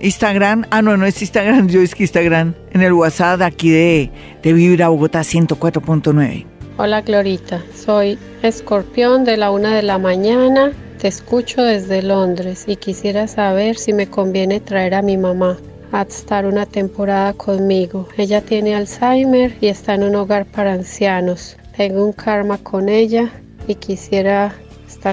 Instagram. 0.00 0.66
Ah, 0.70 0.82
no, 0.82 0.96
no 0.96 1.06
es 1.06 1.20
Instagram, 1.20 1.68
yo 1.68 1.80
es 1.80 1.94
que 1.94 2.04
Instagram, 2.04 2.54
en 2.72 2.82
el 2.82 2.92
WhatsApp 2.92 3.42
aquí 3.42 3.70
de, 3.70 4.10
de 4.42 4.52
Vibra 4.52 4.88
Bogotá 4.88 5.20
104.9. 5.20 6.46
Hola 6.78 7.02
Glorita, 7.02 7.62
soy 7.74 8.18
escorpión 8.42 9.24
de 9.24 9.36
la 9.36 9.50
una 9.50 9.76
de 9.76 9.82
la 9.82 9.98
mañana 9.98 10.72
te 11.02 11.08
escucho 11.08 11.64
desde 11.64 12.00
Londres 12.00 12.62
y 12.68 12.76
quisiera 12.76 13.26
saber 13.26 13.76
si 13.76 13.92
me 13.92 14.06
conviene 14.06 14.60
traer 14.60 14.94
a 14.94 15.02
mi 15.02 15.16
mamá 15.16 15.58
a 15.90 16.02
estar 16.02 16.46
una 16.46 16.64
temporada 16.64 17.32
conmigo. 17.32 18.06
Ella 18.16 18.40
tiene 18.40 18.76
Alzheimer 18.76 19.52
y 19.60 19.66
está 19.66 19.94
en 19.94 20.04
un 20.04 20.14
hogar 20.14 20.46
para 20.46 20.72
ancianos. 20.72 21.56
Tengo 21.76 22.06
un 22.06 22.12
karma 22.12 22.56
con 22.58 22.88
ella 22.88 23.32
y 23.66 23.74
quisiera 23.74 24.54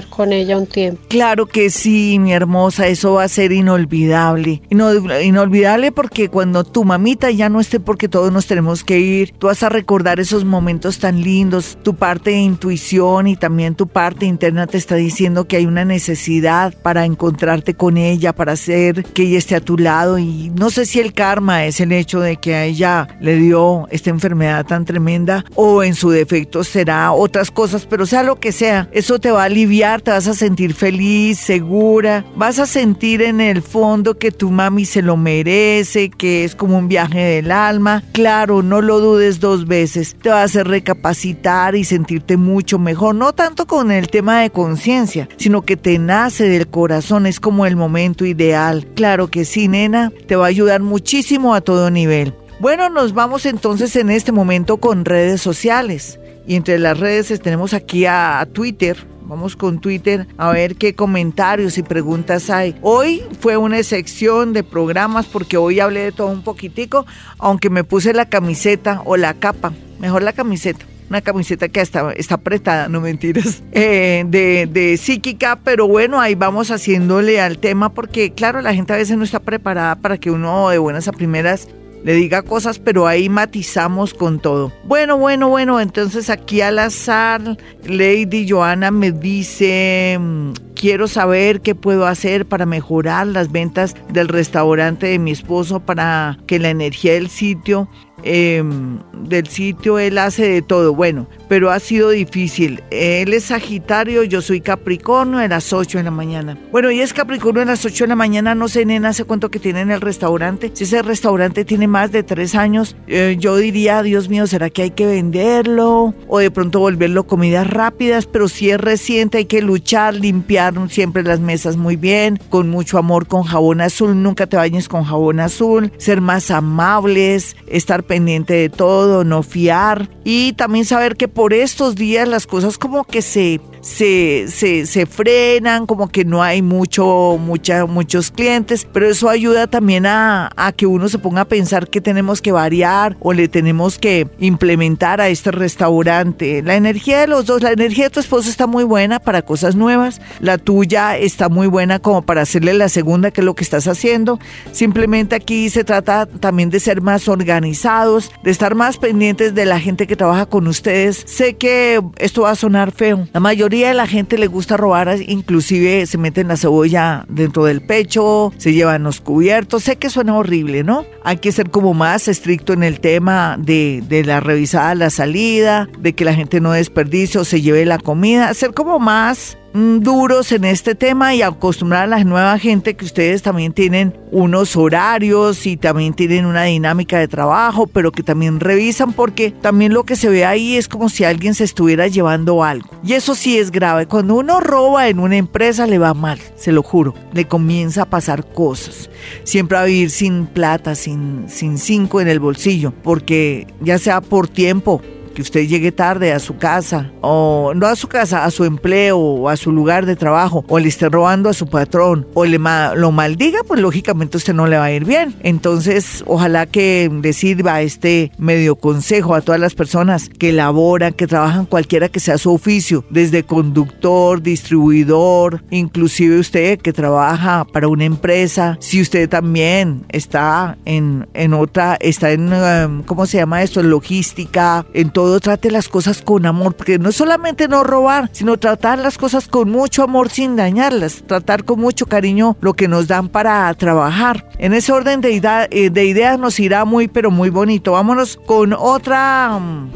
con 0.08 0.32
ella 0.32 0.56
un 0.56 0.66
tiempo. 0.66 1.02
Claro 1.08 1.46
que 1.46 1.68
sí, 1.70 2.18
mi 2.20 2.32
hermosa, 2.32 2.86
eso 2.86 3.14
va 3.14 3.24
a 3.24 3.28
ser 3.28 3.52
inolvidable. 3.52 4.62
inolvidable 4.70 5.92
porque 5.92 6.28
cuando 6.28 6.64
tu 6.64 6.84
mamita 6.84 7.30
ya 7.30 7.48
no 7.48 7.60
esté 7.60 7.80
porque 7.80 8.08
todos 8.08 8.32
nos 8.32 8.46
tenemos 8.46 8.84
que 8.84 9.00
ir, 9.00 9.32
tú 9.38 9.48
vas 9.48 9.62
a 9.62 9.68
recordar 9.68 10.20
esos 10.20 10.44
momentos 10.44 10.98
tan 10.98 11.20
lindos, 11.22 11.76
tu 11.82 11.94
parte 11.94 12.30
de 12.30 12.38
intuición 12.38 13.26
y 13.26 13.36
también 13.36 13.74
tu 13.74 13.88
parte 13.88 14.26
interna 14.26 14.66
te 14.66 14.78
está 14.78 14.94
diciendo 14.94 15.46
que 15.46 15.56
hay 15.56 15.66
una 15.66 15.84
necesidad 15.84 16.72
para 16.82 17.04
encontrarte 17.04 17.74
con 17.74 17.96
ella, 17.96 18.32
para 18.32 18.52
hacer 18.52 19.04
que 19.04 19.22
ella 19.22 19.38
esté 19.38 19.56
a 19.56 19.60
tu 19.60 19.76
lado 19.76 20.18
y 20.18 20.52
no 20.54 20.70
sé 20.70 20.86
si 20.86 21.00
el 21.00 21.12
karma 21.12 21.64
es 21.64 21.80
el 21.80 21.92
hecho 21.92 22.20
de 22.20 22.36
que 22.36 22.54
a 22.54 22.64
ella 22.64 23.08
le 23.20 23.36
dio 23.36 23.88
esta 23.90 24.10
enfermedad 24.10 24.64
tan 24.66 24.84
tremenda 24.84 25.44
o 25.56 25.82
en 25.82 25.94
su 25.94 26.10
defecto 26.10 26.62
será 26.62 27.12
otras 27.12 27.50
cosas, 27.50 27.86
pero 27.86 28.06
sea 28.06 28.22
lo 28.22 28.38
que 28.38 28.52
sea, 28.52 28.88
eso 28.92 29.18
te 29.18 29.30
va 29.30 29.42
a 29.42 29.46
aliviar 29.46 29.79
te 29.80 30.10
vas 30.10 30.28
a 30.28 30.34
sentir 30.34 30.74
feliz, 30.74 31.38
segura, 31.38 32.22
vas 32.36 32.58
a 32.58 32.66
sentir 32.66 33.22
en 33.22 33.40
el 33.40 33.62
fondo 33.62 34.18
que 34.18 34.30
tu 34.30 34.50
mami 34.50 34.84
se 34.84 35.00
lo 35.00 35.16
merece, 35.16 36.10
que 36.10 36.44
es 36.44 36.54
como 36.54 36.76
un 36.76 36.86
viaje 36.86 37.18
del 37.18 37.50
alma. 37.50 38.02
Claro, 38.12 38.62
no 38.62 38.82
lo 38.82 39.00
dudes 39.00 39.40
dos 39.40 39.66
veces, 39.66 40.16
te 40.20 40.28
va 40.28 40.42
a 40.42 40.44
hacer 40.44 40.68
recapacitar 40.68 41.76
y 41.76 41.84
sentirte 41.84 42.36
mucho 42.36 42.78
mejor, 42.78 43.14
no 43.14 43.32
tanto 43.32 43.66
con 43.66 43.90
el 43.90 44.08
tema 44.08 44.42
de 44.42 44.50
conciencia, 44.50 45.30
sino 45.38 45.62
que 45.62 45.78
te 45.78 45.98
nace 45.98 46.46
del 46.46 46.68
corazón, 46.68 47.24
es 47.24 47.40
como 47.40 47.64
el 47.64 47.76
momento 47.76 48.26
ideal. 48.26 48.86
Claro 48.94 49.28
que 49.28 49.46
sí, 49.46 49.66
nena, 49.66 50.12
te 50.26 50.36
va 50.36 50.44
a 50.44 50.48
ayudar 50.48 50.82
muchísimo 50.82 51.54
a 51.54 51.62
todo 51.62 51.90
nivel. 51.90 52.34
Bueno, 52.60 52.90
nos 52.90 53.14
vamos 53.14 53.46
entonces 53.46 53.96
en 53.96 54.10
este 54.10 54.30
momento 54.30 54.76
con 54.76 55.06
redes 55.06 55.40
sociales. 55.40 56.20
Y 56.46 56.56
entre 56.56 56.78
las 56.78 56.98
redes 56.98 57.40
tenemos 57.40 57.72
aquí 57.72 58.04
a 58.06 58.46
Twitter, 58.52 59.06
Vamos 59.30 59.54
con 59.54 59.78
Twitter 59.78 60.26
a 60.38 60.50
ver 60.50 60.74
qué 60.74 60.96
comentarios 60.96 61.78
y 61.78 61.84
preguntas 61.84 62.50
hay. 62.50 62.74
Hoy 62.82 63.22
fue 63.38 63.56
una 63.56 63.80
sección 63.84 64.52
de 64.52 64.64
programas 64.64 65.26
porque 65.26 65.56
hoy 65.56 65.78
hablé 65.78 66.00
de 66.00 66.10
todo 66.10 66.26
un 66.26 66.42
poquitico, 66.42 67.06
aunque 67.38 67.70
me 67.70 67.84
puse 67.84 68.12
la 68.12 68.28
camiseta 68.28 69.02
o 69.04 69.16
la 69.16 69.34
capa, 69.34 69.72
mejor 70.00 70.24
la 70.24 70.32
camiseta 70.32 70.84
una 71.08 71.20
camiseta 71.20 71.68
que 71.68 71.80
está, 71.80 72.12
está 72.12 72.36
apretada, 72.36 72.88
no 72.88 73.00
mentiras, 73.00 73.64
eh, 73.72 74.24
de, 74.26 74.68
de 74.70 74.96
psíquica, 74.96 75.58
pero 75.62 75.88
bueno, 75.88 76.20
ahí 76.20 76.36
vamos 76.36 76.70
haciéndole 76.70 77.40
al 77.40 77.58
tema 77.58 77.88
porque 77.92 78.32
claro, 78.32 78.60
la 78.62 78.74
gente 78.74 78.92
a 78.92 78.96
veces 78.96 79.16
no 79.16 79.24
está 79.24 79.40
preparada 79.40 79.96
para 79.96 80.18
que 80.18 80.30
uno 80.30 80.70
de 80.70 80.78
buenas 80.78 81.08
a 81.08 81.12
primeras 81.12 81.68
le 82.04 82.14
diga 82.14 82.42
cosas, 82.42 82.78
pero 82.78 83.06
ahí 83.06 83.28
matizamos 83.28 84.14
con 84.14 84.40
todo. 84.40 84.72
Bueno, 84.84 85.18
bueno, 85.18 85.48
bueno, 85.48 85.80
entonces 85.80 86.30
aquí 86.30 86.60
al 86.60 86.78
azar, 86.78 87.56
Lady 87.84 88.48
Joana 88.48 88.90
me 88.90 89.12
dice, 89.12 90.16
mm, 90.18 90.52
quiero 90.74 91.08
saber 91.08 91.60
qué 91.60 91.74
puedo 91.74 92.06
hacer 92.06 92.46
para 92.46 92.66
mejorar 92.66 93.26
las 93.26 93.52
ventas 93.52 93.94
del 94.12 94.28
restaurante 94.28 95.06
de 95.06 95.18
mi 95.18 95.30
esposo 95.30 95.80
para 95.80 96.38
que 96.46 96.58
la 96.58 96.70
energía 96.70 97.14
del 97.14 97.28
sitio 97.28 97.88
Em, 98.22 98.98
del 99.28 99.48
sitio, 99.48 99.98
él 99.98 100.18
hace 100.18 100.48
de 100.48 100.62
todo, 100.62 100.94
bueno, 100.94 101.28
pero 101.48 101.70
ha 101.70 101.78
sido 101.78 102.10
difícil. 102.10 102.82
Él 102.90 103.32
es 103.32 103.44
Sagitario, 103.44 104.24
yo 104.24 104.40
soy 104.40 104.60
Capricornio 104.60 105.38
a 105.38 105.48
las 105.48 105.72
8 105.72 105.98
de 105.98 106.04
la 106.04 106.10
mañana. 106.10 106.58
Bueno, 106.72 106.90
y 106.90 107.00
es 107.00 107.12
Capricornio 107.12 107.62
a 107.62 107.66
las 107.66 107.84
8 107.84 108.04
de 108.04 108.08
la 108.08 108.16
mañana, 108.16 108.54
no 108.54 108.68
sé, 108.68 108.84
nena, 108.84 109.10
hace 109.10 109.24
cuánto 109.24 109.50
que 109.50 109.58
tiene 109.58 109.82
en 109.82 109.90
el 109.90 110.00
restaurante. 110.00 110.70
Si 110.74 110.84
ese 110.84 111.02
restaurante 111.02 111.64
tiene 111.64 111.86
más 111.86 112.12
de 112.12 112.22
tres 112.22 112.54
años, 112.54 112.96
eh, 113.06 113.36
yo 113.38 113.56
diría, 113.56 114.02
Dios 114.02 114.28
mío, 114.28 114.46
¿será 114.46 114.70
que 114.70 114.82
hay 114.82 114.90
que 114.90 115.06
venderlo? 115.06 116.14
O 116.28 116.38
de 116.38 116.50
pronto 116.50 116.80
volverlo 116.80 117.24
comidas 117.26 117.68
rápidas, 117.68 118.26
pero 118.26 118.48
si 118.48 118.70
es 118.70 118.80
reciente 118.80 119.38
hay 119.38 119.44
que 119.44 119.62
luchar, 119.62 120.14
limpiar 120.14 120.70
siempre 120.88 121.22
las 121.22 121.40
mesas 121.40 121.76
muy 121.76 121.96
bien, 121.96 122.38
con 122.48 122.68
mucho 122.68 122.98
amor, 122.98 123.26
con 123.26 123.42
jabón 123.42 123.80
azul, 123.80 124.22
nunca 124.22 124.46
te 124.46 124.56
bañes 124.56 124.88
con 124.88 125.04
jabón 125.04 125.40
azul, 125.40 125.92
ser 125.96 126.20
más 126.20 126.50
amables, 126.50 127.56
estar 127.66 128.04
pendiente 128.10 128.54
de 128.54 128.70
todo, 128.70 129.22
no 129.22 129.44
fiar 129.44 130.10
y 130.24 130.54
también 130.54 130.84
saber 130.84 131.14
que 131.14 131.28
por 131.28 131.54
estos 131.54 131.94
días 131.94 132.26
las 132.26 132.44
cosas 132.44 132.76
como 132.76 133.04
que 133.04 133.22
se 133.22 133.60
se, 133.80 134.46
se, 134.48 134.86
se 134.86 135.06
frenan, 135.06 135.86
como 135.86 136.08
que 136.08 136.24
no 136.24 136.42
hay 136.42 136.62
mucho, 136.62 137.38
mucha, 137.40 137.86
muchos 137.86 138.30
clientes, 138.30 138.86
pero 138.92 139.08
eso 139.08 139.28
ayuda 139.28 139.66
también 139.66 140.06
a, 140.06 140.50
a 140.56 140.72
que 140.72 140.86
uno 140.86 141.08
se 141.08 141.18
ponga 141.18 141.42
a 141.42 141.44
pensar 141.46 141.88
que 141.88 142.00
tenemos 142.00 142.40
que 142.42 142.52
variar 142.52 143.16
o 143.20 143.32
le 143.32 143.48
tenemos 143.48 143.98
que 143.98 144.28
implementar 144.38 145.20
a 145.20 145.28
este 145.28 145.50
restaurante. 145.50 146.62
La 146.62 146.76
energía 146.76 147.20
de 147.20 147.26
los 147.26 147.46
dos, 147.46 147.62
la 147.62 147.72
energía 147.72 148.04
de 148.04 148.10
tu 148.10 148.20
esposo 148.20 148.50
está 148.50 148.66
muy 148.66 148.84
buena 148.84 149.18
para 149.18 149.42
cosas 149.42 149.74
nuevas, 149.76 150.20
la 150.40 150.58
tuya 150.58 151.16
está 151.16 151.48
muy 151.48 151.66
buena 151.66 151.98
como 151.98 152.22
para 152.22 152.42
hacerle 152.42 152.74
la 152.74 152.88
segunda, 152.88 153.30
que 153.30 153.40
es 153.40 153.44
lo 153.44 153.54
que 153.54 153.64
estás 153.64 153.86
haciendo. 153.86 154.38
Simplemente 154.72 155.36
aquí 155.36 155.70
se 155.70 155.84
trata 155.84 156.26
también 156.26 156.70
de 156.70 156.80
ser 156.80 157.00
más 157.00 157.28
organizados, 157.28 158.30
de 158.42 158.50
estar 158.50 158.74
más 158.74 158.98
pendientes 158.98 159.54
de 159.54 159.64
la 159.64 159.80
gente 159.80 160.06
que 160.06 160.16
trabaja 160.16 160.46
con 160.46 160.66
ustedes. 160.66 161.22
Sé 161.26 161.54
que 161.54 162.00
esto 162.18 162.42
va 162.42 162.50
a 162.50 162.56
sonar 162.56 162.92
feo. 162.92 163.26
La 163.32 163.40
mayoría 163.40 163.69
de 163.78 163.94
la 163.94 164.06
gente 164.06 164.36
le 164.36 164.46
gusta 164.46 164.76
robar, 164.76 165.16
inclusive 165.26 166.04
se 166.06 166.18
meten 166.18 166.48
la 166.48 166.56
cebolla 166.56 167.24
dentro 167.28 167.64
del 167.64 167.80
pecho, 167.80 168.52
se 168.56 168.72
llevan 168.72 169.04
los 169.04 169.20
cubiertos. 169.20 169.84
Sé 169.84 169.96
que 169.96 170.10
suena 170.10 170.36
horrible, 170.36 170.82
¿no? 170.82 171.06
Hay 171.24 171.38
que 171.38 171.52
ser 171.52 171.70
como 171.70 171.94
más 171.94 172.28
estricto 172.28 172.72
en 172.72 172.82
el 172.82 173.00
tema 173.00 173.56
de, 173.58 174.02
de 174.08 174.24
la 174.24 174.40
revisada, 174.40 174.94
la 174.94 175.10
salida, 175.10 175.88
de 175.98 176.14
que 176.14 176.24
la 176.24 176.34
gente 176.34 176.60
no 176.60 176.72
desperdicie 176.72 177.40
o 177.40 177.44
se 177.44 177.62
lleve 177.62 177.84
la 177.86 177.98
comida, 177.98 178.52
ser 178.54 178.74
como 178.74 178.98
más 178.98 179.56
duros 179.72 180.52
en 180.52 180.64
este 180.64 180.94
tema 180.94 181.34
y 181.34 181.42
acostumbrar 181.42 182.04
a 182.04 182.06
la 182.06 182.24
nueva 182.24 182.58
gente 182.58 182.94
que 182.94 183.04
ustedes 183.04 183.42
también 183.42 183.72
tienen 183.72 184.16
unos 184.32 184.76
horarios 184.76 185.66
y 185.66 185.76
también 185.76 186.14
tienen 186.14 186.46
una 186.46 186.64
dinámica 186.64 187.18
de 187.18 187.28
trabajo, 187.28 187.86
pero 187.86 188.12
que 188.12 188.22
también 188.22 188.60
revisan 188.60 189.12
porque 189.12 189.50
también 189.50 189.92
lo 189.92 190.04
que 190.04 190.16
se 190.16 190.28
ve 190.28 190.44
ahí 190.44 190.76
es 190.76 190.88
como 190.88 191.08
si 191.08 191.24
alguien 191.24 191.54
se 191.54 191.64
estuviera 191.64 192.08
llevando 192.08 192.64
algo. 192.64 192.88
Y 193.04 193.14
eso 193.14 193.34
sí 193.34 193.58
es 193.58 193.70
grave. 193.70 194.06
Cuando 194.06 194.34
uno 194.34 194.60
roba 194.60 195.08
en 195.08 195.18
una 195.18 195.36
empresa 195.36 195.86
le 195.86 195.98
va 195.98 196.14
mal, 196.14 196.38
se 196.56 196.72
lo 196.72 196.82
juro. 196.82 197.14
Le 197.32 197.46
comienza 197.46 198.02
a 198.02 198.10
pasar 198.10 198.46
cosas. 198.52 199.10
Siempre 199.44 199.78
a 199.78 199.84
vivir 199.84 200.10
sin 200.10 200.46
plata, 200.46 200.94
sin, 200.94 201.44
sin 201.48 201.78
cinco 201.78 202.20
en 202.20 202.28
el 202.28 202.40
bolsillo, 202.40 202.92
porque 203.02 203.66
ya 203.80 203.98
sea 203.98 204.20
por 204.20 204.48
tiempo 204.48 205.02
que 205.34 205.42
usted 205.42 205.66
llegue 205.66 205.92
tarde 205.92 206.32
a 206.32 206.38
su 206.38 206.56
casa, 206.56 207.10
o 207.20 207.72
no 207.74 207.86
a 207.86 207.96
su 207.96 208.08
casa, 208.08 208.44
a 208.44 208.50
su 208.50 208.64
empleo, 208.64 209.18
o 209.18 209.48
a 209.48 209.56
su 209.56 209.72
lugar 209.72 210.06
de 210.06 210.16
trabajo, 210.16 210.64
o 210.68 210.78
le 210.78 210.88
esté 210.88 211.08
robando 211.08 211.48
a 211.48 211.54
su 211.54 211.66
patrón, 211.66 212.26
o 212.34 212.44
le 212.44 212.58
lo 212.58 213.12
maldiga, 213.12 213.60
pues 213.66 213.80
lógicamente 213.80 214.36
usted 214.36 214.54
no 214.54 214.66
le 214.66 214.76
va 214.76 214.84
a 214.84 214.92
ir 214.92 215.04
bien. 215.04 215.34
Entonces, 215.40 216.22
ojalá 216.26 216.66
que 216.66 217.10
le 217.22 217.32
sirva 217.32 217.82
este 217.82 218.32
medio 218.38 218.76
consejo 218.76 219.34
a 219.34 219.40
todas 219.40 219.60
las 219.60 219.74
personas 219.74 220.28
que 220.28 220.52
laboran, 220.52 221.12
que 221.12 221.26
trabajan 221.26 221.66
cualquiera 221.66 222.08
que 222.08 222.20
sea 222.20 222.38
su 222.38 222.52
oficio, 222.52 223.04
desde 223.10 223.44
conductor, 223.44 224.42
distribuidor, 224.42 225.62
inclusive 225.70 226.38
usted 226.38 226.78
que 226.78 226.92
trabaja 226.92 227.64
para 227.64 227.88
una 227.88 228.04
empresa, 228.04 228.76
si 228.80 229.00
usted 229.00 229.28
también 229.28 230.04
está 230.08 230.76
en, 230.84 231.28
en 231.34 231.54
otra, 231.54 231.96
está 232.00 232.32
en, 232.32 232.52
um, 232.52 233.02
¿cómo 233.02 233.26
se 233.26 233.38
llama 233.38 233.62
esto? 233.62 233.80
En 233.80 233.90
logística, 233.90 234.86
en 234.92 235.10
todo 235.10 235.19
trate 235.40 235.70
las 235.70 235.88
cosas 235.88 236.22
con 236.22 236.46
amor, 236.46 236.74
porque 236.74 236.98
no 236.98 237.12
solamente 237.12 237.68
no 237.68 237.84
robar, 237.84 238.30
sino 238.32 238.58
tratar 238.58 238.98
las 238.98 239.18
cosas 239.18 239.48
con 239.48 239.70
mucho 239.70 240.02
amor 240.02 240.30
sin 240.30 240.56
dañarlas, 240.56 241.22
tratar 241.26 241.64
con 241.64 241.80
mucho 241.80 242.06
cariño 242.06 242.56
lo 242.60 242.74
que 242.74 242.88
nos 242.88 243.08
dan 243.08 243.28
para 243.28 243.72
trabajar. 243.74 244.48
En 244.58 244.72
ese 244.72 244.92
orden 244.92 245.20
de, 245.20 245.40
eh, 245.70 245.90
de 245.90 246.04
ideas 246.04 246.38
nos 246.38 246.58
irá 246.60 246.84
muy, 246.84 247.08
pero 247.08 247.30
muy 247.30 247.50
bonito. 247.50 247.92
Vámonos 247.92 248.36
con 248.36 248.72
otra... 248.72 249.58
Mm, 249.58 249.90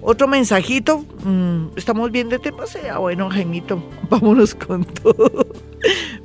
otro 0.00 0.26
mensajito. 0.26 1.04
Mm, 1.24 1.76
¿Estamos 1.76 2.10
bien 2.10 2.28
de 2.28 2.38
tema? 2.38 2.66
Sea 2.66 2.98
bueno, 2.98 3.28
Jaimito. 3.28 3.82
Vámonos 4.10 4.54
con 4.54 4.84
todo. 4.84 5.46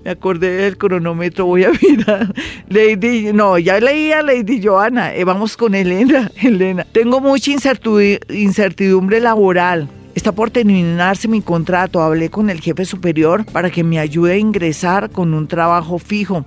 Me 0.04 0.12
acordé 0.12 0.52
del 0.52 0.78
cronómetro, 0.78 1.46
voy 1.46 1.64
a 1.64 1.72
mirar. 1.82 2.34
Lady, 2.70 3.32
no, 3.34 3.58
ya 3.58 3.80
leía 3.80 4.22
Lady 4.22 4.62
Joana. 4.64 5.14
Eh, 5.16 5.24
vamos 5.24 5.56
con 5.56 5.76
Elena. 5.76 6.32
Elena, 6.42 6.86
tengo 6.92 7.22
mucha 7.22 7.52
incertidumbre 7.52 9.20
laboral. 9.20 9.88
Está 10.16 10.32
por 10.32 10.52
terminarse 10.52 11.28
mi 11.28 11.42
contrato. 11.42 12.02
Hablé 12.02 12.30
con 12.30 12.50
el 12.50 12.62
jefe 12.62 12.86
superior 12.86 13.46
para 13.46 13.70
que 13.70 13.84
me 13.84 14.00
ayude 14.00 14.34
a 14.34 14.38
ingresar 14.38 15.10
con 15.10 15.34
un 15.34 15.48
trabajo 15.48 15.98
fijo. 15.98 16.46